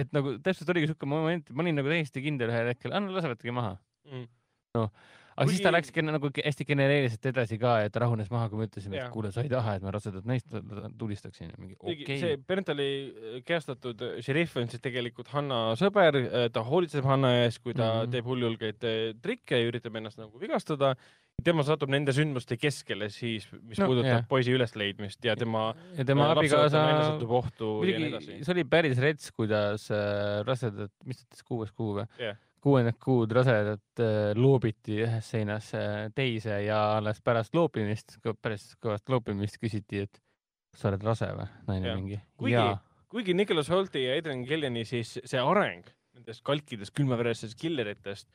[0.00, 3.12] et nagu täpselt oligi siuke moment, ma olin nagu täiesti kindel ühel hetkel, aa no
[3.16, 3.76] lasevadki maha.
[4.10, 4.28] Mm.
[5.34, 8.98] Aga siis ta läks nagu hästi genereeriselt edasi ka, et rahunes maha, kui me ütlesime,
[9.00, 10.46] et kuule, sa ei taha, et ma rasedat naist
[10.98, 11.52] tulistaksin.
[11.80, 12.88] okei see Brentali
[13.46, 16.20] kehastatud šerif on siis tegelikult Hanna sõber,
[16.54, 18.00] ta hoolitseb Hanna ees, kui ta mm.
[18.00, 18.14] -hmm.
[18.14, 20.94] teeb hullulgeid eh, trikke ja üritab ennast nagu vigastada.
[21.44, 24.28] tema satub nende sündmuste keskele siis, mis No, puudutab yeah.
[24.28, 28.38] poisi ülesleidmist ja tema ja tema abikaasa satub ohtu ja nii edasi.
[28.44, 32.38] see oli päris rets, kuidas äh, rasedat, mis ta ütles, kuues kuu või Jah.
[32.64, 39.10] Kuuendat kuud rasedat äh, loobiti ühest seinast äh, teise ja alles pärast loopimist, päris kõvast
[39.12, 40.22] loopimist küsiti, et
[40.74, 41.98] sa oled rase või, naine Jah.
[42.00, 42.20] mingi.
[42.40, 42.78] Kuigi-
[43.12, 48.28] kuigi Nicholas Holti ja Adrian Gilliani siis see areng nendest kalkidest, külmaveresest killeritest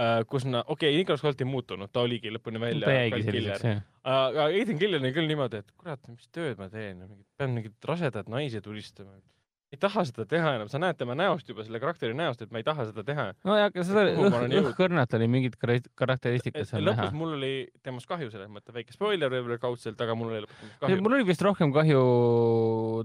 [0.00, 3.22] äh,, kus nad, okei okay,, Nicholas Holt ei muutunud, ta oligi lõpuni välja ta jäigi
[3.28, 3.80] selliseks, jah.
[4.16, 7.02] aga Aiden Gillen oli küll niimoodi, et kurat, mis tööd ma teen,
[7.36, 9.18] pean mingeid rasedaid naisi tulistama.
[9.74, 12.60] Ei taha seda teha enam, sa näed tema näost juba, selle karakteri näost, et ma
[12.62, 13.24] ei taha seda teha.
[13.48, 14.04] nojah, aga seda
[14.60, 17.16] õhkõrnalt oli mingid kar- karakteristikud seal näha lõpus.
[17.18, 17.50] mul oli
[17.82, 21.00] temast kahju selles mõttes, väike spoiler võib-olla kaudselt, aga mul oli lõpus temast kahju.
[21.02, 22.04] mul oli vist rohkem kahju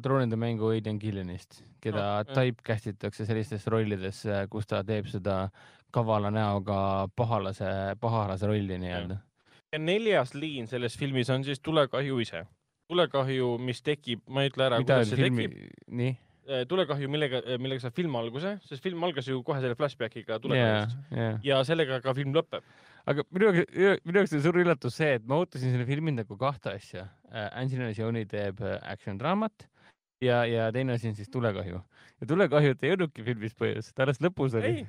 [0.05, 2.31] troonide mängu Aiden Gillenist, keda No, jah.
[2.37, 4.23] typecast itakse sellistes rollides,
[4.53, 5.49] kus ta teeb seda
[5.91, 9.17] kavala näoga pahalase, pahalase rolli nii-öelda.
[9.73, 12.45] ja neljas liin selles filmis on siis tulekahju ise.
[12.91, 16.17] tulekahju, mis tekib, ma ei ütle ära, kuidas see filmi tekib., nii?
[16.69, 21.35] tulekahju, millega, millega saab film alguse, sest film algas ju kohe selle flashbackiga tulekahjust, jaa.
[21.45, 22.65] ja sellega ka film lõpeb.
[23.11, 23.75] aga minu jaoks,
[24.05, 27.07] minu jaoks oli suur üllatus see, et ma ootasin selle filmi nagu kahte asja.
[27.31, 29.67] Angelina Jolie teeb äh, action draamat
[30.21, 31.81] ja, ja teine asi on siis tulekahju.
[32.21, 34.83] ja tulekahjut ei olnudki filmis põhjus, ta alles lõpus oli ei,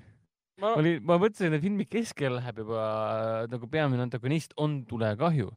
[0.60, 5.50] ma, oli, ma mõtlesin, et filmi keskel läheb juba äh, nagu peamine antagonist on tulekahju.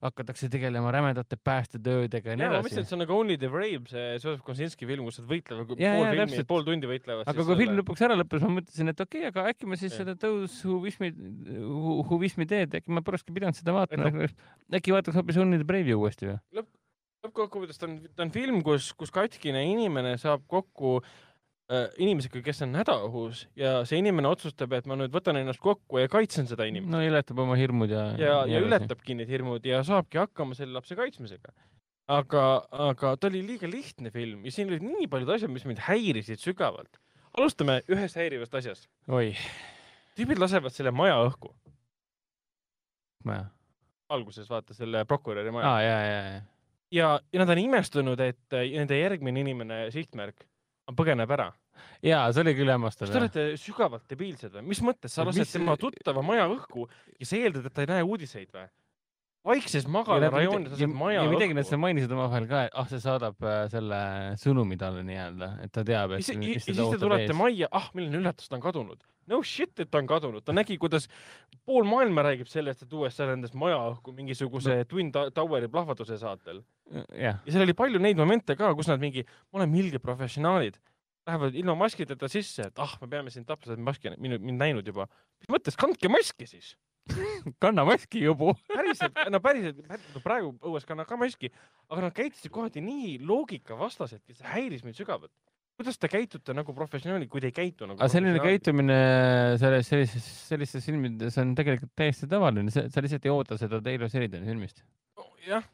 [0.00, 2.88] Hakatakse tegelema rämedate päästetöödega ja nii ma mõtlesin, edasi et.
[2.88, 5.96] see on nagu Only the Brave, see Joseph Kosinski film, kus nad võitlevad pool jaa,
[5.98, 7.28] filmi täpselt., pool tundi võitlevad.
[7.28, 9.92] aga kui film lõpuks ära lõppes, ma mõtlesin, et okei okay,, aga äkki ma siis
[9.92, 10.08] Jah.
[10.16, 10.32] seda
[10.64, 14.36] Who Wish Me Dead, äkki ma polekski pidanud seda vaatama Et,
[14.80, 16.64] äkki vaataks hoopis Only the Brave'i uuesti või?
[17.20, 21.29] lõppkokkuvõttes ta on, ta on film, kus, kus katkine inimene saab kokku äh,
[22.02, 26.10] inimesega, kes on hädaohus ja see inimene otsustab, et ma nüüd võtan ennast kokku ja
[26.10, 28.08] kaitsen seda inimest no ületab oma hirmud ja.
[28.18, 28.62] ja, ja.
[28.64, 31.54] ületabki need hirmud ja saabki hakkama selle lapse kaitsmisega.
[32.10, 32.44] aga,
[32.88, 36.42] aga ta oli liiga lihtne film ja siin olid nii paljud asjad, mis mind häirisid
[36.42, 36.98] sügavalt.
[37.38, 38.90] alustame ühest häirivast asjast.
[39.06, 39.30] oi,
[40.18, 41.54] tüübid lasevad selle maja õhku,
[43.30, 43.46] maja.
[44.10, 46.44] alguses vaata selle prokuröri maja aa, ja, ja, ja.
[46.98, 50.48] ja, ja nad on imestunud, et äh, nende järgmine inimene, sihtmärk,
[50.96, 51.52] põgeneb ära.
[52.06, 53.22] Ja see oli küll kas hämmastav te.
[53.22, 54.66] olete sügavalt debiilsed või?
[54.72, 56.86] mis mõttes sa lased mis- tema tuttava maja õhku
[57.18, 58.68] ja sa eeldad, et ta ei näe uudiseid või?
[59.46, 61.80] vaikses magala rajoonis lased maja ja midagi nad õhku seal.
[61.80, 64.00] mainisid omavahel ka, et ah, see saadab äh, selle
[64.40, 68.50] sõnumi talle nii-öelda, et ta teab, et ja siis te tulete majja, ah, milline üllatus,
[68.50, 69.00] ta on kadunud.
[69.32, 71.08] no shit, et ta on kadunud, ta nägi, kuidas
[71.64, 74.88] pool maailma räägib sellest, et USA lendas maja õhku mingisuguse no.
[74.90, 76.60] Twin Toweri plahvatuse saatel.
[76.92, 80.76] jah, ja seal oli palju neid momente ka, kus nad mingi, me oleme ilged professionaalid,
[81.28, 84.60] lähevad ilma maskideta sisse, et ah, me peame sind tapma, sa oled maski, mind, mind
[84.60, 85.08] näinud juba.
[85.40, 86.74] mis mõttes, kandke maski siis.
[87.62, 88.52] kanna maski, jobu.
[88.70, 89.80] päriselt, no päriselt,
[90.24, 91.50] praegu õues kannan ka maski,
[91.90, 95.32] aga nad käitusid kohati nii loogikavastaselt ja see häiris mind sügavalt.
[95.80, 98.96] Kuidas te käitute nagu professionaalid, kui te ei käitu nagu aga selline käitumine
[99.60, 104.48] selles, sellises, sellistes filmides on tegelikult täiesti tavaline, sa lihtsalt ei oota seda Taylor Sheridani
[104.50, 104.82] filmist.
[105.46, 105.64] jah,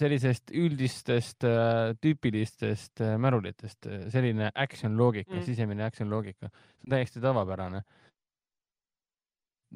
[0.00, 5.42] sellisest üldistest äh, tüüpilistest äh, märulitest, selline action loogika Mm.
[5.42, 7.82] mm., sisemine action loogika, see on täiesti tavapärane.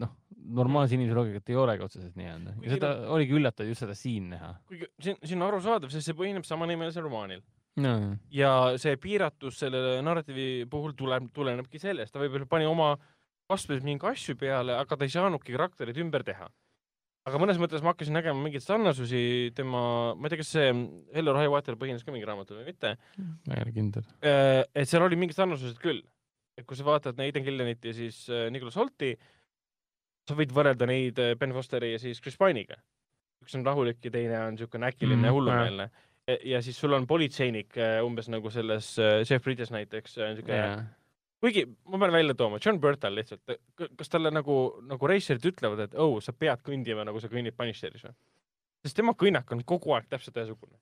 [0.00, 0.10] noh,
[0.56, 4.48] normaalse inimese loogikat ei olegi otseselt nii-öelda ja seda oligi üllatav just seda siin näha
[4.66, 7.44] kuigi see, see on arusaadav, sest see põhineb samanimelisel romaanil
[7.82, 7.94] no..
[8.34, 12.94] ja see piiratus selle narratiivi puhul tuleb, tulenebki sellest, ta võib-olla pani oma
[13.50, 16.48] kasvõi mingi asju peale, aga ta ei saanudki karakterid ümber teha.
[17.24, 20.72] aga mõnes mõttes ma hakkasin nägema mingeid sarnasusi tema, ma ei tea, kas see
[21.16, 24.08] Hello Highwater põhines ka mingi raamatul või mitte, ma ei ole kindel.
[24.22, 26.02] et seal oli mingid sarnasused küll.
[26.58, 29.16] et kui sa vaatad Nathan Gillenit ja siis äh, Nicholas Holti,
[30.28, 32.78] sa võid võrrelda neid äh, Ben Fosteri ja siis Chris Pine'iga.
[33.44, 35.90] üks on rahulik ja teine on niisugune äkiline mm, hullumeelne.
[36.44, 40.60] Ja siis sul on politseinik äh, umbes nagu selles äh, Jeff Bridges näiteks äh, siuke
[41.44, 43.58] kuigi ma pean välja tooma, John Burtal lihtsalt,
[43.98, 44.56] kas talle nagu,
[44.88, 48.16] nagu reisijad ütlevad, et oh, sa pead kõndima nagu sa kõnnid Punisheris või?
[48.84, 50.78] sest tema kõnnak on kogu aeg täpselt ühesugune.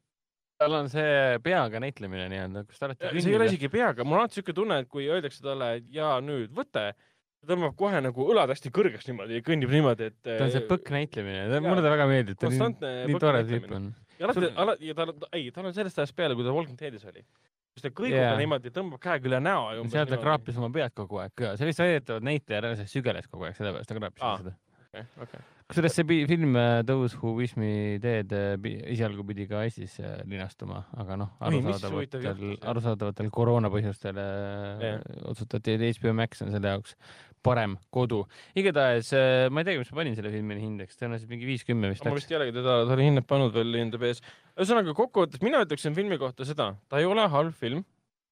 [0.62, 4.20] tal on see peaga näitlemine nii-öelda, kus ta alati see ei ole isegi peaga, mul
[4.20, 7.98] on alati siuke tunne, et kui öeldakse talle, et ja nüüd võte, ta tõmbab kohe
[8.05, 10.20] nagu õlad hästi kõrgeks niimoodi ja kõnnib niimoodi, et.
[10.23, 13.66] ta on see põkk näitlemine, mulle ta väga meeldib, ta on nii, nii tore tüüp
[13.74, 13.90] on.
[14.23, 16.78] Ja alati Sul-, alati, ja tal, ei, tal on sellest ajast peale, kui ta Walking
[16.78, 17.24] Deadis oli.
[17.73, 18.36] kus ta kõigub yeah.
[18.40, 21.82] niimoodi, tõmbab käega üle näo seal ta kraapis oma pead kogu aeg ka, see vist
[21.82, 24.36] väidetavalt näitleja ära sügeles kogu aeg, sellepärast ta kraapis Aa.
[24.43, 24.55] seda.
[24.93, 25.07] okay,.
[25.24, 25.44] Okay.
[25.73, 30.20] kusjuures see film äh, Those Who Wish Me Dead äh, esialgu pidi ka Eestis äh,
[30.28, 35.07] linastuma, aga noh, arusaadavatel arusaadavatel koroona põhjustel äh, Jah.
[35.32, 36.99] otsustati, et HBO Max on selle jaoks
[37.44, 38.23] parem kodu.
[38.59, 41.90] igatahes äh, ma ei tea, mis ma panin selle filmile hindeks, tõenäoliselt mingi viis, kümme
[41.93, 44.23] vist ma vist ei olegi teda, ta oli hinnet pannud veel IMDB-s.
[44.55, 47.82] ühesõnaga kokkuvõttes mina ütleksin filmi kohta seda, ta ei ole halb film,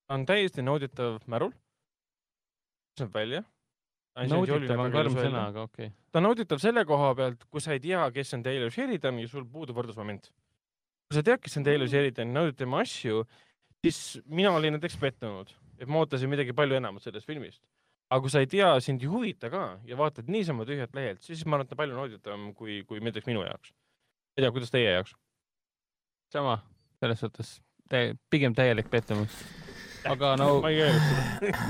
[0.07, 1.53] ta on täiesti nauditav märul.
[2.99, 3.43] see välja.
[4.31, 5.97] nauditav on karm sõna, aga okei okay..
[6.13, 9.31] ta on nauditav selle koha pealt, kui sa ei tea, kes on Taylor Sheridan ja
[9.31, 10.31] sul puudub võrdlusmoment.
[11.11, 13.25] kui sa tead, kes on Taylor Sheridan, naudid tema asju,
[13.83, 15.51] siis mina olin näiteks pettunud,
[15.81, 17.63] et ma ootasin midagi palju enamat sellest filmist.
[18.11, 21.45] Aga kui sa ei tea, sind ei huvita ka ja vaatad niisama tühjalt lehelt, siis
[21.47, 23.73] ma arvan, et ta on palju nauditavam kui, kui näiteks minu jaoks.
[24.37, 25.15] ei tea, kuidas teie jaoks?
[26.35, 26.59] sama,
[27.03, 27.57] selles suhtes
[27.91, 29.41] täie-, pigem täielik pettumus.
[30.11, 30.75] aga no ma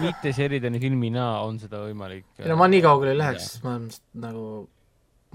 [0.00, 2.28] mitte Sheridani filmina on seda võimalik.
[2.40, 3.88] ei no ma nii kaugele ei läheks, ma olen
[4.26, 4.44] nagu,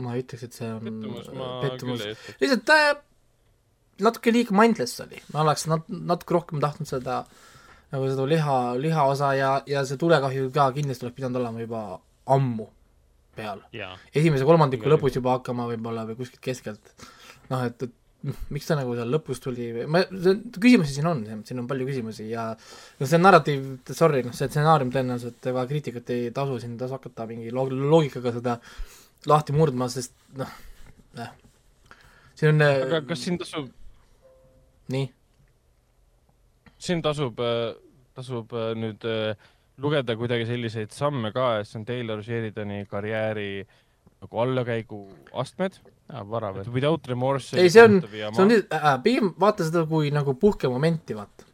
[0.01, 2.05] ma ei ütleks, et see on pettumus ma pettumus
[2.41, 2.87] lihtsalt äh,
[4.09, 7.25] natuke liiga mindless oli, ma oleks nat-, natuke rohkem tahtnud seda
[7.95, 11.83] nagu seda liha, lihaosa ja, ja see tulekahju ka kindlasti oleks pidanud olema juba
[12.35, 12.69] ammu
[13.35, 13.61] peal.
[14.15, 16.91] esimese kolmandiku Igal lõpus juba hakkama võib-olla või kuskilt keskelt.
[17.51, 21.61] noh, et, et noh, miks ta nagu seal lõpus tuli ma, küsimusi siin on, siin
[21.61, 26.31] on palju küsimusi ja no see narratiiv, sorry, noh see stsenaarium tõenäoliselt ega kriitikat ei
[26.35, 28.57] tasu siin tasu hakata mingi loog-, loogikaga seda
[29.29, 30.51] lahti murdma, sest noh,
[31.17, 31.33] jah.
[32.37, 33.69] siin on aga kas siin tasub,
[34.93, 35.09] nii,
[36.87, 37.41] siin tasub,
[38.15, 39.35] tasub äh, nüüd äh,
[39.83, 43.65] lugeda kuidagi selliseid samme ka, et see on Taylor Sheridani karjääri
[44.21, 45.01] nagu allakäigu
[45.33, 45.79] astmed.
[46.29, 46.67] vara veel.
[46.73, 47.57] Without remorse.
[47.57, 51.45] ei see on, see on äh,, pigem vaata seda kui nagu puhkemomenti, vaata.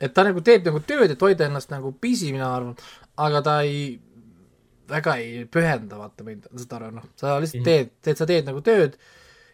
[0.00, 2.76] et ta nagu teeb nagu tööd, et hoida ennast nagu busy, mina arvan,
[3.16, 3.98] aga ta ei,
[4.90, 7.64] väga ei pühenda, vaata mind, saad aru, noh, sa lihtsalt Mhm.
[7.68, 8.96] teed, teed, sa teed nagu tööd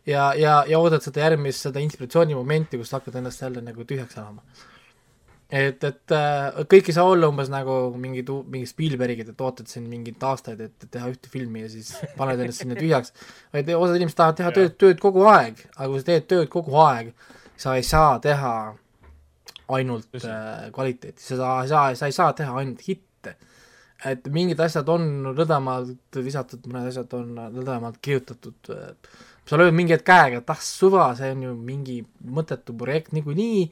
[0.06, 4.16] ja, ja, ja oodad seda järgmist, seda inspiratsioonimomenti, kus sa hakkad ennast jälle nagu tühjaks
[4.16, 4.42] elama.
[5.50, 9.88] et, et äh, kõik ei saa olla umbes nagu mingid, mingid Spielbergid, et ootad siin
[9.90, 13.14] mingeid aastaid, et teha ühte filmi ja siis paned ennast sinna tühjaks,
[13.54, 16.78] vaid osad inimesed tahavad teha tööd, tööd kogu aeg, aga kui sa teed tööd kogu
[16.84, 17.12] aeg,
[17.60, 18.54] sa ei saa teha
[19.74, 20.30] ainult Tõsi.
[20.30, 23.06] äh, kvaliteeti, sa ei saa, sa ei saa teha ainult hitte.
[24.00, 28.70] et mingid asjad on lõdvemalt visatud, mõned asjad on lõdvemalt kirjutatud,
[29.50, 31.96] sa lööd mingi hetk käega, et ah suva, see on ju mingi
[32.36, 33.64] mõttetu projekt niikuinii,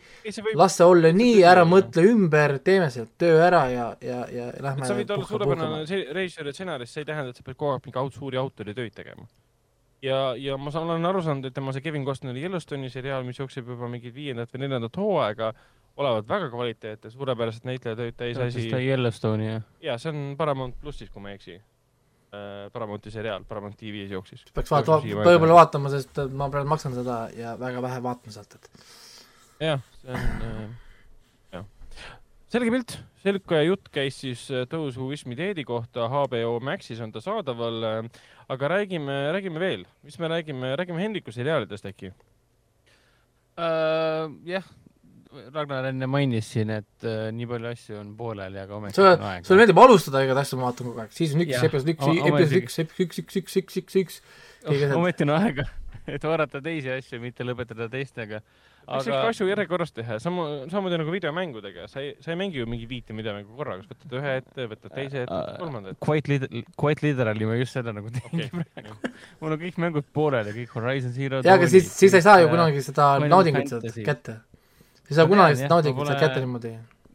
[0.58, 4.88] las see olla nii, ära mõtle ümber, teeme sealt töö ära ja, ja, ja lähme
[4.88, 8.18] sa võid olla suurepärane ja stsenarist, see ei tähenda, et sa pead kogu aeg mingi
[8.18, 9.28] suuri autoritöid tegema.
[10.02, 13.38] ja, ja ma saan, olen aru saanud, et tema see Kevin Costneri Yellowstone'i seriaal, mis
[13.38, 15.54] jookseb juba mingit viiendat või neljandat hooaega,
[15.98, 18.66] olevat väga kvaliteetne, suurepäraselt näitlejatööd täis asi.
[18.82, 19.66] Yellowstone'i jah?
[19.92, 21.60] ja see on Paramount plussis, kui ma ei eksi.
[22.72, 24.44] Paramounti seriaal Paramount TV-s jooksis.
[24.54, 28.58] peaks vaata, võib-olla vaatama, sest äh, ma praegu maksan seda ja väga vähe vaatan sealt,
[28.58, 28.68] et
[29.64, 30.66] jah, see on äh,,
[31.56, 31.64] jah.
[32.52, 37.00] selge pilt, selge jutt käis siis äh, Those Who Wish Me Dead'i kohta, HBO Maxis
[37.00, 38.02] on ta saadaval äh,.
[38.48, 42.12] aga räägime, räägime veel, mis me räägime, räägime Hendriku seriaalidest äkki.
[43.56, 44.68] Äh, jah,
[45.28, 49.44] Ragnar enne mainis siin, et äh, nii palju asju on pooleli, aga ometi on aeg.
[49.44, 52.56] sulle meeldib alustada igatahes, asja ma vaatan kogu aeg, siis on üks, episood üks, episood
[52.62, 54.22] üks, üks, üks, üks, üks, üks, üks.
[54.98, 55.68] ometi on aega,
[56.16, 58.40] et vaadata teisi asju, mitte lõpetada teistega.
[58.88, 62.62] aga eks ikka asju järjekorras teha, sama, samamoodi nagu videomängudega, sa ei, sa ei mängi
[62.62, 66.04] ju mingi viite videomängu korraga, sa võtad ühe ette, võtad teise ette, võtad kolmanda ette.
[66.08, 68.64] Quite literally, quite literally ma just seda nagu teengi okay.
[68.64, 69.14] praegu.
[69.42, 71.44] mul on kõik mängud pooleli, kõik Horizon Zero.
[71.44, 74.40] jaa, aga siis, siis ei saa ju äh, kunagi seda naudingut sealt kätte
[75.08, 76.72] sa ei saa kunagi seda jah, naudingut ma sealt kätte niimoodi.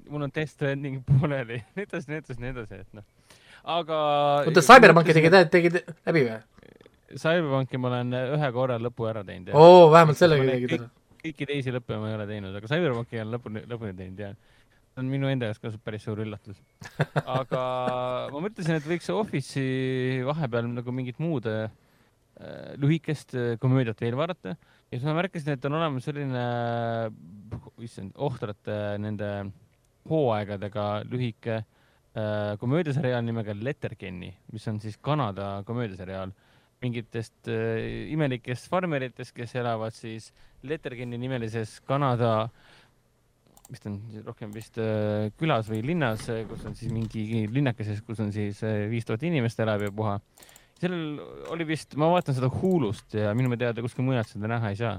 [0.09, 3.05] mul on Death Stranding pooleli, nii edasi, nii edasi, nii edasi, et noh.
[3.75, 3.99] aga
[4.47, 6.39] oota, Cyberpunki tegi, tegi läbi või?
[7.13, 9.61] Cyberpunki ma olen ühe korra lõpu ära teinud, jah.
[9.61, 10.89] oo, vähemalt sellega tegid ära.
[11.21, 15.01] kõiki teisi lõppe ma ei ole teinud, aga Cyberpunki olen lõpuni, lõpuni teinud ja see
[15.01, 16.57] on minu enda jaoks ka päris suur üllatus.
[17.39, 17.63] aga
[18.33, 21.69] ma mõtlesin, et võiks Office'i vahepeal nagu mingit muud, äh,
[22.81, 24.57] lühikest äh, komöödiat veel vaadata
[24.93, 26.41] ja siis ma märkasin, et on olemas selline,
[27.81, 29.29] issand, ohtrate nende
[30.09, 36.33] hooaegadega lühike äh, komöödiaseriaal nimega Letterkenny, mis on siis Kanada komöödiaseriaal
[36.83, 40.29] mingitest äh, imelikest farmeritest, kes elavad siis
[40.63, 42.49] Letterkenny nimelises Kanada,
[43.71, 43.97] mis ta on
[44.27, 48.85] rohkem vist äh, külas või linnas, kus on siis mingi linnakeses, kus on siis äh,
[48.91, 50.19] viis tuhat inimest elab ja puha.
[50.83, 54.79] Sellel oli vist, ma vaatan seda Hulust ja minu teada kuskil mujalt seda näha ei
[54.79, 54.97] saa.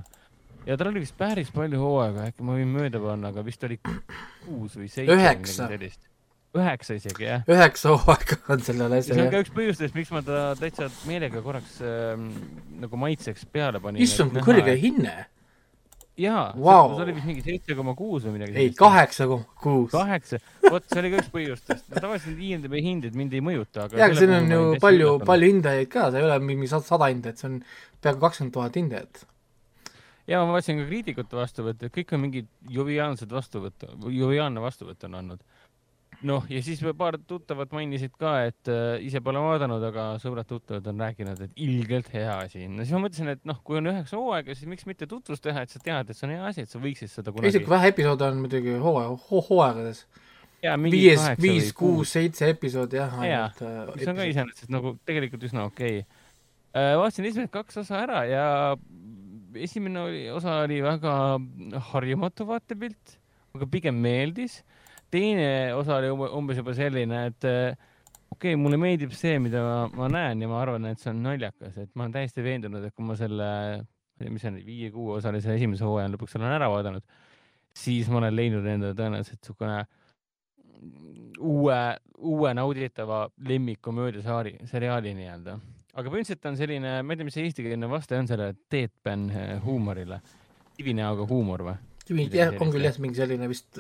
[0.65, 3.79] ja tal oli vist päris palju hooaega, äkki ma võin mööda panna, aga vist oli
[3.85, 5.13] kuus või seitse.
[5.13, 5.69] Üheksa.
[6.55, 10.25] üheksa isegi jah üheksa hooaega on sellel see on asjal ka üks põhjustest, miks ma
[10.27, 12.31] ta täitsa meelega korraks ähm,
[12.83, 14.03] nagu maitseks peale panin.
[14.05, 15.17] issand, kui kõrge hinne.
[16.21, 16.95] Jaa Vau.
[16.95, 18.71] see oli vist mingi seitse koma kuus või midagi ei,.
[18.79, 19.91] kaheksa koma kuus.
[19.91, 20.39] kaheksa,
[20.71, 21.87] vot see oli ka üks põhjustest.
[21.91, 25.91] tavaliselt IMDB hinded mind ei mõjuta, aga jaa, aga siin on ju palju, palju hindajaid
[25.91, 27.57] ka, see ei ole mingi sada, hindajat, see on
[28.05, 29.25] peaaegu kakskümmend tuhat hindajat.
[30.31, 35.43] ja ma vaatasin ka kriitikute vastuvõtte, kõik on mingid joviaalsed vastuvõtte, joviaalne vastuvõtt on andnud.
[36.27, 41.05] noh, ja siis paar tuttavat mainisid ka, et äh, ise pole vaadanud, aga sõbrad-tuttavad on
[41.07, 42.67] rääkinud, et ilgelt hea asi.
[42.69, 45.65] no siis ma mõtlesin, et noh, kui on üheksa hooaega, siis miks mitte tutvust teha,
[45.65, 47.71] et sa tead, et see on hea asi, et sa võiksid seda kunagi isegi.
[47.71, 50.05] vähe episoode on muidugi hooaja ho,, hooaegades.
[50.81, 55.67] mingi viis, kuus, seitse episoodi jah, ainult äh, mis on ka iseenesest nagu tegelikult üsna
[55.69, 56.95] okei okay..
[57.01, 58.47] vaatasin esimesed kaks osa ära ja
[59.55, 61.15] esimene oli, osa oli väga
[61.93, 63.19] harjumatu vaatepilt,
[63.55, 64.63] aga pigem meeldis.
[65.15, 67.91] Teine osa oli umbe- umbes juba selline, et äh,
[68.35, 71.23] okei okay,, mulle meeldib see, mida ma, ma näen ja ma arvan, et see on
[71.25, 73.51] naljakas, et ma olen täiesti veendunud, et kui ma selle,
[74.27, 77.05] mis see on, viie-kuueosalise esimese hooaja lõpuks olen ära vaadanud,
[77.75, 79.85] siis ma olen leidnud endale tõenäoliselt niisugune
[81.41, 81.79] uue,
[82.19, 85.59] uue nauditava lemmikkomöödia saari, seriaali nii-öelda.
[85.95, 89.53] aga põhimõtteliselt on selline, ma ei tea, mis see eestikeelne vaste on sellele deadpan eh,
[89.65, 90.21] huumorile.
[90.75, 91.77] kivinäoga huumor või?
[92.35, 92.99] Jah, on küll jah.
[93.01, 93.79] mingi selline vist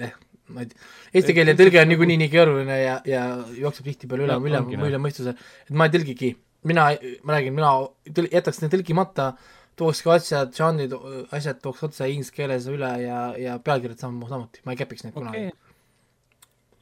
[0.00, 0.14] jah,
[0.52, 3.24] ma ei tea, eesti keele tõlge on niikuinii nii keeruline ja, ja
[3.56, 6.34] jookseb tihtipeale üle üle üle mõistuse, et ma ei tõlgigi.
[6.68, 6.86] mina,
[7.24, 7.72] ma räägin, mina
[8.16, 9.32] tõl- jätaks need tõlgimata,
[9.76, 10.94] tookski asjad, žanrid,
[11.34, 15.16] asjad tooks otse inglise keeles üle ja, ja pealkirjad sam-, samuti, ma ei käpiks neid
[15.16, 15.60] kunagi okei.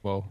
[0.03, 0.25] Vau.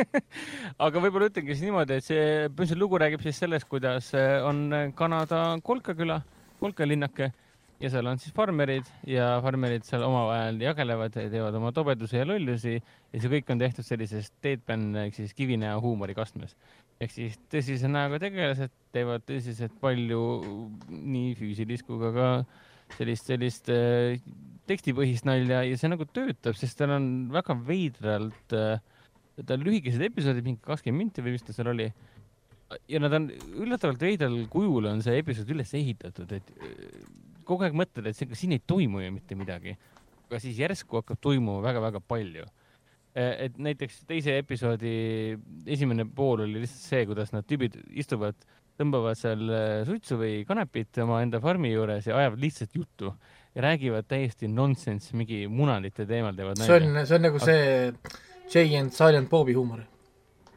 [0.86, 4.92] aga võib-olla ütlengi siis niimoodi, et see põhimõtteliselt lugu räägib siis sellest, kuidas eh, on
[4.94, 6.20] Kanada kolkaküla,
[6.62, 7.32] kolkalinnake
[7.80, 12.76] ja seal on siis farmerid ja farmerid seal omavahel jagelevad, teevad oma tobedusi ja lollusi
[12.76, 16.56] ja see kõik on tehtud sellises deadpan ehk siis kivinäo huumorikastmes.
[17.00, 20.20] ehk siis tõsise näoga tegelased teevad tõsiselt palju
[20.90, 22.28] nii füüsilist kui ka, ka
[22.98, 24.20] sellist, sellist äh,
[24.68, 28.76] tekstipõhist nalja ja see nagu töötab, sest tal on väga veidralt äh,,
[29.40, 31.88] ta on lühikesed episoodid, mingi kakskümmend minti või mis ta seal oli.
[32.92, 37.76] ja nad on üllatavalt veidral kujul on see episood üles ehitatud, et äh, kogu aeg
[37.76, 39.76] mõtled, et see, siin ei toimu ju mitte midagi.
[40.30, 42.46] aga siis järsku hakkab toimuma väga-väga palju.
[43.14, 45.36] et näiteks teise episoodi
[45.66, 48.36] esimene pool oli lihtsalt see, kuidas nad tüübid istuvad,
[48.78, 53.10] tõmbavad seal äh, suitsu või kanepit omaenda farmi juures ja ajavad lihtsalt juttu
[53.54, 57.64] ja räägivad täiesti nonsense mingi munadite teemal teevad see on, see on nagu see
[58.50, 59.82] Jay and Silent Bobi huumor.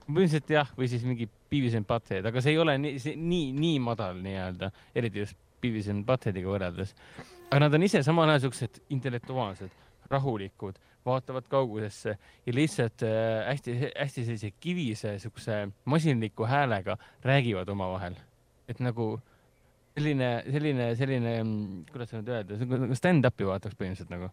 [0.03, 3.81] põhimõtteliselt jah, või siis mingi Beavis and Butthead, aga see ei ole nii, nii, nii
[3.83, 6.93] madal nii-öelda, eriti just Beavis and Buttheadiga võrreldes.
[7.49, 9.71] aga nad on ise samal ajal siuksed intellektuaalsed,
[10.11, 12.15] rahulikud, vaatavad kaugusesse
[12.45, 18.15] ja lihtsalt äh, hästi-hästi sellise kivise siukse masinliku häälega räägivad omavahel.
[18.67, 19.19] et nagu
[19.97, 21.33] selline, selline, selline,
[21.91, 24.31] kuidas seda nüüd öelda, nagu stand-up'i vaataks põhimõtteliselt nagu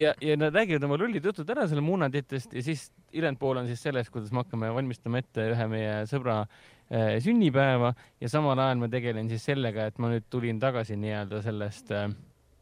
[0.00, 3.70] ja, ja nad räägivad oma lollid jutud ära selle muunaditest ja siis ülejäänud pool on
[3.70, 6.75] siis sellest, kuidas me hakkame valmistama ette ühe meie sõbra äh,
[7.18, 11.90] sünnipäeva ja samal ajal ma tegelen siis sellega, et ma nüüd tulin tagasi nii-öelda sellest
[11.90, 12.10] äh,,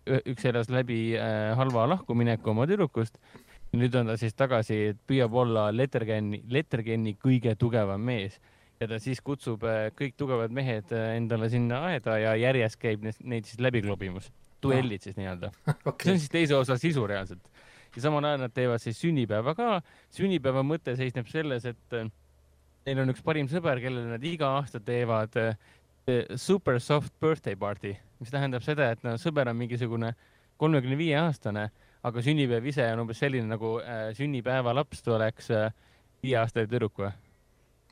[0.05, 3.19] üks elas läbi äh, halva lahkumineku oma tüdrukust.
[3.75, 8.37] nüüd on ta siis tagasi, püüab olla Lettergeni, Lettergeni kõige tugevam mees
[8.81, 13.03] ja ta siis kutsub äh, kõik tugevad mehed äh, endale sinna aeda ja järjest käib
[13.05, 14.31] neid, siis läbi klobimas,
[14.63, 17.43] duellid siis nii-öelda see okei on, siis teise osa sisu reaalselt.
[17.97, 19.81] ja samal ajal nad teevad siis sünnipäeva ka.
[20.15, 22.11] sünnipäeva mõte seisneb selles, et äh,
[22.87, 25.57] neil on üks parim sõber, kellele nad iga aasta teevad äh,
[26.37, 30.13] super soft birthday party, mis tähendab seda, et no sõber on mingisugune
[30.61, 31.69] kolmekümne viie aastane,
[32.05, 35.71] aga sünnipäev ise on umbes selline nagu äh, sünnipäevalaps oleks äh,
[36.25, 37.13] viieaastane tüdruk või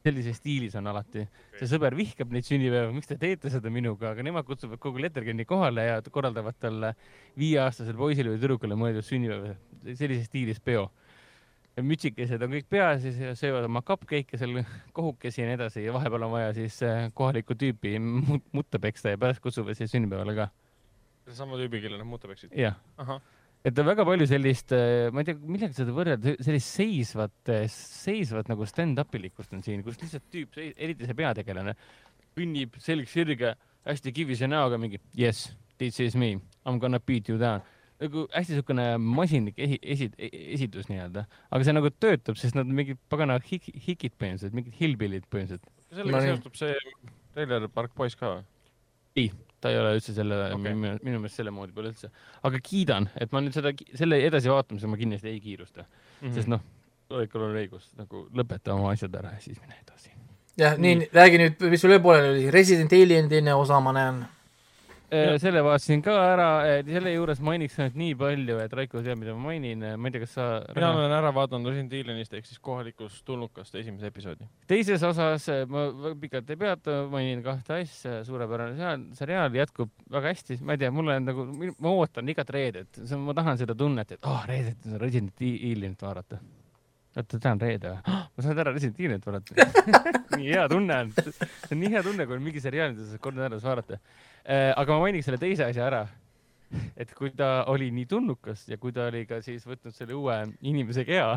[0.02, 1.24] sellises stiilis on alati.
[1.58, 5.46] see sõber vihkab neid sünnipäeva, miks te teete seda minuga, aga nemad kutsuvad kogu Lettergeni
[5.48, 6.94] kohale ja korraldavad talle
[7.38, 9.54] viieaastasele poisile või tüdrukule mõeldud sünnipäeva,
[9.92, 10.88] sellises stiilis peo.
[11.80, 14.58] Mütsikesed on kõik peas ja siis söövad oma cupcake'e seal
[14.96, 19.14] kohukesi ja nii edasi ja vahepeal on vaja siis äh, kohalikku tüüpi mut- mutta peksta
[19.14, 20.48] ja pärast kutsuvad siis sünnipäevale ka.
[21.32, 22.52] sama tüübi, kellele nad muuta peaksid.
[22.58, 22.76] jah,
[23.64, 24.74] et on väga palju sellist,
[25.14, 30.00] ma ei tea, millega seda võrrelda, sellist seisvat, seisvat nagu stand-up ilikkust on siin, kus
[30.02, 31.76] lihtsalt tüüp, eriti see peategelane,
[32.36, 33.54] kõnnib selg sirge,
[33.86, 37.62] hästi kivise näoga mingi yes, this is me, I m gonna beat you down.
[38.02, 40.10] Nagu hästi siukene masinlik esi-, esi-,
[40.56, 44.76] esitus nii-öelda, aga see nagu töötab, sest nad on mingid pagana hik-, hikid põhimõtteliselt, mingid
[44.80, 45.70] hillbillid põhimõtteliselt.
[45.92, 46.32] sellega No nii.
[46.32, 46.76] seostub see
[47.32, 48.44] Trailer Park Boys ka või?
[49.16, 52.08] ei, ta ei ole üldse selle okay., minu, minu meelest selle moodi pole üldse,
[52.48, 55.96] aga kiidan, et ma nüüd seda, selle edasivaatamisega ma kindlasti ei kiirusta mm.
[56.22, 56.36] -hmm.
[56.36, 56.62] sest noh,
[57.12, 60.12] Tolikul on õigus, nagu lõpeta oma asjad ära ja siis mine edasi.
[60.60, 64.22] jah, nii, räägi nüüd, mis sul veel pooleli oli, Resident Alien teine osa ma näen.
[65.12, 66.46] Äh, selle vaatasin ka ära,
[66.86, 70.22] selle juures mainiks ainult nii palju, et Raiko teab, mida ma mainin, ma ei tea,
[70.22, 74.48] kas sa mina olen ära vaadanud Resident Evilist ehk siis kohalikust tulnukast esimese episoodi.
[74.70, 80.32] teises osas äh, ma pikalt ei peatu, mainin kahte asja, suurepärane seal, seriaal jätkub väga
[80.32, 84.16] hästi, ma ei tea, mulle on nagu, ma ootan igat reedet, ma tahan seda tunnet,
[84.16, 86.40] et oh, reedet on Resident Evilit vaadata.
[87.16, 89.66] oota, täna on reede või ma saan täna Resident Evilit vaadata.
[90.38, 93.22] nii hea tunne on, see on nii hea tunne, kui on mingi seriaal, mida saad
[93.24, 94.00] kord nädalas vaadata.
[94.76, 96.06] aga ma mainiks selle teise asja ära,
[96.96, 100.38] et kui ta oli nii tulnukas ja kui ta oli ka siis võtnud selle uue
[100.60, 101.28] inimese kea,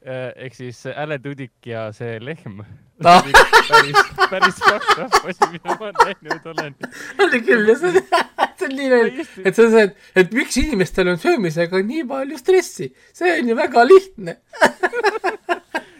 [0.00, 2.62] ehk siis Alan Tudyk ja see lehm
[3.00, 3.24] Ah.
[3.24, 3.96] päris,
[4.28, 6.74] päris fucked up asi, mida ma näinud olen.
[7.24, 7.76] oli küll ja
[8.68, 9.86] veel, et see on see,
[10.22, 14.36] et, miks inimestel on söömisega nii palju stressi, see on ju väga lihtne.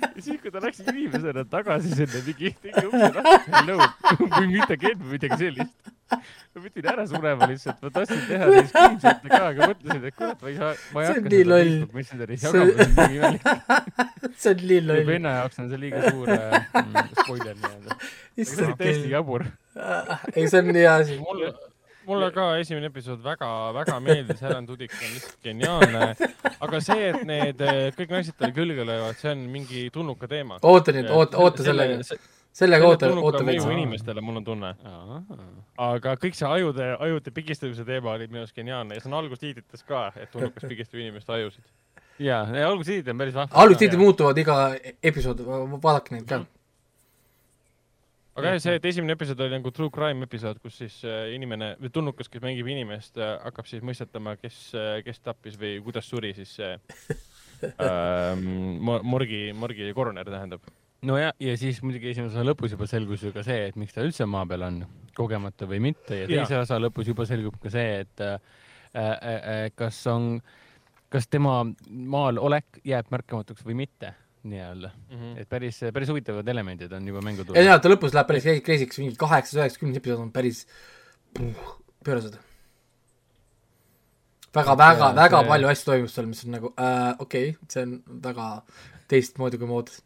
[0.00, 3.78] ja siis, kui ta läks inimesena tagasi sinna mingi tegi ukse lahti, hello,
[4.36, 5.96] või midagi, midagi sellist.
[6.10, 10.40] ma pidin ära surema lihtsalt, ma tahtsin teha neid screenshot'e ka, aga mõtlesin, et kurat,
[10.42, 11.70] ma ei saa, ma ei hakka seda loll.
[11.70, 13.44] Facebook Messengeris See- jagama, see on nii imelik.
[14.42, 15.04] see on nii loll.
[15.12, 17.98] venna jaoks on see liiga suur äh, mm, spoiler nii-öelda.
[18.42, 19.46] see oli täiesti jabur.
[20.34, 21.20] ei, see on nii hea asi.
[21.22, 21.52] mulle,
[22.10, 26.10] mulle ka esimene episood väga-väga meeldis, Helen Tudik on lihtsalt geniaalne.
[26.66, 30.60] aga see, et need eh, kõik naised talle külge löövad, see on mingi tulnuka teema.
[30.62, 32.18] oota nüüd, oota, oota sellega,
[32.62, 33.66] sellega oota, oota veits.
[33.72, 34.74] inimestele, mul on tunne.
[35.90, 39.86] aga kõik see ajude, ajude pigistamise teema oli minu arust geniaalne ja see on algustiitrites
[39.88, 41.66] ka, et tulnukas pigistab inimeste ajusid.
[42.18, 43.62] ja, alguses on päris vahva.
[43.64, 44.62] algustiitrid muutuvad iga
[45.02, 45.44] episood,
[45.80, 46.44] vaadake neid ka.
[48.40, 51.74] Aga jah, see, et esimene episood oli nagu true crime episood, kus siis äh, inimene
[51.80, 54.70] või tulnukas, kes mängib inimest, hakkab siis mõistatama, kes,
[55.06, 56.74] kes tappis või kuidas suri siis see
[57.86, 60.64] ähm, mo- morgi, morgi koroner tähendab.
[61.06, 63.94] no ja, ja siis muidugi esimese osa lõpus juba selgus ju ka see, et miks
[63.96, 64.80] ta üldse maa peal on,
[65.16, 66.64] kogemata või mitte ja teise Jaa.
[66.64, 68.40] osa lõpus juba selgub ka see, et äh,
[68.94, 70.32] äh, äh, kas on,
[71.12, 74.14] kas tema maal olek jääb märkamatuks või mitte
[74.44, 75.36] nii-öelda, Mhm.
[75.38, 77.64] et päris, päris huvitavad elemendid on juba mängu ja tulnud.
[77.64, 80.66] jaa, ta lõpus läheb päris crazy'ks, mingi kaheksas, üheksas, kümnes episood on päris
[82.04, 82.38] pöörased.
[84.54, 87.68] väga, väga, Ja väga see- palju asju toimub seal, mis on nagu äh, okei okay,,
[87.68, 88.62] see on väga
[89.08, 90.02] teistmoodi, kui ma ootasin.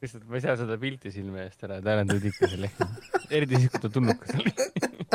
[0.00, 2.94] Lihtsalt ma ei saa seda pilti silme eest ära, et Tudyk ja see lehm.
[3.30, 4.52] eriti siis, kui ta tulnukas oli.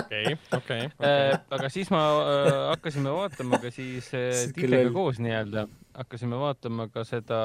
[0.02, 1.40] okei, okei, Äh, okei.
[1.57, 4.44] aga siis ma äh, hakkasime vaatama ka siis äh,
[4.86, 5.66] oli- koos nii-öelda,
[5.98, 7.40] hakkasime vaatama ka seda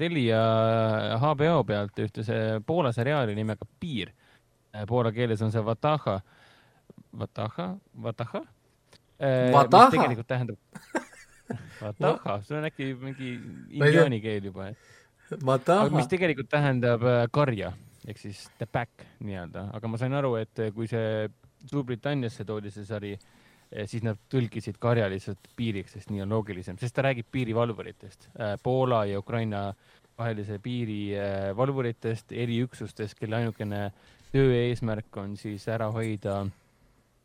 [0.00, 0.42] Telia
[1.22, 4.12] HBO pealt ühte see Poola seriaali nimega Piir.
[4.88, 6.20] Poola keeles on see Vataha,
[7.18, 7.70] Vataha,
[8.02, 8.40] Vataha.
[9.52, 9.84] Vataha?
[9.86, 10.56] mis tegelikult tähendab
[11.82, 13.32] Vataha, see on äkki mingi
[13.76, 14.78] indiaani keel juba, aga,
[15.94, 17.72] mis tegelikult tähendab äh, karja?
[18.08, 21.28] Ehk siis the back nii-öelda, aga ma sain aru, et äh, kui see
[21.62, 23.12] Suurbritanniasse toodi see sari,
[23.86, 28.26] siis nad tõlkisid karja lihtsalt piiriks, sest nii on loogilisem, sest ta räägib piirivalvuritest,
[28.64, 29.68] Poola ja Ukraina
[30.18, 33.88] vahelise piiri äh, valvuritest, eriüksustest, kelle ainukene
[34.32, 36.42] töö eesmärk on siis ära hoida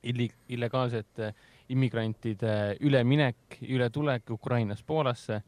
[0.07, 1.33] illi-, illegaalsete
[1.73, 5.41] immigrantide üleminek, ületulek Ukrainast Poolasse.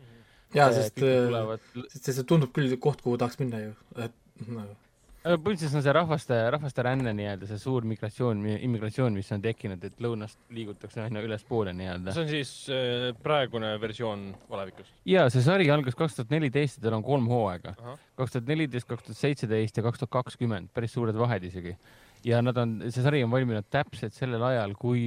[0.55, 1.63] jaa, sest, tulevad
[1.93, 4.77] sest see tundub küll koht, kuhu tahaks minna ju, et nagu
[5.19, 9.81] Aga põhimõtteliselt on see rahvaste, rahvaste ränne nii-öelda, see suur migratsioon, immigratsioon, mis on tekkinud,
[9.83, 12.13] et lõunast liigutakse aina ülespoole nii-öelda.
[12.15, 14.93] see on siis äh, praegune versioon olevikust.
[15.03, 17.75] ja see sari algas kaks tuhat neliteist ja tal on kolm hooaega
[18.15, 21.75] kaks tuhat neliteist, kaks tuhat seitseteist ja kaks tuhat kakskümmend, päris suured vahed isegi.
[22.25, 25.03] Ja nad on, see sari on valminud täpselt sellel ajal, kui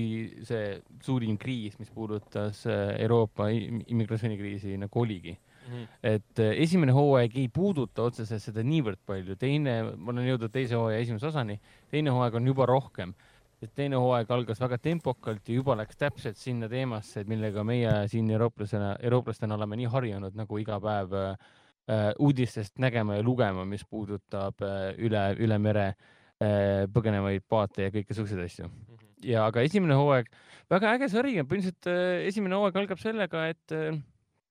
[0.48, 5.34] see suurim kriis, mis puudutas äh, Euroopa im- immigratsioonikriisi nagu oligi.
[6.02, 10.74] Et äh, esimene hooaeg ei puuduta otseselt seda niivõrd palju, teine, ma olen jõudnud teise
[10.78, 11.58] hooaja esimese osani,
[11.92, 13.14] teine hooaeg on juba rohkem.
[13.62, 17.92] sest teine hooaeg algas väga tempokalt ja juba läks täpselt sinna teemasse, et millega meie
[18.10, 21.36] siin eurooplasena, eurooplastena oleme nii harjunud nagu iga päev äh,
[21.86, 25.86] äh, uudistest nägema ja lugema, mis puudutab äh, üle, üle mere.
[25.92, 26.21] äh,
[26.94, 28.70] põgenevaid paate ja kõike siukseid asju.
[29.26, 30.30] ja aga esimene hooaeg,
[30.72, 33.98] väga äge sari põhimõtteliselt äh, esimene hooaeg algab sellega, et äh,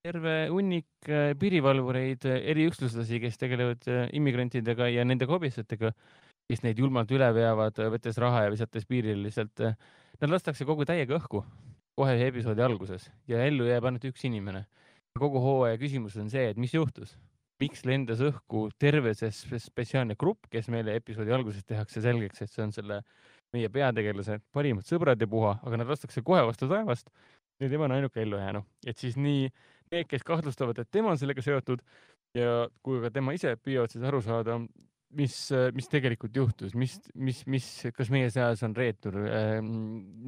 [0.02, 5.92] terve hunnik äh, piirivalvureid, eriüksuslasi, kes tegelevad äh, immigrantidega ja nende hobistitega,
[6.50, 9.62] kes neid julmalt üle veavad, võttes raha ja visates piiril lihtsalt,
[10.20, 11.44] nad lastakse kogu täiega õhku
[11.98, 14.64] kohe episoodi alguses ja ellu jääb ainult üks inimene.
[15.18, 17.12] kogu hooaja küsimus on see, et mis juhtus,
[17.62, 22.50] miks lendas õhku terve see spe- spetsiaalne grupp, kes meile episoodi alguses tehakse selgeks, et
[22.50, 23.02] see on selle
[23.52, 27.12] meie peategelase parimad sõbrad ja puha, aga nad lastakse kohe vastu taevast.
[27.60, 29.44] Ja tema on ainuke ellujäänu, et siis nii
[29.92, 31.82] need, kes kahtlustavad, et tema on sellega seotud
[32.34, 34.56] ja kui ka tema ise püüavad siis aru saada,
[35.18, 35.34] mis,
[35.76, 39.18] mis tegelikult juhtus, mis, mis, mis, kas meie seas on reetur,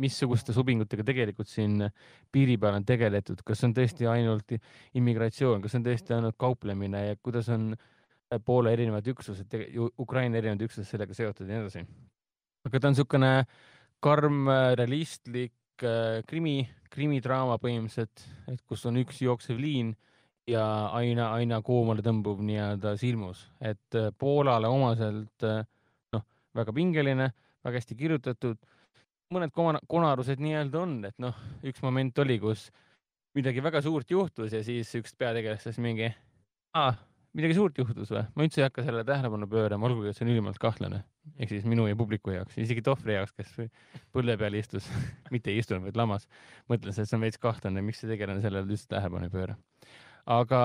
[0.05, 1.86] missuguste sobingutega tegelikult siin
[2.32, 4.56] piiri peal on tegeletud, kas on tõesti ainult
[4.98, 7.73] immigratsioon, kas on tõesti ainult kauplemine ja kuidas on
[8.44, 9.52] Poola erinevad üksused,
[10.01, 11.85] Ukraina erinevad üksused sellega seotud ja nii edasi.
[12.65, 13.32] aga ta on niisugune
[14.02, 14.48] karm,
[14.78, 19.94] realistlik äh, krimi, krimidraama põhimõtteliselt, et kus on üks jooksev liin
[20.50, 20.64] ja
[20.96, 25.62] aina, aina koomale tõmbuv nii-öelda silmus, et äh, Poolale omaselt äh,
[26.14, 26.24] noh,
[26.56, 27.30] väga pingeline,
[27.64, 28.60] väga hästi kirjutatud,
[29.34, 32.68] mõned kona- konarused nii-öelda on, et noh, üks moment oli, kus
[33.34, 36.12] midagi väga suurt juhtus ja siis üks peategelastest mingi,
[37.34, 38.22] midagi suurt juhtus või?
[38.36, 41.02] ma üldse ei hakka sellele tähelepanu pöörama, olgugi et see on ülimalt kahtlane.
[41.38, 43.70] ehk siis minu ja publiku jaoks, isegi Tohvri jaoks, kes
[44.14, 44.86] põlve peal istus,
[45.34, 46.28] mitte ei istunud, vaid lamas,
[46.70, 49.58] mõtles, et see on veits kahtlane, miks see tegelane sellele üldse tähelepanu ei pööra.
[50.30, 50.60] Aga,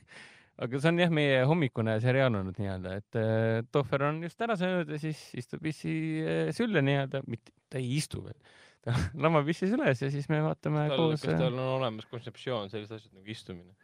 [0.64, 4.56] aga see on jah, meie hommikune seriaal olnud nii-öelda, et äh, Tohver on just ära
[4.60, 8.38] söönud ja siis istub pissi äh, sülle nii-öelda, mitte, ta ei istu veel,
[8.84, 8.96] ta
[9.26, 11.38] lamab pissi süles ja siis me vaatame tal, koos kas.
[11.40, 13.76] tal on olemas kontseptsioon sellised asjad nagu istumine?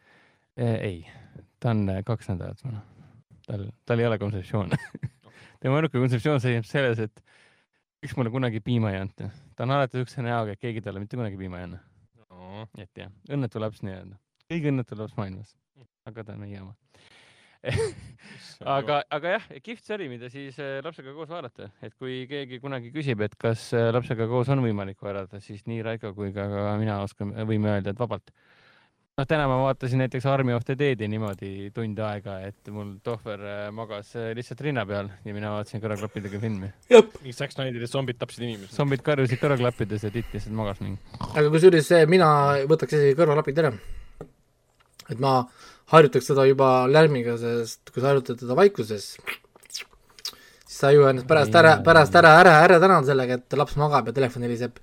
[0.60, 1.05] ei,
[1.62, 2.82] ta on äh, kaks nädalat vana.
[3.47, 4.81] tal, tal ei ole kontseptsiooni.
[5.60, 7.22] tema ainuke kontseptsioon seisneb selles, et
[8.02, 9.31] miks mulle kunagi piima ei anta.
[9.56, 11.81] ta on alati siukse näoga, et keegi talle mitte kunagi piima ei anna.
[12.81, 14.18] et jah, õnnetu laps nii-öelda,
[14.51, 15.55] kõige õnnetu laps maailmas,
[16.10, 16.74] aga ta on meie oma.
[18.78, 22.93] aga, aga jah, kihvt sari, mida siis äh, lapsega koos vaadata, et kui keegi kunagi
[22.94, 26.72] küsib, et kas äh, lapsega koos on võimalik vaadata, siis nii Raiko kui ka, ka
[26.81, 28.32] mina oskan, võime öelda, et vabalt.
[29.20, 33.44] noh, täna ma vaatasin näiteks Army of the Dead'i niimoodi tund aega, et mul Tohver
[33.44, 36.72] äh, magas lihtsalt rinna peal ja mina vaatasin kõrvaklappidega filmi.
[36.89, 38.72] mingi Zack Snyderi zombid tapsid inimesi.
[38.72, 40.97] zombid karjusid kõrvaklappides ja titt lihtsalt magas mingi.
[41.28, 42.31] aga kusjuures mina
[42.64, 43.77] võtaks isegi kõrvalapid ära.
[45.11, 45.35] Et ma
[45.91, 49.12] harjutaks seda juba lärmiga, sest kui sa harjutad teda vaikuses,
[50.66, 54.11] siis sa ju ennast pärast ära, pärast ära, ära, ära tänad sellega, et laps magab
[54.11, 54.78] ja telefon heliseb,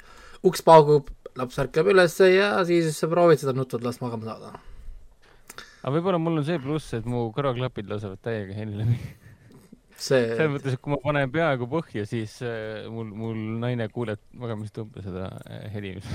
[0.47, 4.57] uks paugub, laps ärkab ülesse ja siis sa proovid seda nutvat last magama saada.
[5.83, 8.99] aga võib-olla mul on see pluss, et mu kõrvaklapid lasevad täiega heli läbi.
[9.97, 14.21] See selles, mõttes, et kui ma panen peaaegu põhja, siis äh, mul, mul naine kuuleb
[14.37, 16.07] magamistõmbe seda äh, heli, mis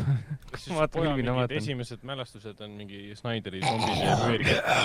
[0.52, 4.76] kas Ma vaatan esimesed mälestused on mingi Snyderi zombide ja müürika?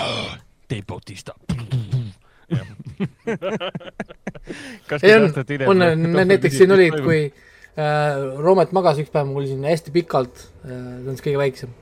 [0.68, 1.34] Dave Bautista.
[5.02, 5.32] ei on,
[5.68, 10.40] on nä- näiteks siin olid, kui äh, Roomet magas üks päev mul siin hästi pikalt
[10.64, 11.74] äh,, ta on siis kõige väiksem,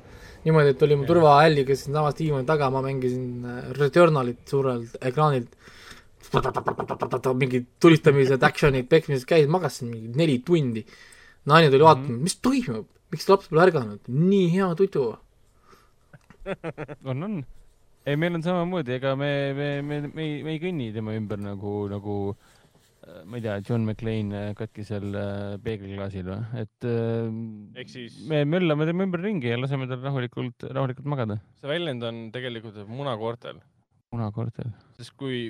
[0.46, 5.54] niimoodi, et oli mu turvahälliga siinsamas diivani taga, ma mängisin äh, Returnalit suurelt ekraanilt,
[7.42, 10.84] mingid tulistamised, action'id, peksmised käis, magasin mingi neli tundi.
[11.46, 12.22] naine tuli vaatama mm, -hmm.
[12.26, 15.04] mis toimub, miks laps pole ärganud, nii hea tudu.
[17.04, 17.44] on, on.
[18.06, 21.38] ei, meil on samamoodi, ega me, me, me, me ei, me ei kõnni tema ümber
[21.42, 22.16] nagu, nagu
[23.24, 25.14] ma ei tea, John McClane katkisel
[25.62, 26.88] peegliklaasil või, et
[27.82, 31.38] ehk siis me möllame tema ümber ringi ja laseme tal rahulikult, rahulikult magada.
[31.60, 33.62] see väljend on tegelikult munakoortel,
[34.14, 34.74] munakoortel.
[34.98, 35.46] sest kui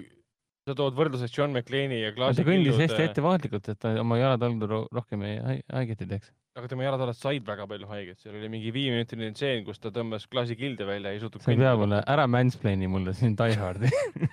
[0.66, 4.18] sa tood võrdluseks John McClane'i ja ta Klaasi kõndis killud hästi, ettevaatlikult, et ta oma
[4.18, 6.32] jalataldu ro- rohkem ei hai- haiget ei teeks.
[6.58, 9.92] aga tema jalad alles said väga palju haiget, seal oli mingi viieminutiline tseen, kus ta
[9.94, 13.58] tõmbas klaasi kilde välja ja suutnud sa ei pea mulle, ära mansplain'i mulle siin Die
[13.60, 13.92] Hardi.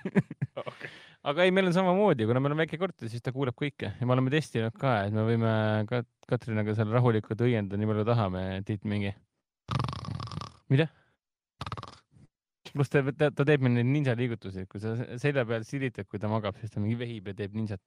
[0.64, 0.89] okay..
[1.30, 4.07] aga ei, meil on samamoodi, kuna meil on väike korter, siis ta kuuleb kõike ja
[4.10, 5.53] me oleme testinud ka, et me võime
[5.91, 6.01] ka
[6.34, 9.14] Katrinaga seal rahulikult õiendada nii palju tahame, Tiit mingi.
[10.73, 10.89] mida?
[12.73, 16.21] Pluss ta, ta, ta teeb meil neid ninja liigutusi, kui sa selja peal silitad, kui
[16.21, 17.81] ta magab, siis ta mingi vehib ja teeb ninjat.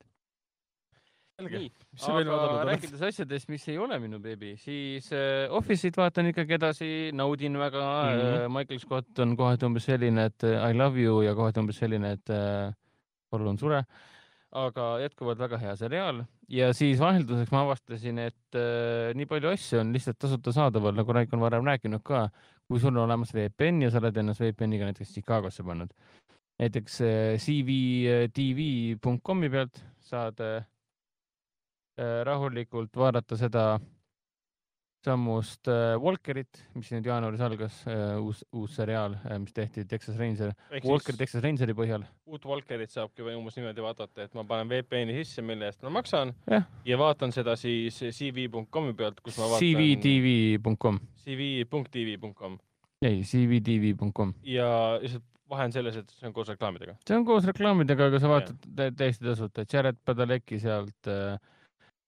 [1.42, 1.68] nii,
[2.00, 7.58] aga rääkides asjadest, mis ei ole minu beebi, siis äh, Office'it vaatan ikkagi edasi, naudin
[7.60, 8.22] väga mm.
[8.22, 8.54] -hmm.
[8.56, 12.12] Michael Scott on kohati umbes selline, et äh, I love you ja kohati umbes selline,
[12.12, 12.72] et äh,
[13.30, 13.84] palun sure.
[14.52, 19.80] aga jätkuvalt väga hea seriaal ja siis vahelduseks ma avastasin, et äh, nii palju asju
[19.82, 22.28] on lihtsalt tasuta saadaval, nagu Raik on varem rääkinud ka,
[22.66, 25.90] kui sul on olemas VPN ja sa oled ennast VPN-iga näiteks Chicagosse pannud.
[26.58, 30.64] näiteks äh, cvtv.com'i pealt saad äh,
[32.00, 33.78] äh, rahulikult vaadata seda
[35.06, 40.50] sammust äh, Walkerit, mis nüüd jaanuaris algas äh,, uus, uus seriaal, mis tehti Texas Ranger,
[40.84, 42.04] Walker Texas Rangeri põhjal.
[42.26, 45.94] uut Walkerit saabki või umbes niimoodi vaadata, et ma panen VPN-i sisse, mille eest ma
[46.00, 46.66] maksan Jah.
[46.84, 52.58] ja vaatan seda siis cv.com'i pealt, kus ma vaatan cvtv.com, cv.tv.com
[53.06, 54.68] ei cvtv.com, ja
[55.02, 56.96] lihtsalt vahe on selles, et see on koos reklaamidega.
[57.06, 61.36] see on koos reklaamidega, aga sa vaatad tä- täiesti tasuta, Jared Padalecki sealt äh,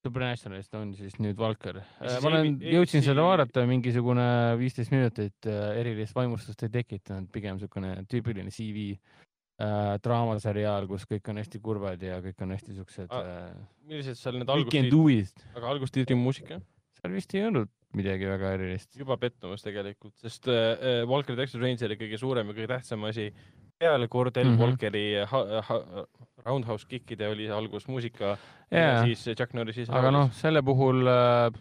[0.07, 1.81] Supernationalist on siis nüüd Valker.
[1.99, 4.27] siis ma olen jõudsin seda vaadata, mingisugune
[4.61, 11.33] viisteist minutit äh, erilist vaimustust ei tekitanud, pigem niisugune tüüpiline CV äh, draamaseriaal, kus kõik
[11.33, 13.51] on hästi kurvad ja kõik on hästi siuksed äh,
[13.91, 16.61] millised seal need algustiitrid, aga algustiitri muusika?
[17.01, 18.97] seal vist ei olnud midagi väga erilist.
[18.99, 23.31] juba pettumus tegelikult, sest äh, Walker Texas Rangeri kõige suurem ja kõige tähtsam asi
[23.79, 24.61] peale Cordell mm Mhm.
[24.61, 24.67] -hmm.
[24.67, 26.05] Walkeri ha, ha,
[26.45, 28.37] Roundhouse Kickide oli algusmuusika
[28.71, 31.53] ja jaa, siis Chuck Norrisi aga noh, selle puhul äh,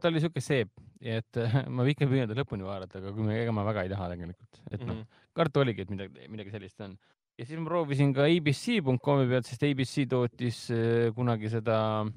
[0.00, 0.70] ta oli siuke seep,
[1.00, 3.92] et äh, ma ikka püüan ta lõpuni vaadata, aga kui me, ega ma väga ei
[3.92, 5.06] taha tegelikult, et noh, -hmm.
[5.34, 6.96] karta oligi, et midagi, midagi sellist on.
[7.38, 12.12] ja siis ma proovisin ka abc.com'i pealt, sest abc tootis äh, kunagi seda äh,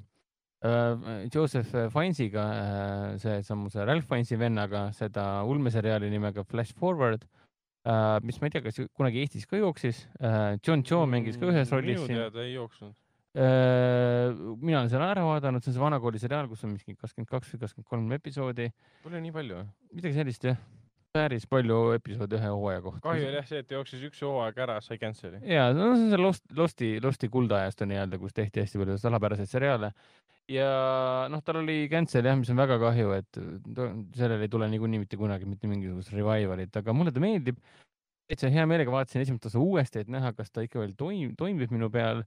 [1.34, 7.26] Joseph Finesiga äh,, see samuse Ralph Fienesi vennaga, seda ulmeseriaali nimega Flash Forward
[7.84, 10.54] äh,, mis ma ei tea, kas kunagi Eestis ka jooksis äh,.
[10.64, 12.94] John Cho mängis ka ühes rollis minu teada ei jooksnud.
[13.34, 17.50] mina olen selle ära vaadanud, see on see vanakooli seriaal, kus on mingi kakskümmend kaks
[17.50, 18.68] või kakskümmend kolm episoodi,
[19.02, 19.64] Pole nii palju.
[19.90, 20.60] midagi sellist jah.
[21.14, 23.02] Päris palju episoode ühe hooaja kohta.
[23.04, 25.40] kahju oli jah see, et jooksis üks hooaeg ära, sai cancel'i.
[25.46, 29.50] ja no see on see Lost, Losti, Losti kuldaajastu nii-öelda, kus tehti hästi palju salapäraseid
[29.50, 29.92] seriaale.
[30.50, 30.68] ja
[31.30, 33.40] noh, tal oli cancel jah, mis on väga kahju, et
[34.18, 37.62] sellele ei tule niikuinii mitte kunagi mitte mingisugust revival'it, aga mulle ta meeldib.
[38.24, 41.70] täitsa hea meelega vaatasin esimest osa uuesti, et näha, kas ta ikka veel toim-, toimib
[41.74, 42.24] minu peal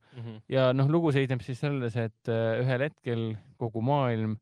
[0.53, 3.27] ja noh, lugu seisneb siis selles, et äh, ühel hetkel
[3.59, 4.38] kogu maailm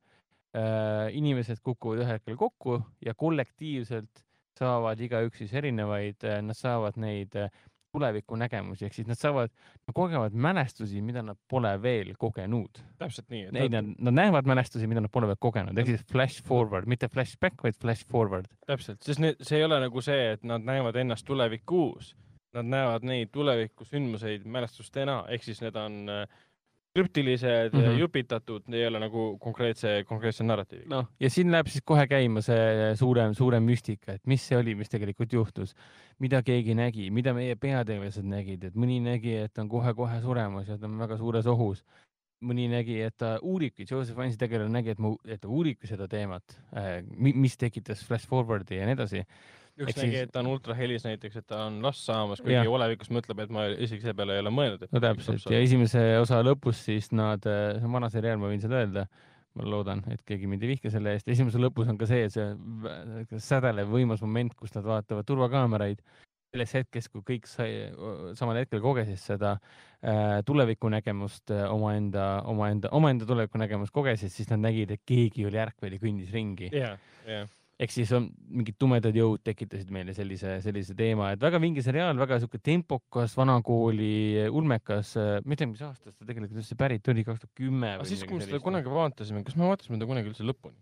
[0.53, 4.25] äh,, inimesed kukuvad ühel hetkel kokku ja kollektiivselt
[4.59, 7.49] saavad igaüks siis erinevaid äh,, nad saavad neid äh,
[7.95, 9.53] tulevikunägemusi, ehk siis nad saavad,
[9.87, 12.81] nad kogevad mälestusi, mida nad pole veel kogenud.
[12.99, 13.47] täpselt nii.
[13.55, 17.09] Neid nad, nad näevad mälestusi, mida nad pole veel kogenud, ehk siis flash forward, mitte
[17.11, 18.49] flashback, vaid flash forward.
[18.67, 22.15] täpselt, sest need, see ei ole nagu see, et nad näevad ennast tulevikus.
[22.55, 26.43] Nad näevad neid tuleviku sündmuseid mälestustena, ehk siis need on äh,
[26.95, 27.79] krüptilised mm.
[27.79, 27.99] -hmm.
[27.99, 30.89] jupitatud, ei ole nagu konkreetse, konkreetse narratiiviga.
[30.95, 34.75] noh, ja siin läheb siis kohe käima see suurem, suurem müstika, et mis see oli,
[34.79, 35.75] mis tegelikult juhtus,
[36.19, 40.77] mida keegi nägi, mida meie peategelased nägid, et mõni nägi, et on kohe-kohe suremas ja
[40.77, 41.83] ta on väga suures ohus.
[42.45, 46.05] mõni nägi, et ta uuribki, Joseph Vansi tegelane nägi, et mu, et ta uuribki seda
[46.07, 46.57] teemat,
[47.15, 49.23] mis tekitas flash forward'i ja nii edasi.
[49.77, 53.11] Üks nägi, siis- et ta on ultrahelis näiteks, et ta on last saamas, kuigi olevikus
[53.11, 54.87] mõtleb, et ma isegi selle peale ei ole mõelnud.
[54.91, 58.83] no täpselt ja esimese osa lõpus siis nad, see on vana seriaal, ma võin seda
[58.83, 59.07] öelda,
[59.55, 62.31] ma loodan, et keegi mind ei vihka selle eest, esimese lõpus on ka see, et
[62.31, 66.01] see sädelev võimas moment, kus nad vaatavad turvakaameraid
[66.55, 67.89] selles hetkes, kui kõik sai,
[68.39, 74.95] samal hetkel kogesid seda äh, tulevikunägemust äh, omaenda, omaenda, omaenda tulevikunägemust kogesid, siis nad nägid,
[74.95, 76.71] et keegi oli ärkvel ja kõndis ringi.
[76.71, 76.95] jah,
[77.27, 77.51] jah.
[77.75, 82.15] Ehk siis on mingid tumedad jõud tekitasid meile sellise, sellise teema, et väga vinge seriaal,
[82.19, 87.25] väga sihuke tempokas, vanakooli ulmekas, ma ei tea, mis aastast ta tegelikult üldse pärit oli,
[87.27, 90.31] kaks tuhat kümme aga siis, kui me seda kunagi vaatasime, kas me vaatasime ta kunagi
[90.31, 90.79] üldse lõpuni?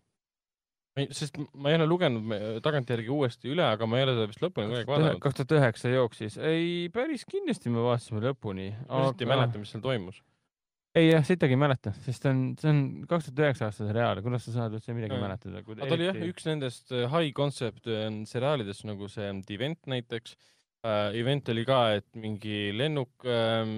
[1.09, 4.69] sest ma ei ole lugenud tagantjärgi uuesti üle, aga ma ei ole seda vist lõpuni
[4.69, 5.21] kunagi vaadanud.
[5.23, 8.69] kaks tuhat üheksa jooksis, ei päris kindlasti me vaatasime lõpuni.
[8.85, 10.21] ma lihtsalt ei mäleta, mis seal toimus.
[10.97, 14.21] Ei jah, sittagi ei mäleta, sest see on, see on kaks tuhat üheksa aasta seriaal,
[14.25, 15.23] kuidas sa saad üldse midagi Jaa.
[15.25, 15.61] mäletada?
[15.63, 19.81] aga ta oli jah, üks nendest äh, high concept äh, seriaalidest nagu see The Event
[19.89, 21.13] näiteks uh,.
[21.15, 23.77] Event oli ka, et mingi lennuk ähm,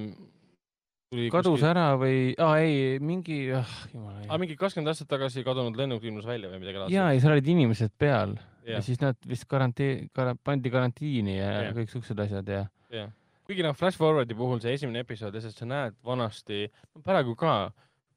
[1.13, 5.77] tuli kadus ära või, aa ei, mingi, ah jumala aga mingi kakskümmend aastat tagasi kadunud
[5.79, 8.35] lennuk ilmus välja või midagi ja, ja seal olid inimesed peal
[8.65, 10.09] ja, ja siis nad vist karantee-,
[10.43, 11.75] pandi karantiini ja, ja.
[11.77, 13.13] kõik siuksed asjad ja jah,
[13.45, 16.65] kuigi noh, Flash Forwardi puhul see esimene episood, sest sa näed vanasti,
[16.95, 17.55] no praegu ka,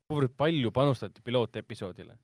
[0.08, 2.16] kuivõrd palju panustati pilootepisoodile.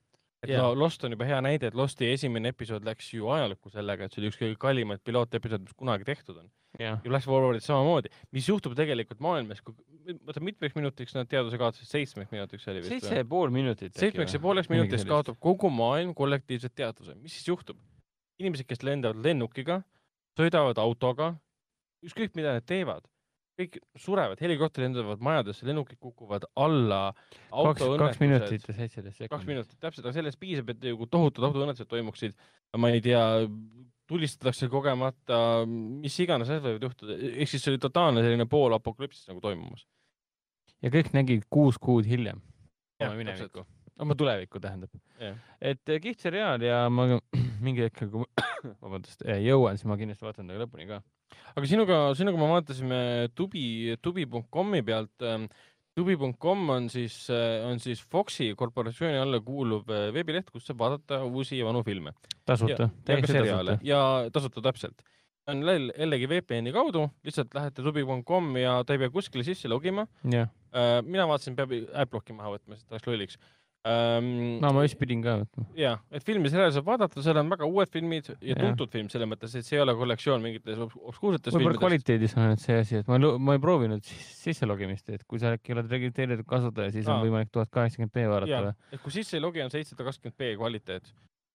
[0.45, 0.61] et Jah.
[0.61, 4.13] no Lost on juba hea näide, et Losti esimene episood läks ju ajalukku sellega, et
[4.13, 6.51] see oli üks kõige kallimaid pilootepisoode, mis kunagi tehtud on.
[6.79, 9.77] jah, ja Flash Forwardid samamoodi, mis juhtub tegelikult maailmas, kui,
[10.27, 13.97] oota mitmeks minutiks nad teaduse kaotasid, seitsmeks minutiks oli vist seitse ja pool minutit.
[13.97, 17.81] seitsmeks ja pooleks minutiks kaotab kogu maailm kollektiivset teadvuse, mis siis juhtub?
[18.41, 19.79] inimesed, kes lendavad lennukiga,
[20.35, 21.35] sõidavad autoga,
[22.05, 23.07] ükskõik mida nad teevad,
[23.59, 27.15] kõik surevad, helikopterid lendavad majadesse, lennukid kukuvad alla.
[27.51, 29.33] kaks, kaks minutit ja seitseteist sekundit.
[29.37, 32.35] kaks minutit täpselt, aga sellest piisab, et nagu tohutud autoõnnetused toimuksid.
[32.79, 33.23] ma ei tea,
[34.11, 39.41] tulistatakse kogemata, mis iganes asjad võivad juhtuda, ehk siis see oli totaalne selline poolapokalüpsis nagu
[39.45, 39.87] toimumas.
[40.83, 42.43] ja kõik nägid kuus kuud hiljem
[43.01, 43.65] oma minevikku,
[44.03, 44.91] oma tulevikku tähendab
[45.61, 47.07] et eh, kihvt seriaal ja ma
[47.67, 48.27] mingi hetk, kui
[48.85, 51.01] vabandust, jõuan, siis ma kindlasti vaatan ta lõpuni ka.
[51.56, 53.01] Aga sinuga, sinuga me vaatasime
[53.35, 55.12] tubi, tubi.com'i pealt.
[55.94, 57.16] tubi.com on siis,
[57.69, 62.11] on siis Foxi korporatsiooni alla kuuluv äh, veebileht, kus saab vaadata uusi ja vanu filme.
[62.44, 63.77] tasuta, täiesti tasuta.
[63.86, 64.01] ja
[64.32, 65.05] tasuta täpselt.
[65.47, 70.06] on jälle- jällegi VPN-i kaudu, lihtsalt lähete tubi.com ja ta ei pea kuskile sisse logima.
[70.24, 70.48] jah,
[71.06, 73.39] mina vaatasin, peab adblocki maha võtma, sest läks lolliks.
[73.85, 74.28] Um,
[74.62, 75.66] no ma vist pidin ka võtma.
[75.77, 79.28] ja, et filmi seriaali saab vaadata, seal on väga uued filmid ja tuntud film selles
[79.28, 81.82] mõttes, et see ei ole kollektsioon mingites obs- obskuursetes võib-olla filmides.
[81.82, 85.43] kvaliteedis on nüüd see asi, et ma, ma ei proovinud sis- sisse logimist, et kui
[85.43, 87.27] sa äkki oled registreeritud kasutaja, siis on Aa.
[87.27, 91.12] võimalik tuhat kaheksakümmend B vaadata et kui sisse ei logi, on seitsesada kakskümmend B kvaliteet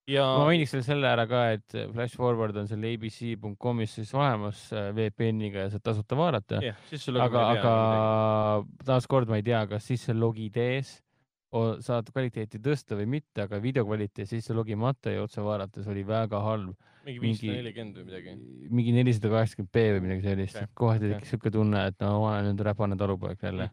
[0.09, 4.67] ja ma mainiks veel selle ära ka, et Flash Forward on seal abc.com'is siis olemas
[4.73, 6.61] äh, VPN-iga ja saad tasuta vaadata.
[6.61, 11.08] logima aga, aga taaskord ma ei tea, kas sisse logides o-
[11.49, 16.41] saad kvaliteeti tõsta või mitte, aga video kvaliteet sisse logimata ja otse vaadates oli väga
[16.45, 16.75] halb.
[17.05, 18.33] mingi viissada nelikümmend või midagi.
[18.69, 22.35] mingi nelisada kaheksakümmend B või midagi sellist okay., kohati tekkis siuke tunne, et no ma
[22.35, 23.69] olen nüüd räpane talupoeg jälle.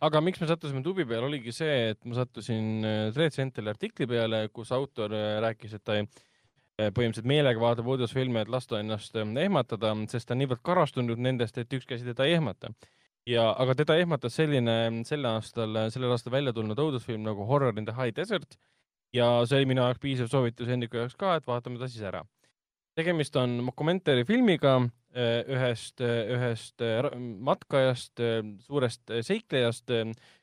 [0.00, 4.08] aga miks me sattusime tubi peale, oligi see, et ma sattusin äh, Red Centeri artikli
[4.10, 8.80] peale, kus autor äh, rääkis, et ta ei äh, põhimõtteliselt meelega vaatab uudisfilme, et lasta
[8.82, 12.72] ennast ehmatada, sest ta on niivõrd karastunud nendest, et ükski asi teda ei ehmata.
[13.28, 17.86] ja, aga teda ehmatas selline sel aastal, sellel aastal välja tulnud õudusfilm nagu Horror in
[17.88, 18.56] the High Desert
[19.14, 22.24] ja see oli minu jaoks piisav soovitus Hendriku jaoks ka, et vaatame ta siis ära.
[22.96, 28.20] tegemist on mokumentari filmiga äh, ühest, ühest äh, ra- matkajast,
[28.66, 29.92] suurest seiklejast,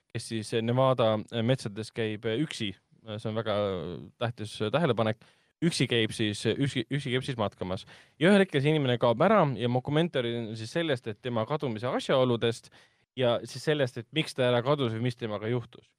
[0.09, 2.73] kes siis Nevada metsades käib üksi.
[3.17, 3.53] see on väga
[4.19, 5.21] tähtis tähelepanek.
[5.65, 7.85] Üksi käib siis, üksi, üksi käib siis matkamas
[8.19, 11.89] ja ühel hetkel see inimene kaob ära ja mokumentari on siis sellest, et tema kadumise
[11.89, 12.71] asjaoludest
[13.19, 15.89] ja siis sellest, et miks ta ära kadus või mis temaga juhtus.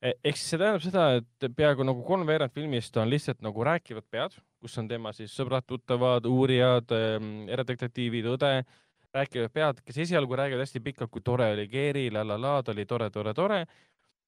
[0.00, 4.36] ehk siis see tähendab seda, et peaaegu nagu kolmveerand filmist on lihtsalt nagu rääkivad pead,
[4.60, 6.92] kus on tema siis sõbrad-tuttavad, uurijad,
[7.52, 8.52] eradetektiivid, õde,
[9.14, 12.72] rääkivad pead, kes esialgu räägivad hästi pikalt, kui tore oli Geeri, la la la, ta
[12.72, 13.64] oli tore, tore, tore.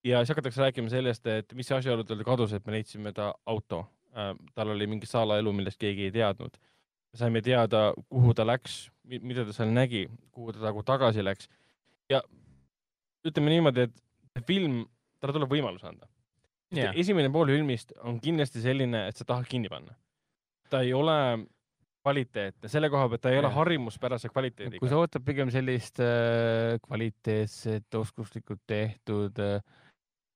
[0.05, 3.87] ja siis hakatakse rääkima sellest, et mis asjaoludel ta kadus, et me leidsime ta auto.
[4.55, 6.57] Tal oli mingi salaelu, millest keegi ei teadnud.
[7.17, 10.05] saime teada, kuhu ta läks, mida ta seal nägi,
[10.37, 11.49] kuhu ta nagu tagasi läks
[12.13, 12.21] ja
[13.27, 14.83] ütleme niimoodi, et film,
[15.21, 16.09] talle tuleb võimalus anda
[16.75, 16.97] Jah.
[16.99, 19.95] esimene pool filmist on kindlasti selline, et sa tahad kinni panna.
[20.71, 21.47] ta ei ole
[22.03, 23.57] kvaliteetne, selle koha pealt ta ei ole Jah.
[23.61, 25.01] harjumuspärase kui kvaliteediga sa.
[25.01, 29.63] ootad pigem sellist äh, kvaliteetset, oskuslikult tehtud äh,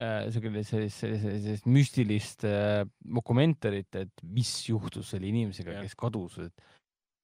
[0.01, 6.69] sellist, sellist, sellist, sellist müstilist äh, dokumentarit, et mis juhtus selle inimesega kes kadus, et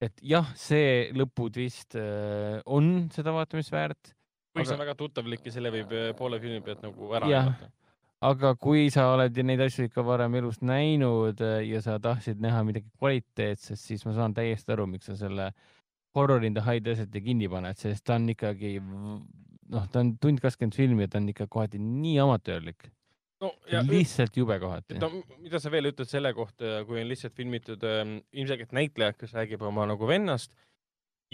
[0.05, 4.13] et jah, see lõputvist äh, on seda vaatamist väärt,
[4.53, 7.71] kuigi see aga- on väga tuttavlik ja selle võib poole filmi pealt nagu ära arvata.
[8.29, 12.61] aga kui sa oled neid asju ikka varem elus näinud äh, ja sa tahtsid näha
[12.69, 15.51] midagi kvaliteetset, siis ma saan täiesti aru, miks sa selle
[16.17, 18.79] Horror in the High Desert'i kinni paned, sest ta on ikkagi
[19.73, 22.89] noh, ta on tund kakskümmend filmi ja ta on ikka kohati nii amatöörlik,
[23.43, 23.53] no
[23.89, 25.01] lihtsalt jube kohati.
[25.03, 25.11] no
[25.43, 29.65] mida sa veel ütled selle kohta, kui on lihtsalt filmitud ähm, ilmselgelt näitleja, kes räägib
[29.67, 30.55] oma nagu vennast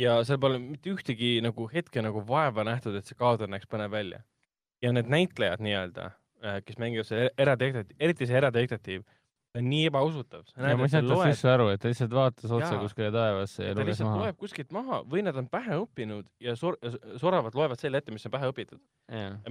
[0.00, 3.92] ja seal pole mitte ühtegi nagu hetke nagu vaeva nähtud, et see kaader näeks põnev
[3.92, 4.22] välja.
[4.82, 6.09] ja need näitlejad nii-öelda,
[6.66, 9.04] kes mängivad selle eradetektiiv, eriti see eradetektiiv,
[9.59, 10.47] on nii ebausutav.
[10.57, 13.74] ja ma ei saanud tast üldse aru, et ta lihtsalt vaatas otse kuskile taevasse ja
[13.77, 14.23] ta luges maha.
[14.23, 16.79] loeb kuskilt maha või nad on pähe õppinud ja sor-,
[17.20, 18.81] soravalt loevad selle ette, mis on pähe õpitud.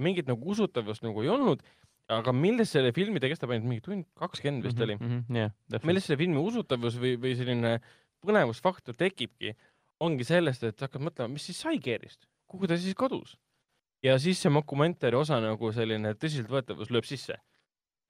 [0.02, 1.62] mingit nagu usutavust nagu ei olnud,
[2.12, 4.96] aga milles selle filmi, ta kestab ainult mingi tund kakskümmend vist oli.
[4.98, 5.88] Mhm, jah, täpselt.
[5.90, 7.76] milles selle filmi usutavus või, või selline
[8.26, 9.54] põnevusfaktor tekibki,
[10.02, 13.36] ongi sellest, et hakkad mõtlema, mis siis sai Geerist, kuhu ta siis kadus.
[14.02, 17.38] ja siis see dokumentari osa nagu selline tõsiseltvõetavus lööb sisse.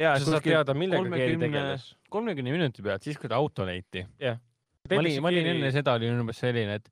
[0.02, 1.86] Ja sa saad teada, millega 30 tegeles.
[2.12, 4.04] kolmekümne minuti pealt, siis kui ta auto leiti.
[4.20, 4.38] jah.
[4.90, 6.88] ma olin, ma olin enne seda olin umbes selline, et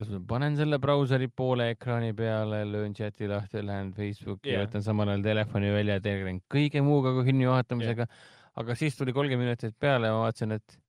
[0.00, 4.84] kas ma panen selle brauseri poole ekraani peale, löön chati lahti, lähen Facebooki yeah., võtan
[4.86, 8.24] samal ajal telefoni välja ja tegelen kõige muuga kui filmi vaatamisega yeah..
[8.62, 10.80] aga siis tuli kolmkümmend minutit peale ja ma vaatasin, et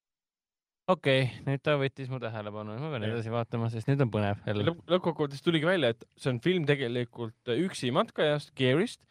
[0.91, 3.15] okei okay,, nüüd ta võttis mu tähelepanu, ma pean Jah.
[3.15, 4.67] edasi vaatama, sest nüüd on põnev jälle.
[4.69, 9.01] lõpp, lõppkokkuvõttes tuligi välja, et see on film tegelikult üksi matkajast, Geerist,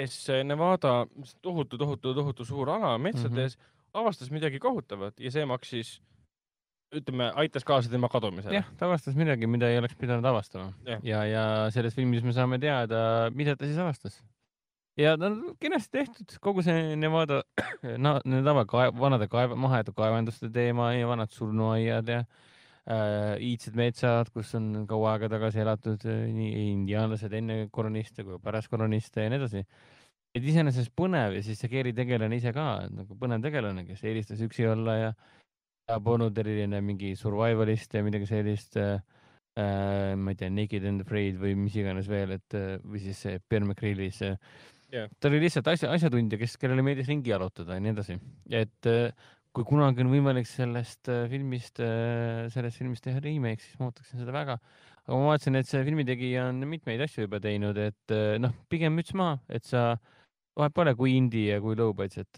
[0.00, 1.06] kes Nevada
[1.42, 4.00] tohutu, tohutu, tohutu suur ala metsades mm -hmm.
[4.00, 6.00] avastas midagi kohutavat ja see maksis
[6.94, 11.00] ütleme, aitas kaasa tema kadumisele jah, ta avastas midagi, mida ei oleks pidanud avastama Jah.
[11.06, 14.20] ja, ja selles filmis me saame teada, mida ta siis avastas.
[14.98, 17.42] ja ta on kenasti tehtud, kogu see Nevada,
[18.24, 18.66] need tava,
[18.98, 22.24] vanade kaev-, mahajäetud kaevanduste teema ja vanad surnuaiad ja
[22.90, 28.70] iidsed metsad, kus on kaua aega tagasi elatud äh, nii indiaanlased enne koloniste kui pärast
[28.72, 29.64] koloniste ja nii edasi.
[30.34, 34.42] et iseenesest põnev ja siis see Keeri tegelane ise ka nagu põnev tegelane, kes eelistas
[34.46, 35.12] üksi olla ja
[36.04, 39.00] polnud eriline mingi survivalist ja midagi sellist äh,.
[39.58, 43.18] Äh, ma ei tea, Naked and Afraid või mis iganes veel, et äh, või siis
[43.18, 44.36] see McCreary's äh,
[44.94, 45.10] Jah.
[45.18, 48.16] ta oli lihtsalt asja, asjatundja, kes, kellele meeldis ringi jalutada ja nii edasi.
[48.50, 49.10] et äh,
[49.56, 51.80] kui kunagi on võimalik sellest äh, filmist,
[52.54, 54.58] sellest filmist teha remake, siis ma ootaksin seda väga.
[55.06, 58.94] aga ma vaatasin, et see filmitegija on mitmeid asju juba teinud, et äh, noh, pigem
[58.98, 59.96] müts maha, et sa
[60.60, 62.30] vahet pole, kui indie ja kui low budget,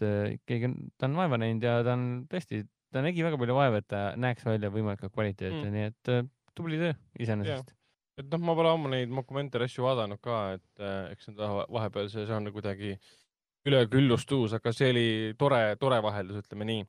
[0.47, 2.63] keegi on, ta on vaeva näinud ja ta on tõesti,
[2.93, 5.73] ta nägi väga palju vaeva, et ta näeks välja võimalikult kvaliteetne Mm.
[5.73, 6.23] nii et äh,
[6.55, 7.73] tubli töö iseenesest.
[8.21, 12.09] et noh, ma pole ammu neid dokumentari asju vaadanud ka, et äh, eks vahe- vahepeal
[12.13, 12.95] see žanr kuidagi
[13.69, 15.07] üle küllustus, aga see oli
[15.39, 16.83] tore, tore vaheldus, ütleme nii.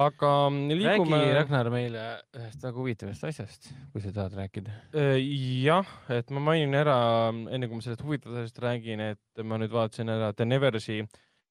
[0.00, 0.32] Aga
[0.70, 2.04] liigume räägi, Ragnar, meile
[2.36, 4.76] ühest väga huvitavast asjast, kui sa tahad rääkida.
[4.96, 5.16] Äh,
[5.64, 6.98] jah, et ma mainin ära,
[7.30, 11.02] enne kui ma sellest huvitavast asjast räägin, et ma nüüd vaatasin ära The Neversi,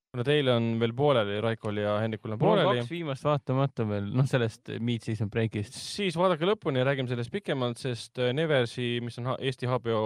[0.09, 3.85] kuna teil on veel pooleli, Raikol ja Hendrikul on mul on pooleli kaks, viimast vaatamata
[3.89, 5.77] veel, noh, sellest Mid-Season Breakist.
[5.77, 9.99] siis vaadake lõpuni ja räägime sellest pikemalt, sest äh, Neversi, mis on Eesti HBO,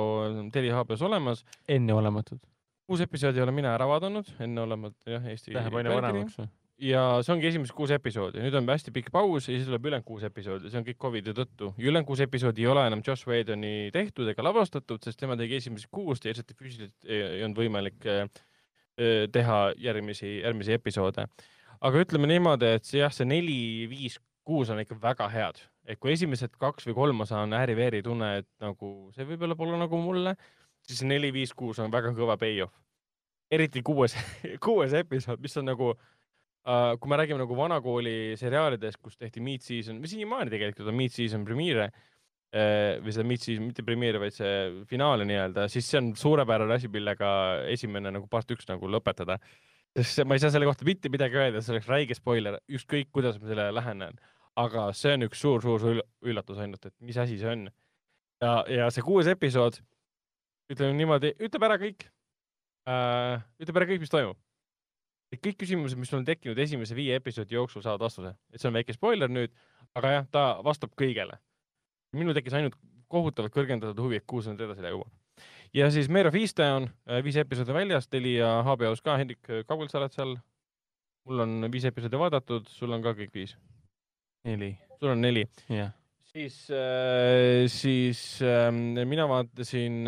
[0.52, 2.44] Telia HBO-s olemas, enneolematud.
[2.84, 6.52] kuus episoodi olen mina ära vaadanud, enneolemalt jah, Eesti Läheb aina paremaks või?
[6.82, 10.08] Ja see ongi esimesed kuus episoodi, nüüd on hästi pikk paus ja siis tuleb ülejäänud
[10.08, 11.74] kuus episoodi, see on kõik Covidi tõttu.
[11.78, 15.91] ülejäänud kuus episoodi ei ole enam Josh Whedoni tehtud ega lavastatud, sest tema tegi esimesed
[15.94, 18.24] kuus lihtsalt füüsiliselt ei olnud võimalik eh,
[18.98, 21.28] eh, teha järgmisi, järgmisi episoode.
[21.82, 26.00] aga ütleme niimoodi, et see jah, see neli, viis, kuus on ikka väga head, et
[26.00, 30.00] kui esimesed kaks või kolm ma saan ääri-veeri tunne, et nagu see võib-olla pole nagu
[30.00, 30.36] mulle,
[30.88, 32.74] siis neli, viis, kuus on väga kõva payoff.
[33.52, 34.16] eriti kuues,
[34.66, 35.94] kuues episood, mis on nagu
[36.64, 41.41] Uh, kui me räägime nagu vanakooli seriaalidest, kus tehti mid-season või siiamaani tegelikult on mid-season
[41.44, 44.53] premiere uh, või seda mid-season, mitte premiere, vaid see
[44.88, 47.31] finaale nii-öelda, siis see on suurepärane asi, millega
[47.73, 49.41] esimene nagu part üks nagu lõpetada.
[49.91, 53.11] sest see- ma ei saa selle kohta mitte midagi öelda, see oleks räige spoiler, ükskõik
[53.11, 54.15] kuidas ma sellele lähenen.
[54.56, 57.68] aga see on üks suur-suur üllatus ainult, et mis asi see on.
[58.40, 59.81] ja, ja see kuues episood,
[60.72, 62.07] ütleme niimoodi, ütleb ära kõik
[62.88, 63.44] uh,.
[63.60, 64.40] ütleb ära kõik, mis toimub
[65.34, 68.69] et kõik küsimused, mis sul on tekkinud esimese viie episoodi jooksul, saavad vastuse, et see
[68.69, 69.53] on väike spoiler nüüd,
[69.97, 71.39] aga jah, ta vastab kõigele.
[72.14, 72.76] minul tekkis ainult
[73.10, 75.10] kohutavalt kõrgendatud huvi, et kuhu see nüüd edasi jõuab.
[75.73, 76.88] ja siis Mare of Easttown,
[77.26, 80.38] viis episoodi väljas, Telia HBO-s ka, Hendrik, kaugel sa oled seal?
[81.23, 83.57] mul on viis episoodi vaadatud, sul on ka kõik viis,
[84.45, 85.47] neli, sul on neli.
[85.72, 85.93] jah.
[86.34, 90.03] siis äh,, siis äh, mina vaatasin,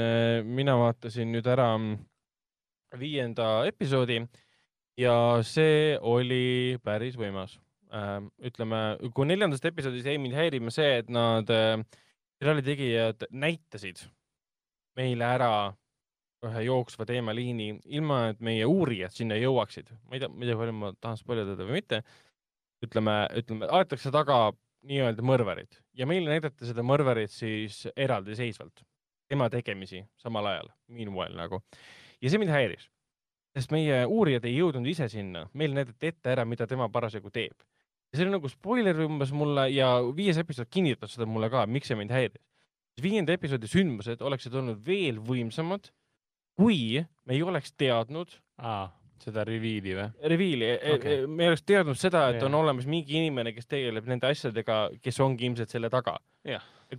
[0.45, 1.97] mina vaatasin nüüd ära mm,
[2.99, 4.21] viienda episoodi
[4.99, 7.57] ja see oli päris võimas
[7.91, 8.19] äh,.
[8.49, 8.81] ütleme,
[9.13, 11.79] kui neljandast episoodist jäi mind häirima see, et nad äh,,
[12.39, 14.05] seriaali tegijad näitasid
[14.95, 15.51] meile ära
[16.45, 19.89] ühe jooksva teemaliini, ilma et meie uurijad sinna jõuaksid.
[20.05, 22.01] ma ei tea, ma ei tea, palju ma tahan spoilerdada või mitte.
[22.85, 24.51] ütleme, ütleme, aetakse taga
[24.85, 28.83] nii-öelda mõrvarit ja meile näidati seda mõrvarit siis eraldiseisvalt,
[29.31, 31.63] tema tegemisi samal ajal, meanwhile nagu.
[32.21, 32.89] ja see mind häiris,
[33.55, 37.55] sest meie uurijad ei jõudnud ise sinna, meile näidati ette ära, mida tema parasjagu teeb.
[38.11, 41.87] ja see oli nagu spoiler umbes mulle ja viies episood kinnitas seda mulle ka, miks
[41.91, 42.43] see mind häiris.
[43.01, 45.89] viienda episoodi sündmused oleksid olnud veel võimsamad,
[46.59, 48.87] kui me ei oleks teadnud aa,
[49.23, 50.07] seda reveal'i või?
[50.35, 50.95] reveal'i Okei.
[51.23, 52.49] okay., me ei oleks teadnud seda, et Jaa.
[52.49, 56.17] on olemas mingi inimene, kes tegeleb nende asjadega, kes ongi ilmselt selle taga.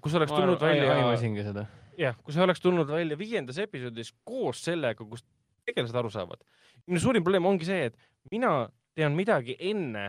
[0.01, 1.66] Kui see oleks tulnud välja, aimasingi seda.
[2.01, 5.24] jah, kui see oleks tulnud välja viiendas episoodis koos sellega, kus
[5.67, 6.43] tegelased aru saavad.
[6.87, 10.09] minu suurim probleem ongi see, et mina tean midagi enne,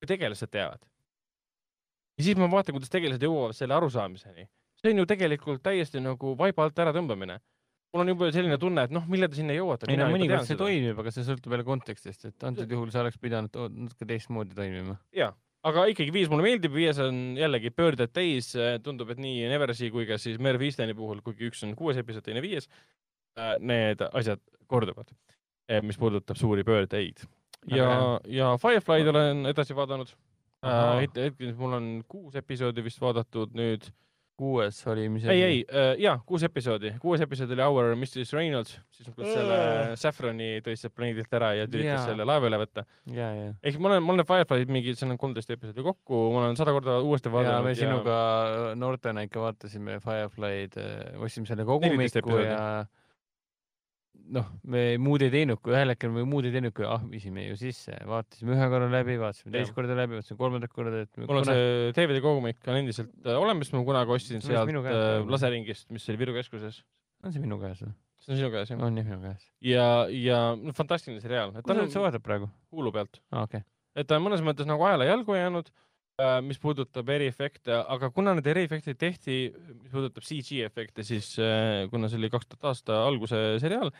[0.00, 0.82] kui tegelased teavad.
[2.18, 4.48] ja siis ma vaatan, kuidas tegelased jõuavad selle arusaamiseni.
[4.82, 7.38] see on ju tegelikult täiesti nagu vaiba alt äratõmbamine.
[7.92, 9.90] mul on juba selline tunne, et noh, millal te sinna jõuate.
[9.90, 13.18] ei no mõnikord see toimib, aga see sõltub jälle kontekstist, et antud juhul see oleks
[13.22, 14.98] pidanud natuke teistmoodi toimima.
[15.16, 15.32] ja,
[15.66, 18.52] aga ikkagi viis mulle meeldib, viies on jällegi pöörded täis,
[18.84, 22.24] tundub, et nii Neversi kui ka siis Merv Easteni puhul, kuigi üks on kuues episood,
[22.26, 22.68] teine viies,
[23.62, 25.12] need asjad korduvad,
[25.86, 27.24] mis puudutab suuri pöördeid.
[27.70, 30.14] ja ja Firefly'd olen edasi vaadanud.
[30.62, 31.00] Ahaa.
[31.00, 33.88] hetkel mul on kuus episoodi vist vaadatud nüüd
[34.42, 35.58] kuues oli, mis ei, ei,
[36.02, 39.58] jaa, kuus episoodi, kuues episood oli Our Mistress Reynolds, siis nad selle
[40.00, 42.86] Saffroni tõi sealt planeedilt ära ja üritas selle laeva üle võtta.
[43.12, 43.50] ja, ja.
[43.62, 46.74] ehk ma olen, ma olen Firefly'd mingi, seal on kolmteist episoodi kokku, ma olen sada
[46.74, 48.16] korda uuesti ja vaadanud me sinuga
[48.80, 50.80] noortena ikka vaatasime Firefly'd,
[51.20, 52.48] ostsime selle kogumiku episoodi.
[52.48, 52.64] ja
[54.32, 57.56] noh, me muud ei teinud, kui ühel hetkel me muud ei teinud, kui ahmisime ju
[57.60, 61.48] sisse, vaatasime ühe korra läbi, vaatasime teist korda läbi, vaatasime kolmandat korda, et mul on
[61.48, 66.22] see DVD kogumik on endiselt äh, olemas, ma kunagi ostsin sealt äh, laseringist, mis oli
[66.22, 66.82] Viru keskuses.
[67.22, 67.94] on see minu käes või?
[68.22, 68.82] see on sinu käes jah?
[68.86, 69.46] on jah minu käes.
[69.66, 72.50] ja, ja no, fantastiline seriaal, kus sa on üldse vaatad praegu?
[72.74, 73.64] Hulu pealt, aa, okei.
[73.98, 75.72] et ta on mõnes mõttes nagu ajale jalgu jäänud,
[76.44, 79.36] mis puudutab eriefekte, aga kuna need eriefektid tehti,
[79.80, 83.90] mis puudutab CG efekte, siis äh, kuna see oli kaks tuhat aasta alguse seriaal,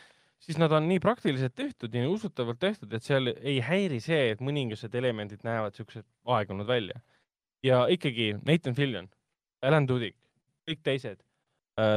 [0.43, 4.31] siis nad on nii praktiliselt tehtud ja nii usutavalt tehtud, et seal ei häiri see,
[4.35, 6.07] et mõningased elemendid näevad siuksed
[6.37, 7.01] aegunud välja.
[7.63, 9.09] ja ikkagi Nathan Fillion,
[9.63, 10.17] Alan Tudyk,
[10.69, 11.21] kõik teised,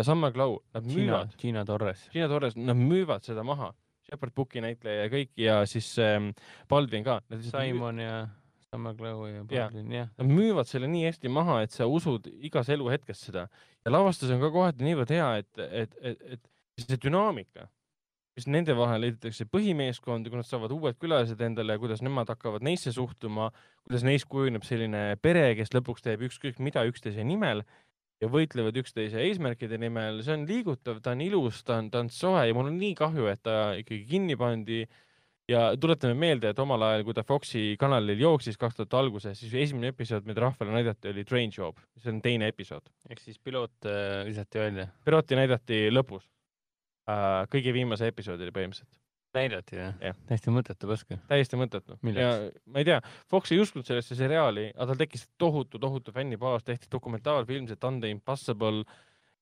[0.06, 2.06] Summer Glau, nad müüvad,, Gina Torres.
[2.14, 3.74] Gina Torres, nad müüvad seda maha.
[4.06, 6.30] Shepard Booki näitleja ja kõik ja siis ähm,
[6.70, 7.18] Baldwin ka.
[7.50, 8.20] Simon ja
[8.76, 9.46] Summer Glow ja.
[9.48, 10.12] Baldwin, jah.
[10.20, 13.48] Nad müüvad selle nii hästi maha, et sa usud igas eluhetkes seda
[13.86, 17.70] ja lavastus on ka kohati niivõrd hea, et, et, et, et see dünaamika,
[18.36, 22.66] mis nende vahel ehitatakse põhimeeskond ja kui nad saavad uued külalised endale, kuidas nemad hakkavad
[22.68, 23.52] neisse suhtuma,
[23.86, 27.64] kuidas neist kujuneb selline pere, kes lõpuks teeb ükskõik mida üksteise nimel
[28.24, 32.12] ja võitlevad üksteise eesmärkide nimel, see on liigutav, ta on ilus, ta on, ta on
[32.12, 34.84] soe ja mul on nii kahju, et ta ikkagi kinni pandi
[35.50, 39.54] ja tuletame meelde, et omal ajal, kui ta Foxi kanalil jooksis kaks tuhat alguses, siis
[39.66, 42.90] esimene episood, mida rahvale näidati, oli Train Job, see on teine episood.
[43.10, 44.88] ehk siis piloot äh, visati välja.
[45.06, 46.26] pilooti näidati lõpus
[47.10, 49.02] äh,, kõige viimase episoodini põhimõtteliselt,
[49.38, 50.22] näidati jah Jah.?
[50.30, 51.18] täiesti mõttetu pask.
[51.30, 52.00] täiesti mõttetu.
[52.16, 52.30] ja
[52.66, 56.90] ma ei tea, Fox ei uskunud sellesse seriaali, aga tal tekkis tohutu, tohutu fännibaas, tehti
[56.92, 58.86] dokumentaalfilm, see Done the Impossible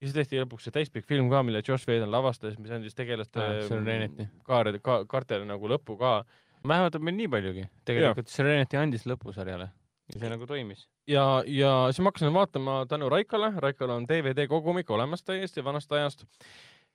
[0.04, 3.40] ja siis tehti lõpuks see täispikk film ka, mille Josh Whedon lavastas, mis andis tegelaste
[3.40, 4.28] Aa, Serenity.
[4.44, 6.18] kaarde ka,, kaartele nagu lõpu ka
[6.66, 7.64] vähemalt meil nii paljugi.
[7.88, 9.70] tegelikult Serenity andis lõpusarjale
[10.12, 10.84] ja see nagu toimis.
[11.08, 15.92] ja, ja siis ma hakkasin vaatama tänu Raikole, Raikol on DVD kogumik olemas täiesti vanast
[15.92, 16.26] ajast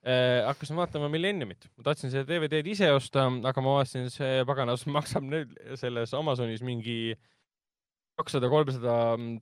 [0.06, 0.46] äh,.
[0.46, 5.26] hakkasin vaatama Millenniumit, ma tahtsin seda DVD-d ise osta, aga ma vaatasin, see paganas maksab
[5.26, 7.18] nüüd selles Amazonis mingi
[8.20, 8.94] kakssada, kolmsada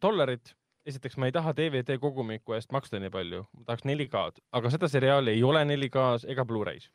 [0.02, 0.54] dollarit.
[0.88, 4.90] Esiteks ma ei taha DVD kogumiku eest maksta nii palju, ma tahaks 4K-d, aga seda
[4.92, 6.90] seriaali ei ole 4K-s ega Blu-rays.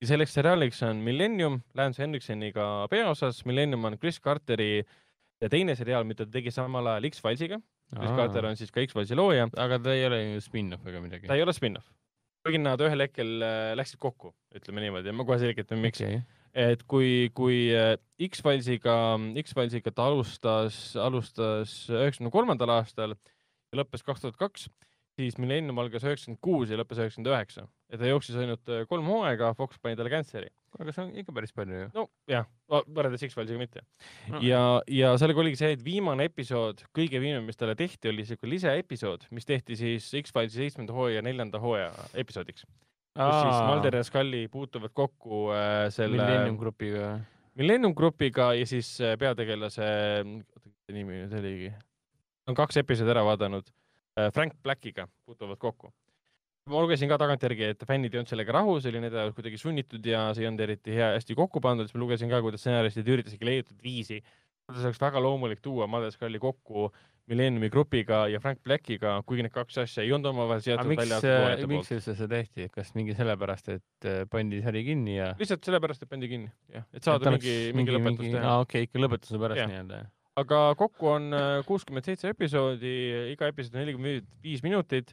[0.00, 4.84] ja selleks seriaaliks on Millennium Lance Henriksoniga peaosas, Millennium on Chris Carteri
[5.40, 7.60] ja teine seriaal, mida ta tegi samal ajal X-Filesiga.
[7.94, 11.28] Chris Carter on siis ka X-Filesi looja, aga ta ei ole ju spin-off ega midagi.
[11.30, 11.86] ta ei ole spin-off.
[12.46, 15.98] kuigi nad ühel hetkel äh, läksid kokku, ütleme niimoodi, ma kohe selgitan, miks.
[16.02, 16.20] okei,
[16.56, 17.94] et kui, kui äh,
[18.30, 18.96] X-Filesiga,
[19.42, 24.68] X-Filesiga ta alustas, alustas üheksakümne kolmandal aastal ja lõppes kaks tuhat kaks,
[25.20, 27.66] siis Millennium algas üheksakümmend kuus ja lõppes üheksakümmend üheksa.
[27.92, 30.48] ja ta jooksis ainult äh, kolm hooaega, Fox pani talle cancer'i.
[30.78, 31.90] aga see on ikka päris palju ju.
[31.96, 33.84] no jah, võrreldes X-Filesiga mitte.
[34.32, 34.40] No.
[34.44, 38.48] ja, ja sellega oligi see, et viimane episood, kõige viimane, mis talle tehti, oli siuke
[38.48, 42.64] lisaepisood, mis tehti siis X-Filesi seitsmenda hooaja neljanda hooaja episoodiks.
[43.16, 47.10] Kus siis Mulder ja Scully puutuvad kokku äh, selle Millennium Grupiga.
[47.56, 49.90] Millennium Grupiga ja siis äh, peategelase,
[50.22, 51.70] oota, mis ta nimi nüüd oligi,
[52.46, 53.70] on kaks episoodi ära vaadanud,
[54.32, 55.90] Frank Blackiga puutuvad kokku.
[56.66, 59.58] ma lugesin ka tagantjärgi, et fännid ei olnud sellega rahul, see oli nende jaoks kuidagi
[59.60, 62.64] sunnitud ja see ei olnud eriti hea, hästi kokku pandud, siis ma lugesin ka, kuidas
[62.64, 64.18] stsenaristid üritasidki leiutada viisi,
[64.66, 66.88] kuidas oleks väga loomulik tuua Mulder ja Scully kokku
[67.26, 71.16] Millenniumi grupiga ja Frank Blackiga, kuigi need kaks asja ei olnud omavahel seotud miks välja,
[71.18, 75.32] arvatud toonete miks üldse see tehti, kas mingi sellepärast, et äh, pandi sari kinni ja
[75.40, 78.42] lihtsalt sellepärast, et pandi kinni, jah, et saada mingi, mingi lõpetus teha.
[78.44, 79.98] aa, okei, ikka lõpetuse pärast nii-öelda.
[80.42, 82.94] aga kokku on äh, kuuskümmend seitse episoodi,
[83.32, 85.10] iga episood on nelikümmend viis minutit.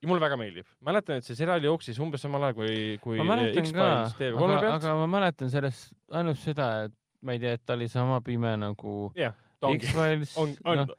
[0.00, 4.16] ja mulle väga meeldib, mäletan, et see seriaal jooksis umbes samal ajal kui, kui X-Files
[4.16, 4.72] TV3 aga, pealt.
[4.78, 8.56] aga ma mäletan sellest ainult seda, et ma ei tea, et ta oli sama pime
[8.56, 9.28] nagu ongi,
[9.68, 10.32] X-Files.
[10.64, 10.92] noh,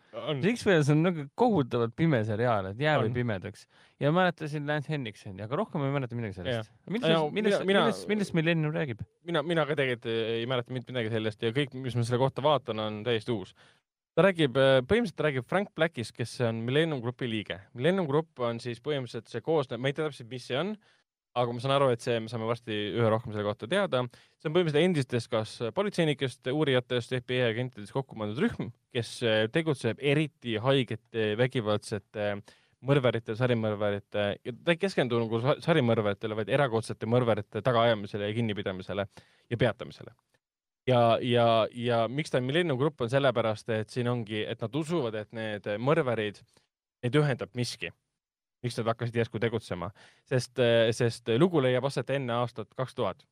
[0.53, 3.65] X-Files on nagu kohutavalt pime seriaal, et jää või pimedaks.
[4.01, 6.71] ja mäletasin Lance Henriksoni, aga rohkem ei mäleta midagi sellest.
[6.89, 9.01] Millest, millest, millest, millest Millennium räägib?
[9.25, 12.45] mina, mina ka tegelikult ei mäleta mitte midagi sellest ja kõik, mis ma selle kohta
[12.45, 13.55] vaatan, on täiesti uus.
[14.15, 17.61] ta räägib, põhimõtteliselt ta räägib Frank Blackist, kes on Millennium Grupi liige.
[17.73, 20.75] Millennium Grupp on siis põhimõtteliselt see koosneb, ma ei tea täpselt, mis see on,
[21.37, 24.03] aga ma saan aru, et see, me saame varsti ühe rohkem selle kohta teada.
[24.41, 30.01] see on põhimõtteliselt endistest kas politseinikest, uurijatest, FBI agentidest kokku pandud rühm, kes eh, tegutseb
[30.13, 32.33] eriti haigete, vägivaldsete
[32.87, 39.07] mõrvarite, sarimõrvarite, ta ei keskendu nagu sa- sarimõrvaritele, vaid erakordsete mõrvarite tagaajamisele ja kinnipidamisele
[39.49, 40.15] ja peatamisele.
[40.89, 44.75] ja, ja, ja miks ta on Millennium Grupp, on sellepärast, et siin ongi, et nad
[44.75, 46.41] usuvad, et need mõrvarid
[47.03, 47.91] neid ühendab miski.
[48.63, 49.91] Miks nad hakkasid järsku tegutsema,
[50.29, 50.59] sest,
[50.97, 53.25] sest lugu leiab aset enne aastat kaks tuhat.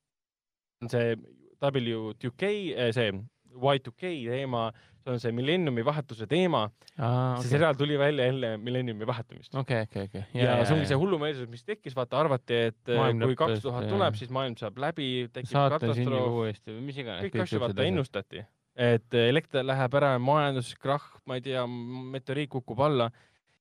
[0.88, 1.18] see
[1.60, 2.54] W2K,
[2.96, 3.12] see
[3.50, 4.70] Y2K teema,
[5.04, 9.56] see on see millenniumi vahetuse teema okay., see seriaal tuli välja enne millenniumi vahetumist.
[9.56, 10.24] okei, okei, okei.
[10.38, 13.90] ja, see ongi see hullumeelsus, mis tekkis, vaata arvati, et Maailm maailm kui kaks tuhat
[13.92, 16.64] tuleb, siis maailm saab läbi, tekib katastroof,
[17.26, 17.88] kõik asju vaata.
[17.90, 18.46] ennustati,
[18.90, 21.66] et elekter läheb ära, majanduskrahh, ma ei tea,
[22.16, 23.10] meteoriit kukub alla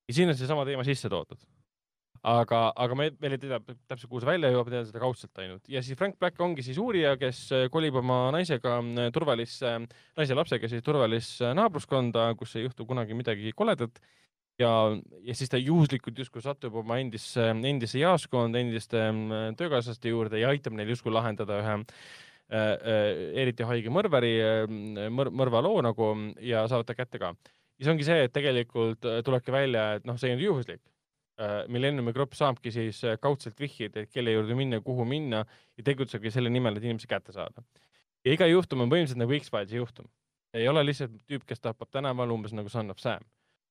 [0.08, 1.40] ja siin on seesama teema sisse toodud.
[2.26, 5.68] aga, aga me veel ei tea täpselt, kuhu see välja jõuab, teame seda kaudselt ainult
[5.70, 8.78] ja siis Frank Black ongi siis uurija, kes kolib oma naisega
[9.14, 9.74] turvalisse,
[10.18, 14.00] naise lapsega siis turvalisse naabruskonda, kus ei juhtu kunagi midagi koledat
[14.58, 14.70] ja,
[15.24, 20.50] ja siis ta juhuslikult justkui satub oma endisse, endisse jaoskonda, endiste mm, töökaaslaste juurde ja
[20.52, 21.84] aitab neil justkui lahendada ühe äh,
[22.50, 23.12] äh,
[23.44, 24.60] eriti haige mõrvari äh,
[25.14, 26.12] mõr, mõrvaloo nagu
[26.44, 27.34] ja saavad ta kätte ka.
[27.78, 30.82] ja see ongi see, et tegelikult äh, tulebki välja, et noh, see ei olnud juhuslik.
[31.70, 35.44] Millenniumi grupp saabki siis äh, kaudselt vihjeid, et kelle juurde minna, kuhu minna
[35.78, 37.62] ja tegutsebki selle nimel, et inimesi kätte saada.
[38.24, 40.08] ja iga juhtum on põhimõtteliselt nagu X-Filesi juhtum.
[40.54, 43.22] ei ole lihtsalt tüüp, kes tapab tänaval umbes nagu Son of Sam.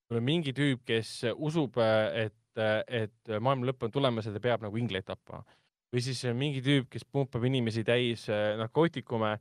[0.08, 1.76] sul on mingi tüüp, kes usub,
[2.14, 5.44] et, et maailma lõpp on tulemas ja ta peab nagu ingleid tapma.
[5.92, 9.38] või siis mingi tüüp, kes pumpab inimesi täis äh, narkootikume,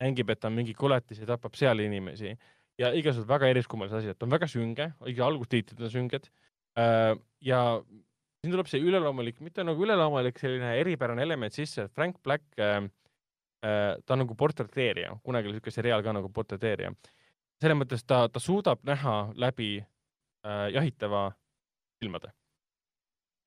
[0.00, 2.32] mängib, et ta on mingi koletis ja tapab seal inimesi
[2.78, 6.28] ja igasugused väga eriskummalised asjad, ta on väga sünge, õige algustiitlid on sünged.
[6.78, 7.60] Ja
[8.38, 12.80] siin tuleb see üleloomulik, mitte nagu üleloomulik selline eripärane element sisse, et Frank Black äh,,
[13.66, 16.92] äh, ta on nagu portreteerija, kunagi oli niisugune seriaal ka nagu portreteerija.
[17.58, 21.32] selles mõttes ta, ta suudab näha läbi äh, jahitava
[21.98, 22.30] silmade.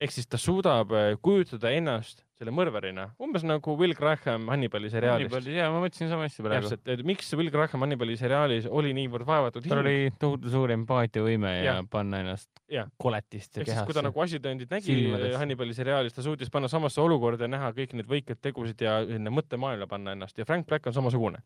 [0.01, 5.45] Ehk siis ta suudab äh, kujutada ennast selle mõrvarina, umbes nagu Will Graham Hannibali seriaalist.
[5.53, 6.71] ja ma mõtlesin sama asja praegu.
[6.71, 11.51] täpselt, et miks Will Graham Hannibali seriaalis oli niivõrd vaevatud tal oli tohutu suur empaatiavõime
[11.59, 12.89] ja, ja panna ennast Jah.
[12.97, 14.05] koletiste siis, kui ta kehasse.
[14.07, 15.35] nagu asitõendid nägi Silmades.
[15.37, 19.33] Hannibali seriaalis, ta suutis panna samasse olukorda ja näha kõiki neid võikaid tegusid ja sinna
[19.33, 21.43] mõttemaailma panna ennast ja Frank Black on samasugune.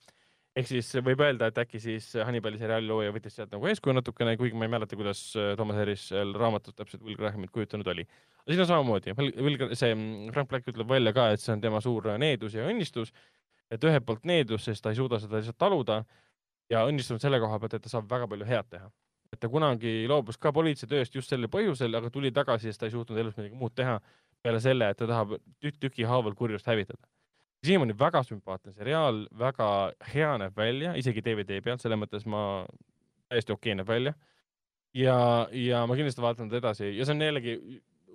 [0.55, 4.35] Ehk siis võib öelda, et äkki siis Hannibali seriaali looja võttis sealt nagu eeskuju natukene,
[4.39, 8.07] kuigi ma ei mäleta, kuidas äh, Thomas Harris seal raamatus täpselt Will Grahamit kujutanud oli.
[8.41, 11.63] aga siin on samamoodi, Will, see mm, Frank Black ütleb välja ka, et see on
[11.63, 13.11] tema suur needus ja õnnistus,
[13.71, 16.03] et ühelt poolt needus, sest ta ei suuda seda lihtsalt taluda
[16.71, 18.91] ja õnnistunud selle koha pealt, et ta saab väga palju head teha
[19.35, 22.93] et ta kunagi loobus ka politseitööst just sellel põhjusel, aga tuli tagasi, sest ta ei
[22.93, 23.97] suutnud elus midagi muud teha
[24.45, 27.01] peale selle, et ta tahab tükk tüki haaval kurjust hävitada.
[27.65, 29.69] Siiamaani väga sümpaatne seriaal, väga
[30.13, 32.65] hea näeb välja, isegi DVD pealt, selles mõttes ma
[33.31, 34.13] täiesti okei näeb välja.
[34.95, 35.17] ja,
[35.51, 37.57] ja ma kindlasti vaatan teda edasi ja see on jällegi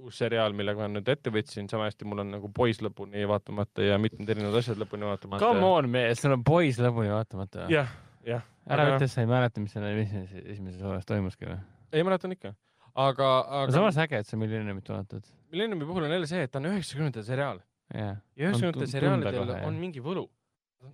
[0.01, 3.85] uus seriaal, millega ma nüüd ette võtsin, sama hästi mul on nagu Boys lõpuni vaatamata
[3.85, 5.43] ja mitmed erinevad asjad lõpuni vaatamata.
[5.43, 7.67] Come on, mees, sul on poiss lõpuni vaatamata.
[7.73, 7.91] jah,
[8.27, 8.47] jah.
[8.71, 11.59] ära ütle, et sa ei mäleta, mis selle esimeses, osas toimuski või?
[11.93, 12.55] ei mäletan ikka,
[12.95, 15.27] aga, aga aga samas äge, et sa Millenniumit vaatad.
[15.53, 17.61] Millenniumi puhul on jälle see, et ta on üheksakümnendate seriaal.
[17.95, 20.27] Ja üheksakümnendate seriaalidel on mingi võlu.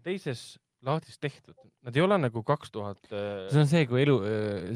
[0.03, 0.57] Teises
[0.87, 1.55] laadis tehtud,
[1.87, 4.17] nad ei ole nagu kaks tuhat, see on see, kui elu,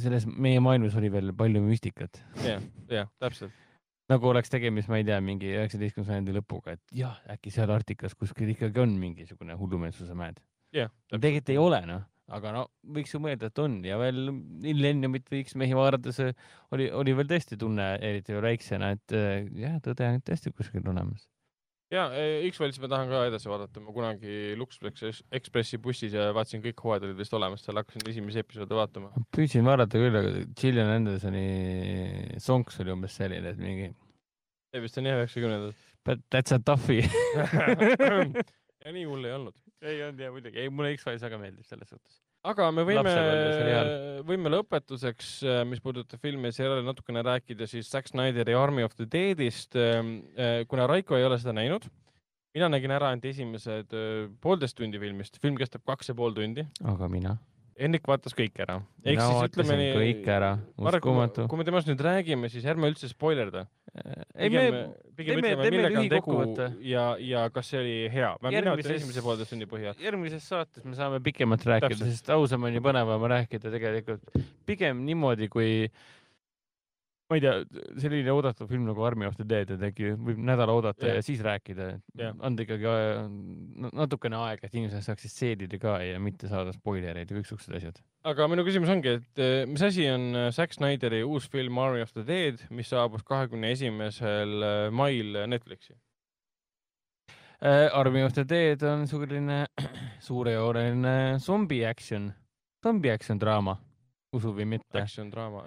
[0.02, 2.22] selles meie maailmas oli veel palju müstikat.
[2.44, 3.54] jah, jah, täpselt.
[4.10, 8.16] nagu oleks tegemist, ma ei tea, mingi üheksateistkümnenda sajandi lõpuga, et jah, äkki seal Arktikas
[8.18, 10.40] kuskil ikkagi on mingisugune hullumeelsuse mäed.
[11.10, 12.64] tegelikult ei ole noh, aga no
[12.96, 17.30] võiks ju mõelda, et on ja veel Millenniumit võiks mehi vaadates äh, oli, oli veel
[17.30, 21.26] tõesti tunne, eriti väiksena, et äh, jah, tõde on tõesti kuskil olemas.
[21.90, 22.06] Ja
[22.50, 27.08] X-Files ma tahan ka edasi vaadata, ma kunagi Luxpress Ekspressi bussis ja vaatasin kõik hooajad
[27.08, 29.12] olid vist olemas, seal hakkasin esimesi episoode vaatama.
[29.36, 33.90] püüdsin vaadata küll, aga Gillian Andersoni sonks oli umbes selline, et mingi
[34.70, 35.86] see vist on jah üheksakümnendad.
[36.04, 37.04] but that's a toughie.
[38.84, 39.56] ja nii hull ei olnud.
[39.82, 42.20] ei olnud ja muidugi, ei mulle X-Files väga meeldib selles suhtes.
[42.50, 43.14] aga me võime
[44.28, 45.32] võime lõpetuseks,
[45.68, 49.76] mis puudutab filmi ja seriaali natukene rääkida siis Zack Snyderi Army of the Deadist,
[50.68, 51.88] kuna Raiko ei ole seda näinud.
[52.54, 56.66] mina nägin ära ainult esimesed öö, poolteist tundi filmist, film kestab kaks ja pool tundi.
[56.84, 57.36] aga mina?
[57.80, 58.80] Hendrik vaatas kõik ära.
[59.04, 61.48] mina vaatasin kõik ära, Marek, kui me- uskumatu.
[61.48, 63.66] kui me temast nüüd räägime, siis ärme üldse spoilerda.
[64.36, 66.36] ei me, pigem ütleme, millega on tegu
[66.86, 68.36] ja, ja kas see oli hea.
[68.52, 69.96] Järgmises- esimese poolteist tunni põhjal.
[69.98, 74.22] järgmises saates me saame pikemalt rääkida, sest ausam on ja põnevam rääkida tegelikult
[74.66, 75.90] pigem niimoodi, kui
[77.30, 77.52] ma ei tea,
[78.02, 81.20] selline oodatav film nagu Army of the Dead, et äkki võib nädala oodata Jah.
[81.20, 81.86] ja siis rääkida,
[82.18, 82.34] Jah.
[82.42, 83.20] anda ikkagi äh,
[83.84, 88.02] na- natukene aega, et inimesed saaksid seedida ka ja mitte saada spoilereid ja kõiksugused asjad.
[88.26, 92.02] aga minu küsimus ongi, et eh, mis asi on eh, Zack Snyderi uus film Army
[92.02, 95.94] of the Dead, mis saabus kahekümne esimesel mail Netflixi?
[97.62, 99.66] Äh, Army of the Dead on selline
[100.26, 102.32] suurejooneline zombi action,
[102.82, 103.76] zombi action draama,
[104.32, 104.98] usu või mitte.
[104.98, 105.62] Action draama,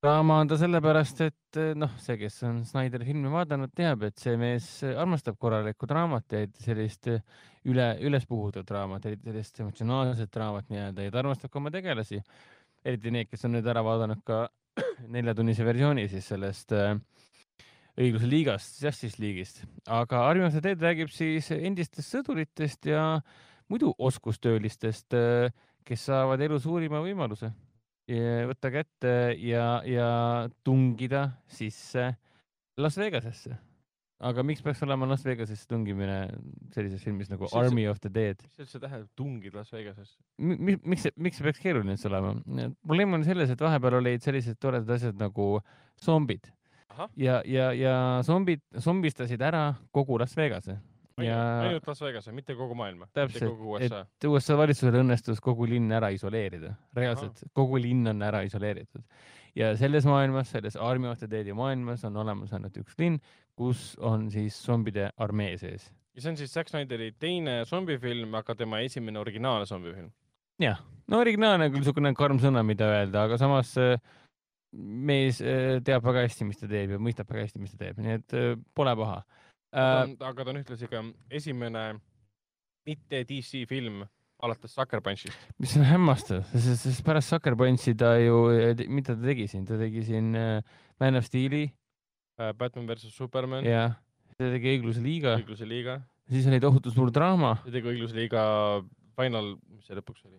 [0.00, 4.20] draama on ta sellepärast, et eh, noh, see, kes on Snyderi filmi vaadanud, teab, et
[4.20, 7.20] see mees armastab korralikku draamat ja sellist eh,
[7.68, 12.22] üle, ülespuhutud draamat, sellist emotsionaalset draamat nii-öelda ja ta armastab ka oma tegelasi.
[12.84, 14.46] eriti need, kes on nüüd ära vaadanud ka
[15.16, 16.94] neljatunnise versiooni siis sellest äh,
[18.00, 23.18] õigluse liigast, Justice League'ist, aga Armsad teed räägib siis endistest sõduritest ja
[23.68, 25.12] muidu oskustöölistest,
[25.84, 27.52] kes saavad elu suurima võimaluse
[28.50, 30.10] võtta kätte ja, ja
[30.66, 32.10] tungida sisse
[32.80, 33.56] Las Vegasesse.
[34.20, 36.16] aga miks peaks olema Las Vegasesse tungimine
[36.74, 38.42] sellises filmis nagu Mis see- Army of the Dead?
[38.42, 40.18] mis üldse tähendab tungid Las Vegasesse?
[40.38, 42.34] mi-, miks see, miks see peaks keeruline üldse olema?
[42.84, 45.60] probleem on selles, et vahepeal olid sellised toredad asjad nagu
[46.02, 46.50] zombid
[46.90, 47.08] Ahah.
[47.16, 47.94] ja, ja, ja
[48.26, 50.80] zombid, zombistasid ära kogu Las Vegase
[51.24, 54.04] ja ainult Las Vegase, mitte kogu maailma, Täpselt, USA.
[54.06, 59.04] et USA valitsusel õnnestus kogu linn ära isoleerida, reaalselt kogu linn on ära isoleeritud
[59.58, 63.18] ja selles maailmas, selles Army of the Deadi maailmas on olemas ainult üks linn,
[63.58, 65.90] kus on siis zombide armee sees.
[66.14, 70.10] ja see on siis Zack Snyderi teine zombifilm, aga tema esimene originaalne zombifilm.
[70.62, 73.98] jah, no originaalne on küll niisugune karm sõna, mida öelda, aga samas äh,
[74.72, 78.02] mees äh, teab väga hästi, mis ta teeb ja mõistab väga hästi, mis ta teeb,
[78.02, 79.22] nii et äh, pole paha
[79.72, 80.14] äh,.
[80.20, 81.84] aga ta on ühtlasi ka esimene
[82.86, 84.04] mitte DC film
[84.40, 85.36] alates Sucker Punchist.
[85.58, 88.46] mis on hämmastav, sest pärast Sucker Punchi ta ju,
[88.88, 90.62] mida ta tegi siin, ta tegi siin äh,
[91.00, 91.68] Man of Steel'i
[92.40, 93.90] Äh, Batman versus Superman, ja
[94.38, 95.98] ta tegi Õigluse liiga, Õigluse liiga,
[96.30, 98.44] siis oli tohutu suur draama, ta tegi Õigluse liiga
[99.18, 100.38] Final, mis see lõpuks oli?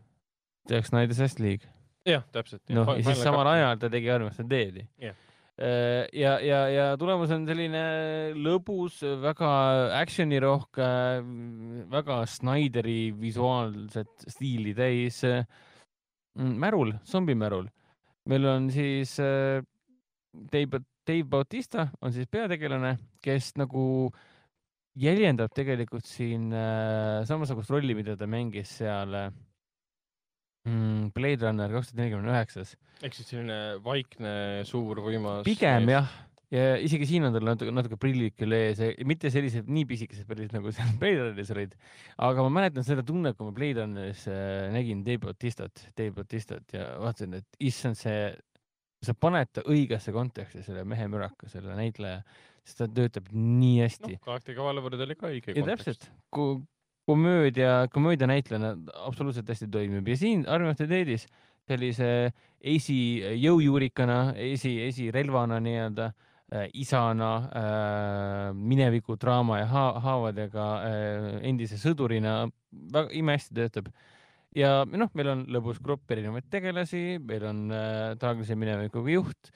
[0.71, 1.69] Jack Snyder Justice League.
[2.07, 2.63] jah, täpselt.
[2.73, 5.13] noh, ja siis samal ajal ta tegi Armsad Deadi Jah..
[5.61, 7.81] ja, ja, ja tulemus on selline
[8.33, 9.49] lõbus, väga
[9.99, 10.87] action'irohke,
[11.91, 17.69] väga Snyderi visuaalset stiili täis mm, märul, zombimärul.
[18.31, 19.61] meil on siis äh,
[20.31, 24.11] Dave, Dave Bautista on siis peategelane, kes nagu
[24.99, 29.31] jäljendab tegelikult siin äh, samasugust rolli, mida ta mängis seal äh,
[30.67, 32.75] mm, Blade Runner kaks tuhat nelikümmend üheksas.
[33.01, 34.33] ehk siis selline vaikne,
[34.69, 35.45] suur, võimas.
[35.47, 35.89] pigem.
[35.91, 36.11] jah,
[36.51, 40.53] ja isegi siin on tal natuke, natuke prillid küll ees, mitte sellised nii pisikesed prillid
[40.55, 41.75] nagu seal Blade Runneris olid,
[42.27, 46.77] aga ma mäletan seda tunnet, kui ma Blade Runneris äh, nägin Dave Bautistat, Dave Bautistat
[46.77, 48.29] ja vaatasin, et issand, see,
[49.01, 52.21] sa paned ta õigesse konteksti, selle mehe müraka, selle näitleja,
[52.67, 56.11] sest ta töötab nii hästi noh, Galactica Cavalry oli ka õige ja täpselt,
[57.05, 58.75] komöödia, komöödia näitlejana
[59.05, 61.27] absoluutselt hästi toimib ja siin Army of the Deadis
[61.69, 71.79] sellise esijõujuurikana, esi, esirelvana nii-öelda äh, isana äh, mineviku draama ja ha haavadega äh, endise
[71.81, 72.45] sõdurina
[72.93, 73.91] väga imehästi töötab.
[74.55, 79.53] ja noh, meil on lõbus grupp erinevaid tegelasi, meil on äh, traagilise minevikuga juht,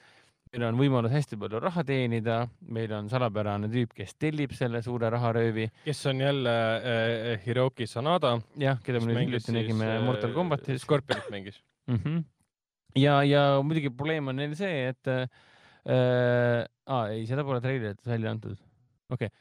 [0.56, 2.38] meil on võimalus hästi palju raha teenida,
[2.72, 8.36] meil on salapärane tüüp, kes tellib selle suure raharöövi, kes on jälle äh, Hiroki Sanada.
[8.60, 11.60] jah, keda me nüüd hiljuti nägime Mortal Combatis Scorpionit mängis.
[11.90, 12.00] mm.
[12.02, 12.24] -hmm.
[13.02, 15.28] ja, ja muidugi probleem on neil see, et äh,
[16.86, 18.56] aa, ei, seda pole treilerites välja antud.
[19.10, 19.38] okei okay.,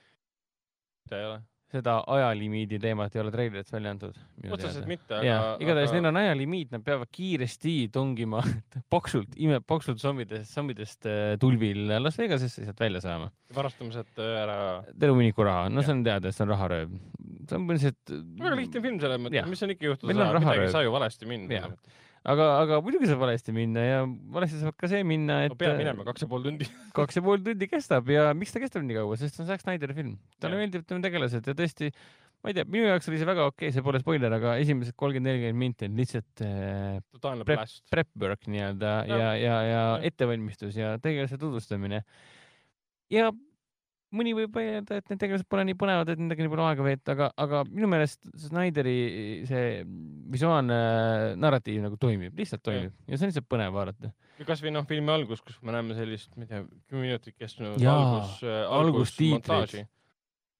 [1.10, 1.42] ta ei ole.
[1.76, 4.18] Seda ajalimiidi teemat ei ole treilerites välja antud.
[4.50, 8.44] otseselt mitte, ja aga, igatahes aga neil on ajalimiit, nad peavad kiiresti tungima
[8.96, 13.32] paksult, ime, paksult zombidest, zombidest äh, tulvil Las Vegasesse sealt välja saama.
[13.56, 14.58] varastame sealt äh, ära.
[14.94, 15.90] terve hunniku raha, no Jah.
[15.90, 16.96] see on teada, et see on raharööv.
[17.46, 18.16] see on põhimõtteliselt.
[18.46, 21.30] väga lihtne film selles mõttes mis on ikka juhtuda saanud, midagi ei saa ju valesti
[21.30, 21.70] minna.
[22.32, 24.02] aga, aga muidugi saab valesti minna ja
[24.36, 26.68] valesti saab ka see minna, et no peab minema kaks ja pool tundi.
[27.00, 29.64] kaks ja pool tundi kestab ja miks ta kestab nii kaua, sest see on Zack
[29.66, 30.16] Snyderi film.
[30.42, 30.64] talle Jah.
[30.66, 31.92] meeldivad tema tegelased ja tõesti,
[32.42, 34.98] ma ei tea, minu jaoks oli see väga okei okay,, see pole spoiler, aga esimesed
[34.98, 37.00] kolmkümmend, nelikümmend minti on lihtsalt äh,
[37.46, 39.20] Prep- prep work nii-öelda ja, Jah.
[39.20, 40.08] ja, ja, ja Jah.
[40.12, 42.02] ettevalmistus ja tegelase tutvustamine.
[43.14, 43.30] ja
[44.16, 47.16] mõni võib öelda, et need tegelased pole nii põnevad, et nendega nii palju aega veeta,
[47.16, 48.96] aga, aga minu meelest Snyderi
[49.50, 49.66] see
[50.34, 50.78] visuaalne
[51.42, 54.14] narratiiv nagu toimib, lihtsalt toimib ja see on lihtsalt põnev vaadata.
[54.48, 57.98] kasvõi noh, filmi algus, kus me näeme sellist, ma ei tea, kümme minutit kestnud Jaa,
[57.98, 59.52] algus äh,, algustiitrid.
[59.52, 59.86] algusmontaaži,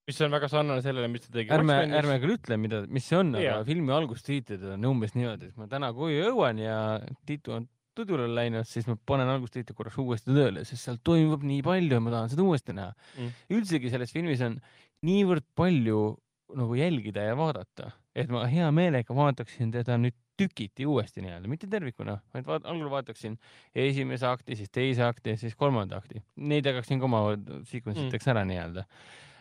[0.10, 1.54] mis on väga sarnane sellele, mis ta tegi.
[1.56, 5.62] ärme, ärme küll ütle, mida, mis see on, aga filmi algustiitrid on umbes niimoodi, et
[5.62, 6.78] ma täna koju jõuan ja
[7.26, 11.62] Tiitu on tudule läinud, siis ma panen algustiitri korraks uuesti tööle, sest seal toimub nii
[11.66, 13.24] palju ja ma tahan seda uuesti näha Mm.
[13.24, 13.32] mm..
[13.58, 14.60] üldsegi selles filmis on
[15.06, 16.16] niivõrd palju
[16.56, 21.68] nagu jälgida ja vaadata, et ma hea meelega vaataksin teda nüüd tükiti uuesti nii-öelda, mitte
[21.72, 23.38] tervikuna, vaid vaat-, algul vaataksin
[23.76, 26.22] esimese akti, siis teise akti, siis kolmanda akti.
[26.36, 27.22] Neid jagaksin ka oma
[27.70, 28.84] sequence'iteks ära nii-öelda.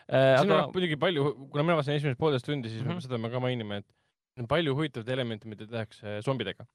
[0.07, 2.91] siin aga on muidugi palju, kuna mina vaatasin esimesed poolteist tundi, siis mm.
[2.95, 3.05] -hmm.
[3.05, 6.65] seda me ka mainime, et on palju huvitavaid elemente, mida tehakse zombidega.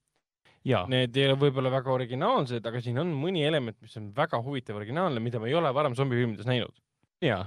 [0.92, 4.76] Need ei ole võib-olla väga originaalsed, aga siin on mõni element, mis on väga huvitav
[4.80, 6.74] originaalne, mida ma ei ole varem zombifilmides näinud.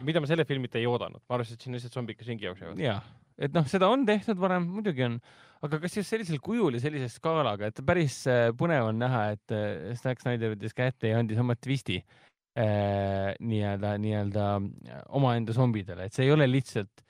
[0.05, 2.81] mida ma selle filmita ei oodanud, ma arvasin, et siin lihtsalt zombid, kes ringi jooksevad.
[2.81, 2.99] ja,
[3.37, 5.19] et noh, seda on tehtud varem, muidugi on,
[5.65, 9.55] aga kas just sellisel kujul ja sellise skaalaga, et päris äh, põnev on näha, et
[9.55, 16.09] äh, Zack Snyder võttis kätte ja andis oma twisti äh, nii-öelda, nii-öelda äh, omaenda zombidele,
[16.09, 17.05] et see ei ole lihtsalt,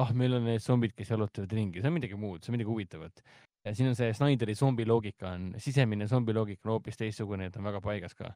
[0.00, 2.72] ah, meil on need zombid, kes jalutavad ringi, see on midagi muud, see on midagi
[2.72, 3.24] huvitavat.
[3.70, 7.70] Siin on see Snyderi zombi loogika on, sisemine zombi loogika on hoopis teistsugune, et on
[7.70, 8.32] väga paigas ka.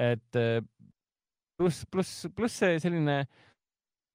[0.00, 0.60] et äh,
[1.60, 3.22] pluss, pluss, pluss see selline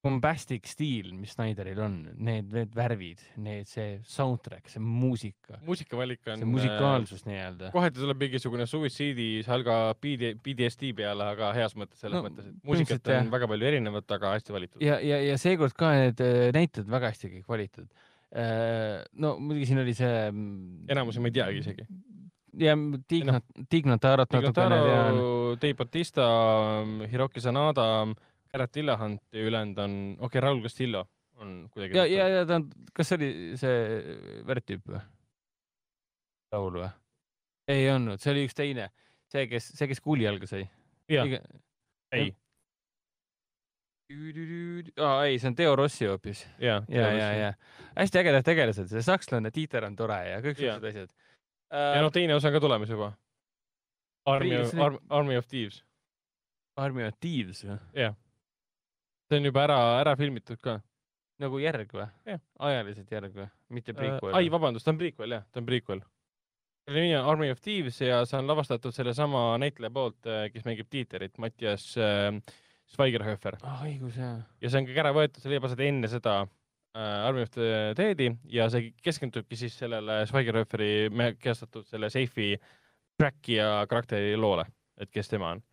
[0.07, 6.43] bombastic stiil, mis Snyderil on, need, need värvid, need, see soundtrack, see muusika, muusikavalik on.
[6.43, 7.71] see musikaalsus nii-öelda.
[7.73, 12.53] kohati tuleb mingisugune suitsiidi salga BD, BDSD peale, aga heas mõttes, selles No, mõttes, et
[12.61, 13.25] muusikat põhimõtteliselt jah.
[13.25, 14.85] on väga palju erinevat, aga hästi valitud.
[14.85, 18.05] ja, ja, ja seekord ka need äh, näitlejad väga hästi kõik valitud.
[18.35, 20.29] No muidugi siin oli see.
[20.91, 21.85] enamusi ma ei teagi isegi.
[22.59, 22.75] ja
[23.07, 23.31] Tig-,
[23.69, 25.21] Tig Notarot natukene tean.
[25.61, 26.25] Dave Bautista,
[27.11, 28.07] Hiroki Sanada,
[28.51, 31.05] Garrett Dillahunt ja ülejäänud on, okei okay,, Raul Castillo
[31.37, 31.97] on kuidagi.
[31.97, 33.29] ja, ja, ja ta on, kas see oli
[33.59, 34.17] see
[34.47, 35.01] värtüüp või?
[36.55, 36.89] laul või?
[37.71, 38.89] ei olnud, see oli üks teine,
[39.31, 40.65] see, kes, see, kes kuuli jalga sai.
[42.15, 42.31] ei,
[45.03, 46.47] aa ei, see on Teo Rossi hoopis.
[46.59, 47.53] ja, ja, ja, ja
[47.97, 51.15] hästi ägedad tegelased, see sakslane Tiiter on tore ja kõik siuksed asjad.
[51.71, 53.11] ja noh, teine osa on ka tulemas juba.
[54.27, 55.81] Army Priis-, Army of Thieves,
[56.79, 57.79] Army of Thieves või?
[59.27, 60.77] see on juba ära, ära filmitud ka.
[61.43, 62.43] nagu järg või Jah.?
[62.69, 63.49] ajaliselt järg või?
[63.75, 66.03] mitte prequel ai, vabandust, ta on prequel jah, ta on prequel.
[66.87, 70.87] selle nimi on Army of Thieves ja see on lavastatud sellesama näitleja poolt, kes mängib
[70.91, 72.31] Tiiterit, Mattias äh,
[72.93, 73.81] Schweigerhöfer ah,?
[73.85, 74.37] õigus jaa.
[74.61, 77.93] ja see on ka ära võetud, see leiab aset enne seda äh, Army of the
[77.97, 82.53] Dead'i ja see keskendubki siis sellele Schweigerhöferi me- kehastatud selle Seifi
[83.17, 84.67] trackija karakteri loole,
[85.01, 85.63] et kes tema on.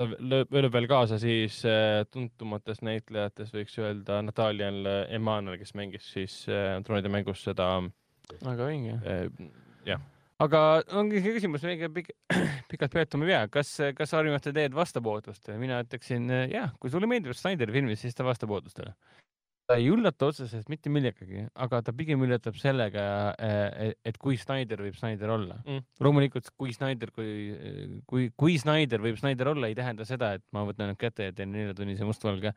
[0.00, 6.08] ta lööb lööb veel kaasa siis äh, tuntumatest näitlejatest võiks öelda Natalian Emanuel, kes mängis
[6.14, 7.74] siis äh, troonide mängus seda
[8.42, 8.98] väga vinge.
[9.06, 9.26] äh,
[9.86, 10.00] jah,
[10.42, 10.60] aga
[10.98, 12.12] ongi see küsimus, ega pik
[12.72, 14.14] pikalt peatuma ei pea, kas, kas
[14.44, 15.58] the Dead vastab ootustele?
[15.60, 18.94] mina ütleksin jah, kui sulle meeldib Snyderi filmid, siis ta vastab ootustele.
[19.68, 23.04] ta ei üllata otseselt mitte millegagi, aga ta pigem üllatab sellega,
[24.04, 25.84] et kui Snyder võib Snyder olla Mm.
[26.02, 30.66] loomulikult, kui Snyder, kui, kui, kui Snyder võib Snyder olla, ei tähenda seda, et ma
[30.66, 32.52] võtan nüüd kätte ja teen neljatunnise mustvalge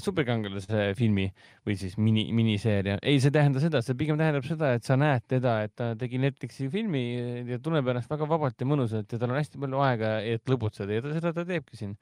[0.00, 1.26] superkangelase filmi
[1.66, 2.96] või siis mini, miniseeria.
[3.02, 5.90] ei, see ei tähenda seda, see pigem tähendab seda, et sa näed teda, et ta
[6.00, 7.02] tegi Netflixi filmi
[7.50, 10.96] ja tunneb ennast väga vabalt ja mõnusalt ja tal on hästi palju aega, et lõbutseda
[10.96, 11.98] ja ta seda ta teebki siin.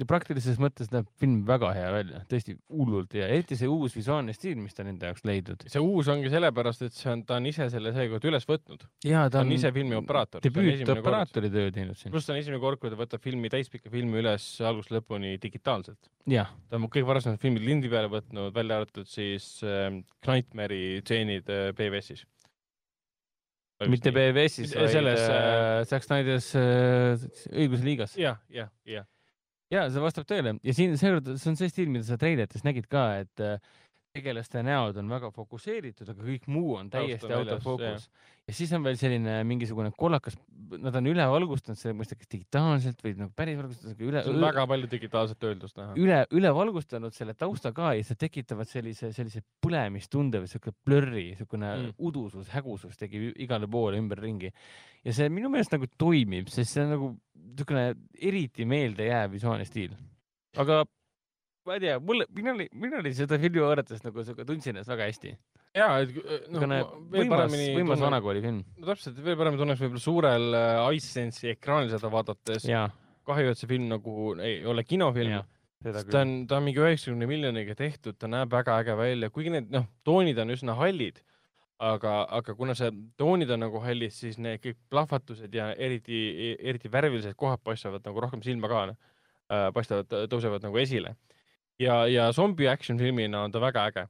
[0.00, 4.34] Ja praktilises mõttes näeb film väga hea välja, tõesti hullult hea, eriti see uus visuaalne
[4.34, 5.62] stiil, mis ta on enda jaoks leidnud.
[5.70, 8.82] see uus ongi sellepärast, et see on, ta on ise selle seekord üles võtnud.
[9.06, 10.42] ja ta on ise filmioperaator.
[10.46, 12.14] debüütoperaatori töö teinud siin.
[12.14, 16.10] pluss ta on esimene kord, kui ta võtab filmi, täispikka filmi üles algusest lõpuni digitaalselt.
[16.26, 19.90] ta on kõik varasemad filmid lindi peale võtnud, välja arvatud siis äh,
[20.26, 22.26] Nightmare'i tseenid äh, PBS-is.
[23.86, 24.10] mitte.
[24.10, 27.14] BBS-is, vaid Selles, äh, Zack Snyder's äh,
[27.54, 28.18] õigusliigas.
[28.18, 29.06] jah, jah, jah.
[29.74, 30.56] Ja see vastab tõele.
[30.66, 33.58] Ja siin seekord see on see stiil, mida sa treilerites nägid ka, et äh,
[34.14, 38.06] tegelaste näod on väga fokusseeritud, aga kõik muu on täiesti autofookus.
[38.46, 40.36] ja siis on veel selline mingisugune kollakas,
[40.84, 44.08] nad on üle valgustanud selle, ma ei tea, kas digitaalselt või nagu päris valgustanud, aga
[44.10, 45.98] üle, väga palju digitaalset öeldust näha.
[46.04, 51.28] üle, üle valgustanud selle tausta ka ja see tekitavad sellise, sellise põlemistunde või siuke blurri,
[51.40, 51.94] siukene mm.
[52.06, 54.52] Udusus, hägusus tekib ü- igale poole ümberringi.
[55.04, 57.14] ja see minu meelest nagu toimib, sest see on nagu
[57.54, 57.88] niisugune
[58.30, 59.98] eriti meeldejääv visuaalne stiil.
[60.54, 60.84] aga
[61.64, 64.92] ma ei tea, mulle, mina olin, mina olin seda filmi vaadates nagu siuke, tundsin ennast
[64.92, 65.34] väga hästi.
[65.78, 66.66] ja, et äh, noh
[67.14, 68.60] veel paremini võimas vanakooli film.
[68.78, 72.68] no täpselt, veel paremini tunneks võib-olla suurel äh, iSense'i ekraanil seda vaadates.
[73.24, 75.44] kahju, et see film nagu ei ole kinofilm
[75.92, 79.72] ta on, ta on mingi üheksakümne miljoniga tehtud, ta näeb väga äge välja, kuigi need
[79.72, 81.20] noh, toonid on üsna hallid,
[81.82, 86.92] aga, aga kuna see toonid on nagu hallid, siis need kõik plahvatused ja eriti, eriti
[86.92, 91.16] värvilised kohad paistavad nagu rohkem silma ka äh,, paistavad, tõusevad nagu esile.
[91.80, 94.06] ja, ja zombi action filmina on ta väga äge.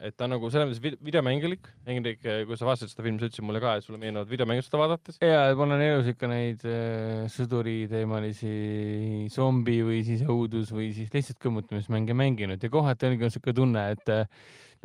[0.00, 3.28] et ta on nagu selles mõttes vid- videomängulik, Hendrik, kui sa vaatasid seda filmi, sa
[3.28, 5.18] ütlesid mulle ka, et sulle meenuvad videomängud seda vaadates.
[5.20, 11.42] ja ma olen elus ikka neid äh, sõduriteemalisi zombi või siis õudus või siis lihtsalt
[11.44, 14.24] kõmmutamismänge mänginud ja kohati ongi siuke tunne, et äh,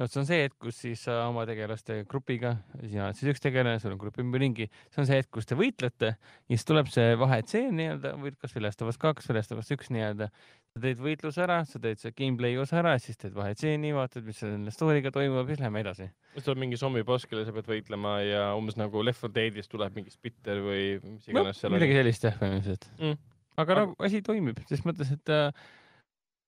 [0.02, 3.44] no see on see hetk, kus siis sa oma tegelaste grupiga, sina oled siis üks
[3.44, 6.66] tegelane, sul on grupp ümber ringi, see on see hetk, kus te võitlete ja siis
[6.68, 10.30] tuleb see vahetseen nii-öelda või kas Us kaks Us üks nii-öelda.
[10.72, 14.42] sa teed võitluse ära, sa teed see gameplay osa ära, siis teed vahetseeni, vaatad, mis
[14.42, 16.10] selle story'ga toimub ja siis lähme edasi.
[16.40, 20.14] tuleb mingi zombiboss, kelle sa pead võitlema ja umbes nagu Left 4 Deadis tuleb mingi
[20.14, 23.18] spitter või mis no, iganes seal midagi sellist jah, põhimõtteliselt Mm.
[23.62, 25.52] aga nagu asi toimib, ses mõttes, et äh,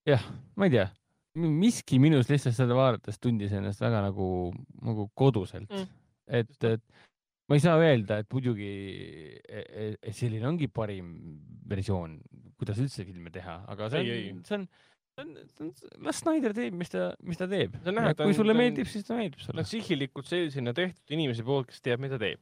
[0.08, 0.24] jah,
[0.56, 0.88] ma ei tea,
[1.36, 4.28] miski minus lihtsalt seda vaadates tundis ennast väga nagu,
[4.86, 5.88] nagu koduselt Mm.
[6.28, 6.82] et, et
[7.50, 8.70] ma ei saa öelda, et muidugi,
[9.50, 11.10] et selline ongi parim
[11.70, 12.20] versioon,
[12.58, 14.68] kuidas üldse filme teha, aga see Ei, on, see on,
[15.18, 15.74] see on,
[16.08, 17.76] las Snyder teeb, mis ta, mis ta teeb.
[18.18, 22.00] Kui sulle on- meeldib, siis ta meeldib sulle sihilikult sellisena tehtud inimese poolt, kes teab,
[22.06, 22.42] mida teeb.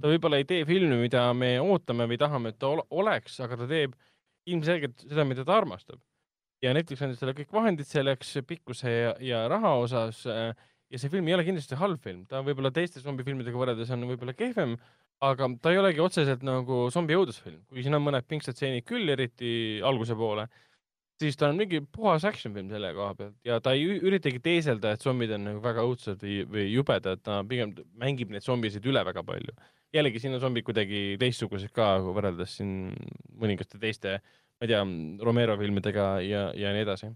[0.00, 3.56] ta võib-olla ei tee filmi, mida me ootame või tahame, et ta ol- oleks, aga
[3.60, 3.94] ta teeb
[4.48, 6.00] ilmselgelt seda, mida ta armastab.
[6.62, 10.50] Ja Netflix andis talle kõik vahendid selleks pikkuse ja, ja raha osas äh,
[10.92, 14.34] ja see film ei ole kindlasti halb film, ta võib-olla teiste zombifilmidega võrreldes on võib-olla
[14.36, 14.76] kehvem,
[15.24, 19.10] aga ta ei olegi otseselt nagu zombi õudusfilm, kui siin on mõned pingsad stseenid küll,
[19.12, 19.50] eriti
[19.84, 20.46] alguse poole,
[21.20, 23.36] siis ta on mingi puhas action film selle koha pealt.
[23.46, 27.40] Ja ta ei üritagi teeselda, et zombid on nagu väga õudsed või, või jubedad, ta
[27.48, 29.56] pigem mängib neid zombisid üle väga palju.
[29.92, 32.72] jällegi siin on zombid kuidagi teistsugused ka võrreldes siin
[33.40, 34.18] mõningaste teiste,
[34.58, 34.80] ma ei tea,
[35.24, 37.12] Romero filmidega ja, ja nii edasi.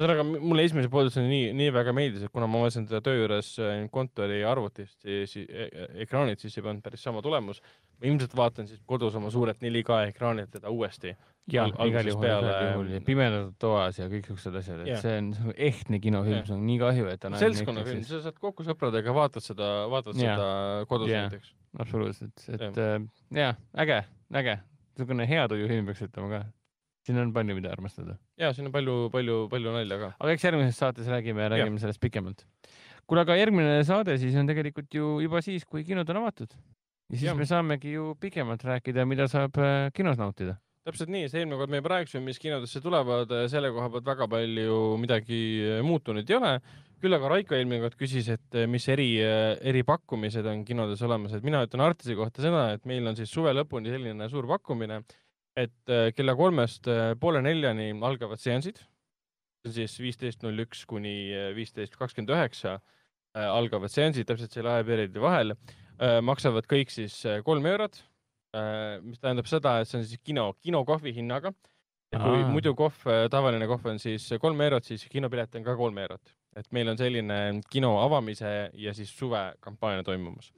[0.00, 3.50] ühesõnaga, mulle esimese pooluse nii, nii väga meeldis, et kuna ma vaatasin teda töö juures
[3.60, 7.60] äh, kontori arvutist, siis e e ekraanilt, siis ei pannud päris sama tulemus.
[8.00, 11.12] ma ilmselt vaatan siis kodus oma suurelt 4K ekraanilt teda uuesti.
[11.52, 15.02] ja Al- igal juhul, peale- ja pimedatud toas ja kõik siuksed asjad, et Jah.
[15.02, 18.64] see on ehtne kinofilm Jah., see on nii kahju, et ta seltskonnafilm, sa saad kokku
[18.64, 20.36] sõpradega, vaatad seda, vaatad Jaa.
[20.38, 21.26] seda kodus Jaa.
[21.28, 21.52] näiteks.
[21.78, 22.96] absoluutselt, et äh,
[23.36, 23.52] jaa,
[23.84, 24.00] äge,
[24.32, 24.56] äge,
[24.96, 26.40] niisugune hea tujufilm peaks ütlema ka.
[27.06, 28.16] Siin on palju, mida armastada.
[28.40, 30.10] ja siin on palju, palju, palju nalja ka.
[30.18, 32.44] aga eks järgmises saates räägime, räägime sellest pikemalt.
[33.06, 36.52] kuule, aga järgmine saade siis on tegelikult ju juba siis, kui kinod on avatud.
[37.10, 37.38] ja siis Jah.
[37.38, 40.58] me saamegi ju pikemalt rääkida, mida saab äh, kinos nautida.
[40.84, 44.28] täpselt nii, see eelmine kord me juba rääkisime, mis kinodesse tulevad, selle koha pealt väga
[44.36, 45.40] palju midagi
[45.78, 46.54] äh, muutunud ei ole.
[47.00, 49.14] küll aga Raiko eelmine kord küsis, et äh, mis eri,
[49.72, 53.56] eripakkumised on kinodes olemas, et mina ütlen Artise kohta seda, et meil on siis suve
[53.56, 55.00] lõpuni selline suur pakkumine,
[55.58, 58.80] et äh, kella kolmest äh, poole neljani algavad seansid,
[59.68, 62.80] siis viisteist null üks kuni äh, viisteist kakskümmend üheksa
[63.30, 65.52] algavad seansid täpselt selle ajaperioodi vahel,
[66.26, 67.14] maksavad kõik siis
[67.46, 68.00] kolm eurot
[69.06, 71.52] mis tähendab seda, et see on siis kino, kinokohvi hinnaga.
[72.10, 72.48] ja kui Aa.
[72.50, 76.34] muidu kohv, tavaline kohv on siis kolm eurot, siis kinopilet on ka kolm eurot.
[76.58, 77.38] et meil on selline
[77.70, 80.50] kino avamise ja siis suvekampaania toimumas.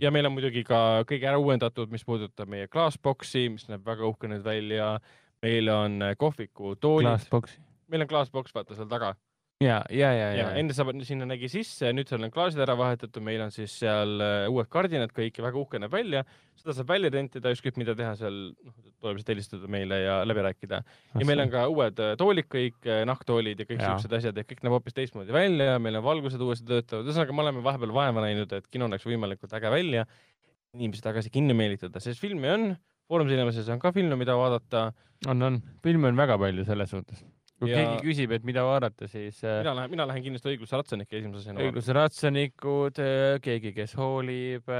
[0.00, 4.06] Ja meil on muidugi ka kõige ära uuendatud, mis puudutab meie klaasboksi, mis näeb väga
[4.08, 4.98] uhke nüüd välja.
[5.42, 7.30] meil on kohviku toolid,
[7.88, 9.14] meil on klaasboks, vaata seal taga
[9.64, 12.76] ja, ja, ja, ja ja, enne saab, sinna nägi sisse, nüüd seal on klaasid ära
[12.78, 16.22] vahetatud, meil on siis seal äh, uued kardinad kõik ja väga uhke näeb välja.
[16.58, 20.44] seda saab välja rentida, ükskõik mida teha seal, noh, tuleb lihtsalt helistada meile ja läbi
[20.46, 20.82] rääkida.
[21.14, 22.78] ja meil on ka uued äh, toolid kõik,
[23.10, 26.66] nahktoolid ja kõik siuksed asjad ja kõik näeb hoopis teistmoodi välja, meil on valgused uuesti
[26.68, 30.06] töötavad, ühesõnaga me oleme vahepeal vaeva näinud, et kino näeks võimalikult äge välja.
[30.76, 32.68] inimesi tagasi kinni meelitada, sest filme on,
[33.08, 34.92] Foorum Cinemasis on ka filme, mida vaadata.
[35.26, 37.24] on, on, filme on väga palju selles suhtes.
[37.58, 40.78] Kui Ja- keegi küsib, et mida vaadata, siis äh, mina lähen, mina lähen kindlasti õigluse
[40.78, 43.00] ratsanike esimese asjana õigluse ratsanikud,
[43.42, 44.70] keegi, kes hoolib,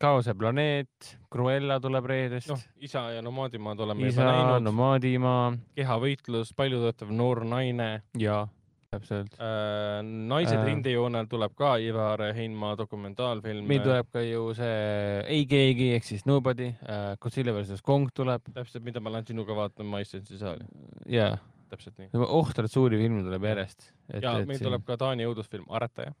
[0.00, 4.66] Kaose planeet, Cruella tuleb reedest noh, isa ja nomaadimaad oleme isa juba, näinud.
[4.70, 5.46] Nomaadimaa
[5.76, 8.46] kehavõitlus, paljutöötav noor naine ja
[8.94, 9.34] täpselt.
[9.40, 10.02] äh,.
[10.04, 10.60] naised Äh.
[10.62, 10.66] äh.
[10.70, 13.66] rindejoonel tuleb ka Ivar Heinma dokumentaalfilm.
[13.66, 16.72] meil tuleb ka ju see Ei keegi ehk siis Nobody,
[17.20, 20.64] Godzilla versus Kong tuleb täpselt, mida ma lähen sinuga vaatama Icelandsi saali,
[21.10, 21.34] ja
[21.74, 22.10] täpselt nii.
[22.24, 23.90] ohtralt suuri filme tuleb järjest.
[24.22, 26.14] ja meil tuleb ka Taani õudusfilm Aretaja,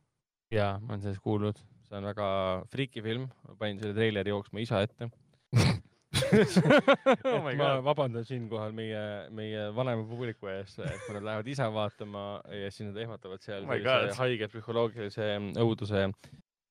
[0.54, 1.58] ja ma olen sellest kuulnud.
[1.88, 2.28] see on väga
[2.72, 5.10] friiki film, ma panin selle treileri jooksma isa ette.
[6.14, 9.02] Oh my ma vabandan siinkohal meie,
[9.34, 12.24] meie vanema publiku ees, et kui nad lähevad isa vaatama
[12.54, 15.28] ja siis nad ehmatavad seal Oh haige psühholoogilise
[15.62, 16.04] õuduse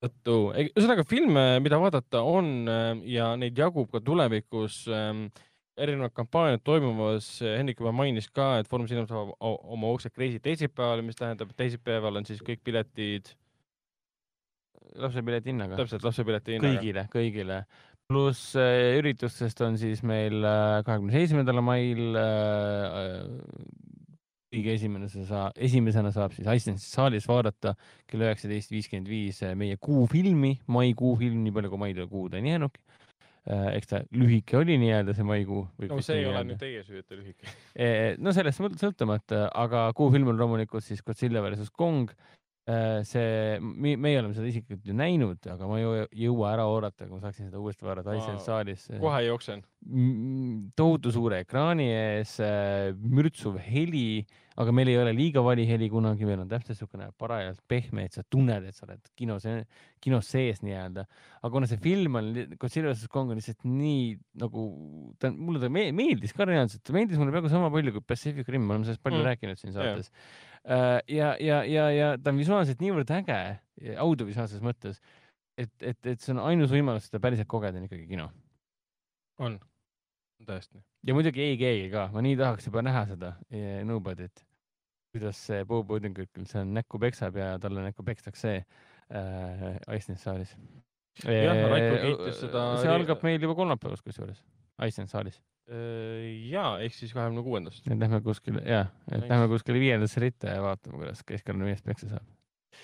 [0.04, 0.38] tõttu.
[0.64, 2.70] ühesõnaga filme, mida vaadata on
[3.08, 5.28] ja neid jagub ka tulevikus ähm,
[5.78, 11.02] erinevad kampaaniad toimumas, Hendrik juba mainis ka, et Foorum Cinema saab oma uksed Kreisi teisipäeval,
[11.06, 13.34] mis tähendab, et teisipäeval on siis kõik piletid
[15.02, 15.80] lapsepileti hinnaga.
[15.80, 16.78] täpselt lapsepileti hinnaga.
[16.78, 17.64] kõigile, kõigile.
[18.08, 20.44] pluss äh, üritustest on siis meil
[20.86, 23.24] kahekümne seitsmendal mail äh,
[24.54, 27.74] kõige esimene sa, esimesena saab siis Icelandis saalis vaadata
[28.10, 32.84] kell üheksateist viiskümmend viis meie kuufilmi, maikuu film, nii palju kui mail kuud on jäänudki.
[33.46, 35.66] Eks ta lühike oli nii-öelda see maikuu.
[35.90, 37.56] no see ei ole nüüd teie süü, et ta lühike.
[38.24, 42.14] no sellest sõltumata, aga kuufilm on loomulikult siis Godzilla versus Kong
[43.04, 43.58] see,
[44.00, 47.50] meie oleme seda isiklikult ju näinud, aga ma ei jõua ära oodata, kui ma saaksin
[47.50, 48.86] seda uuesti vaadata Iceland saalis.
[49.02, 49.64] kohe jooksen.
[50.80, 52.38] Tohutu suure ekraani ees,
[53.04, 54.24] mürtsuv heli,
[54.56, 58.16] aga meil ei ole liiga vali heli kunagi, meil on täpselt niisugune parajalt pehme, et
[58.16, 59.44] sa tunned, et sa oled kinos,
[60.04, 61.04] kinos sees nii-öelda.
[61.42, 64.64] aga kuna see film on, Godzilla vs Kong on lihtsalt nii nagu,
[65.20, 68.48] ta, mulle ta me- meeldis ka reaalselt, ta meeldis mulle peaaegu sama palju kui Pacific
[68.48, 69.28] Rim, me oleme sellest palju Mm.
[69.34, 70.12] rääkinud siin saates.
[70.64, 73.40] ja, ja, ja, ja ta on visuaalselt niivõrd äge,
[74.00, 75.02] audiovisuaalses mõttes,
[75.60, 78.30] et, et, et see on ainus võimalus seda päriselt kogeda, on ikkagi kino
[79.42, 79.58] on,
[80.48, 80.82] tõesti.
[81.08, 84.44] ja muidugi ei keegi ka, ma nii tahaks juba näha seda eh, Nobody't,
[85.14, 90.56] kuidas see Bob Odenkirk seal näkku peksab ja talle näkku pekstakse äh, Iceland saalis.
[91.24, 94.42] Jah, Raiko kiitis seda- see algab meil juba kolmapäevas kusjuures,
[94.82, 95.42] Iceland saalis.
[96.52, 97.86] Ja ehk siis kahekümne kuuendast.
[97.88, 99.30] et lähme kuskile, jaa, et Nice.
[99.30, 102.26] lähme kuskile viiendasse ritta ja vaatame, kuidas keskkonna mees peksa saab.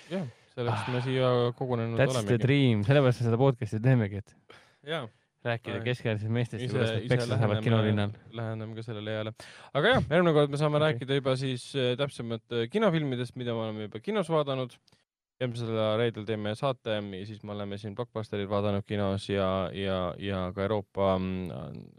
[0.10, 2.44] jah, selleks me siia kogunenud That's the olemegi.
[2.46, 4.36] dream, sellepärast me seda podcast'i teemegi, et
[4.88, 5.04] jaa,
[5.46, 9.36] rääkida keskealisest meestest ja kuidas, nad peksa saavad kinolinnal., läheneme ka sellele eale.
[9.74, 10.86] aga jah, järgmine kord me saame okay.
[10.88, 14.76] rääkida juba siis äh, täpsemalt äh, kinofilmidest, mida me oleme juba kinos vaadanud.
[15.40, 20.42] Järgmisel reedel teeme saate ja siis me oleme siin Blockbusteril vaadanud kinos ja, ja, ja
[20.56, 21.14] ka Euroopa,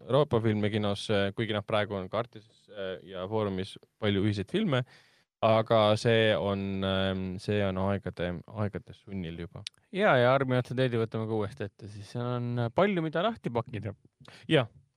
[0.06, 4.84] Euroopa filme kinos, kuigi noh, praegu on ka Artises äh, ja Foorumis palju ühiseid filme.
[5.40, 6.84] aga see on,
[7.40, 8.26] see on aegade,
[8.60, 9.62] aegade sunnil juba.
[9.88, 13.48] ja, ja Armi otsa teedi võtame ka uuesti ette, siis seal on palju, mida lahti
[13.48, 13.94] pakkida.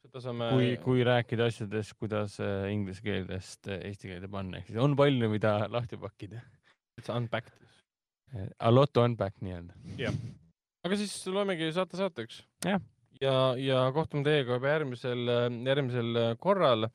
[0.03, 0.49] seda saame.
[0.51, 4.97] kui, kui rääkida asjadest, kuidas äh, inglise keelest äh, eesti keelde panna, ehk siis on
[4.99, 6.43] palju, mida lahti pakkida.
[7.09, 7.62] unpacked.
[8.59, 9.75] A lot to unpack nii-öelda.
[10.83, 12.43] aga siis loemegi saate saateks.
[12.65, 12.81] Jah.
[13.21, 15.33] ja, ja kohtume teiega juba järgmisel,
[15.67, 16.87] järgmisel korral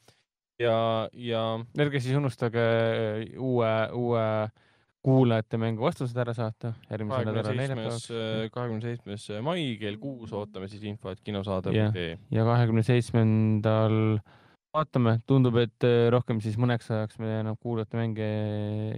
[0.61, 0.79] ja,
[1.13, 1.43] ja
[1.79, 4.25] ärge siis unustage äh, uue, uue
[5.05, 8.09] kuulajate mängu vastused ära saata nädalal seitsmes, neljapäevaks
[8.53, 11.25] kahekümne seitsmes mai kell kuus ootame siis infot Jah.
[11.25, 12.19] kinosaade.ee.
[12.35, 14.19] ja kahekümne seitsmendal
[14.77, 18.27] vaatame, tundub, et äh, rohkem siis mõneks ajaks me enam kuulajate mänge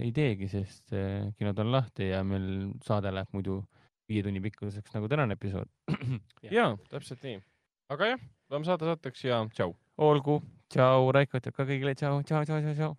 [0.01, 3.61] ei teegi, sest äh, kinod on lahti ja meil saade läheb muidu
[4.11, 5.69] viie tunni pikkuseks nagu tänane episood.
[6.57, 7.39] ja täpselt nii.
[7.93, 9.75] aga jah, loeme saate saateks ja tšau.
[10.01, 10.41] olgu,
[10.73, 12.97] tšau, Raiko ütleb ka kõigile tšau, tšau, tšau, tšau, tšau.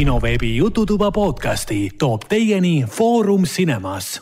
[0.00, 4.20] kinoveebi Jututuba podcasti toob teieni Foorum Cinemas.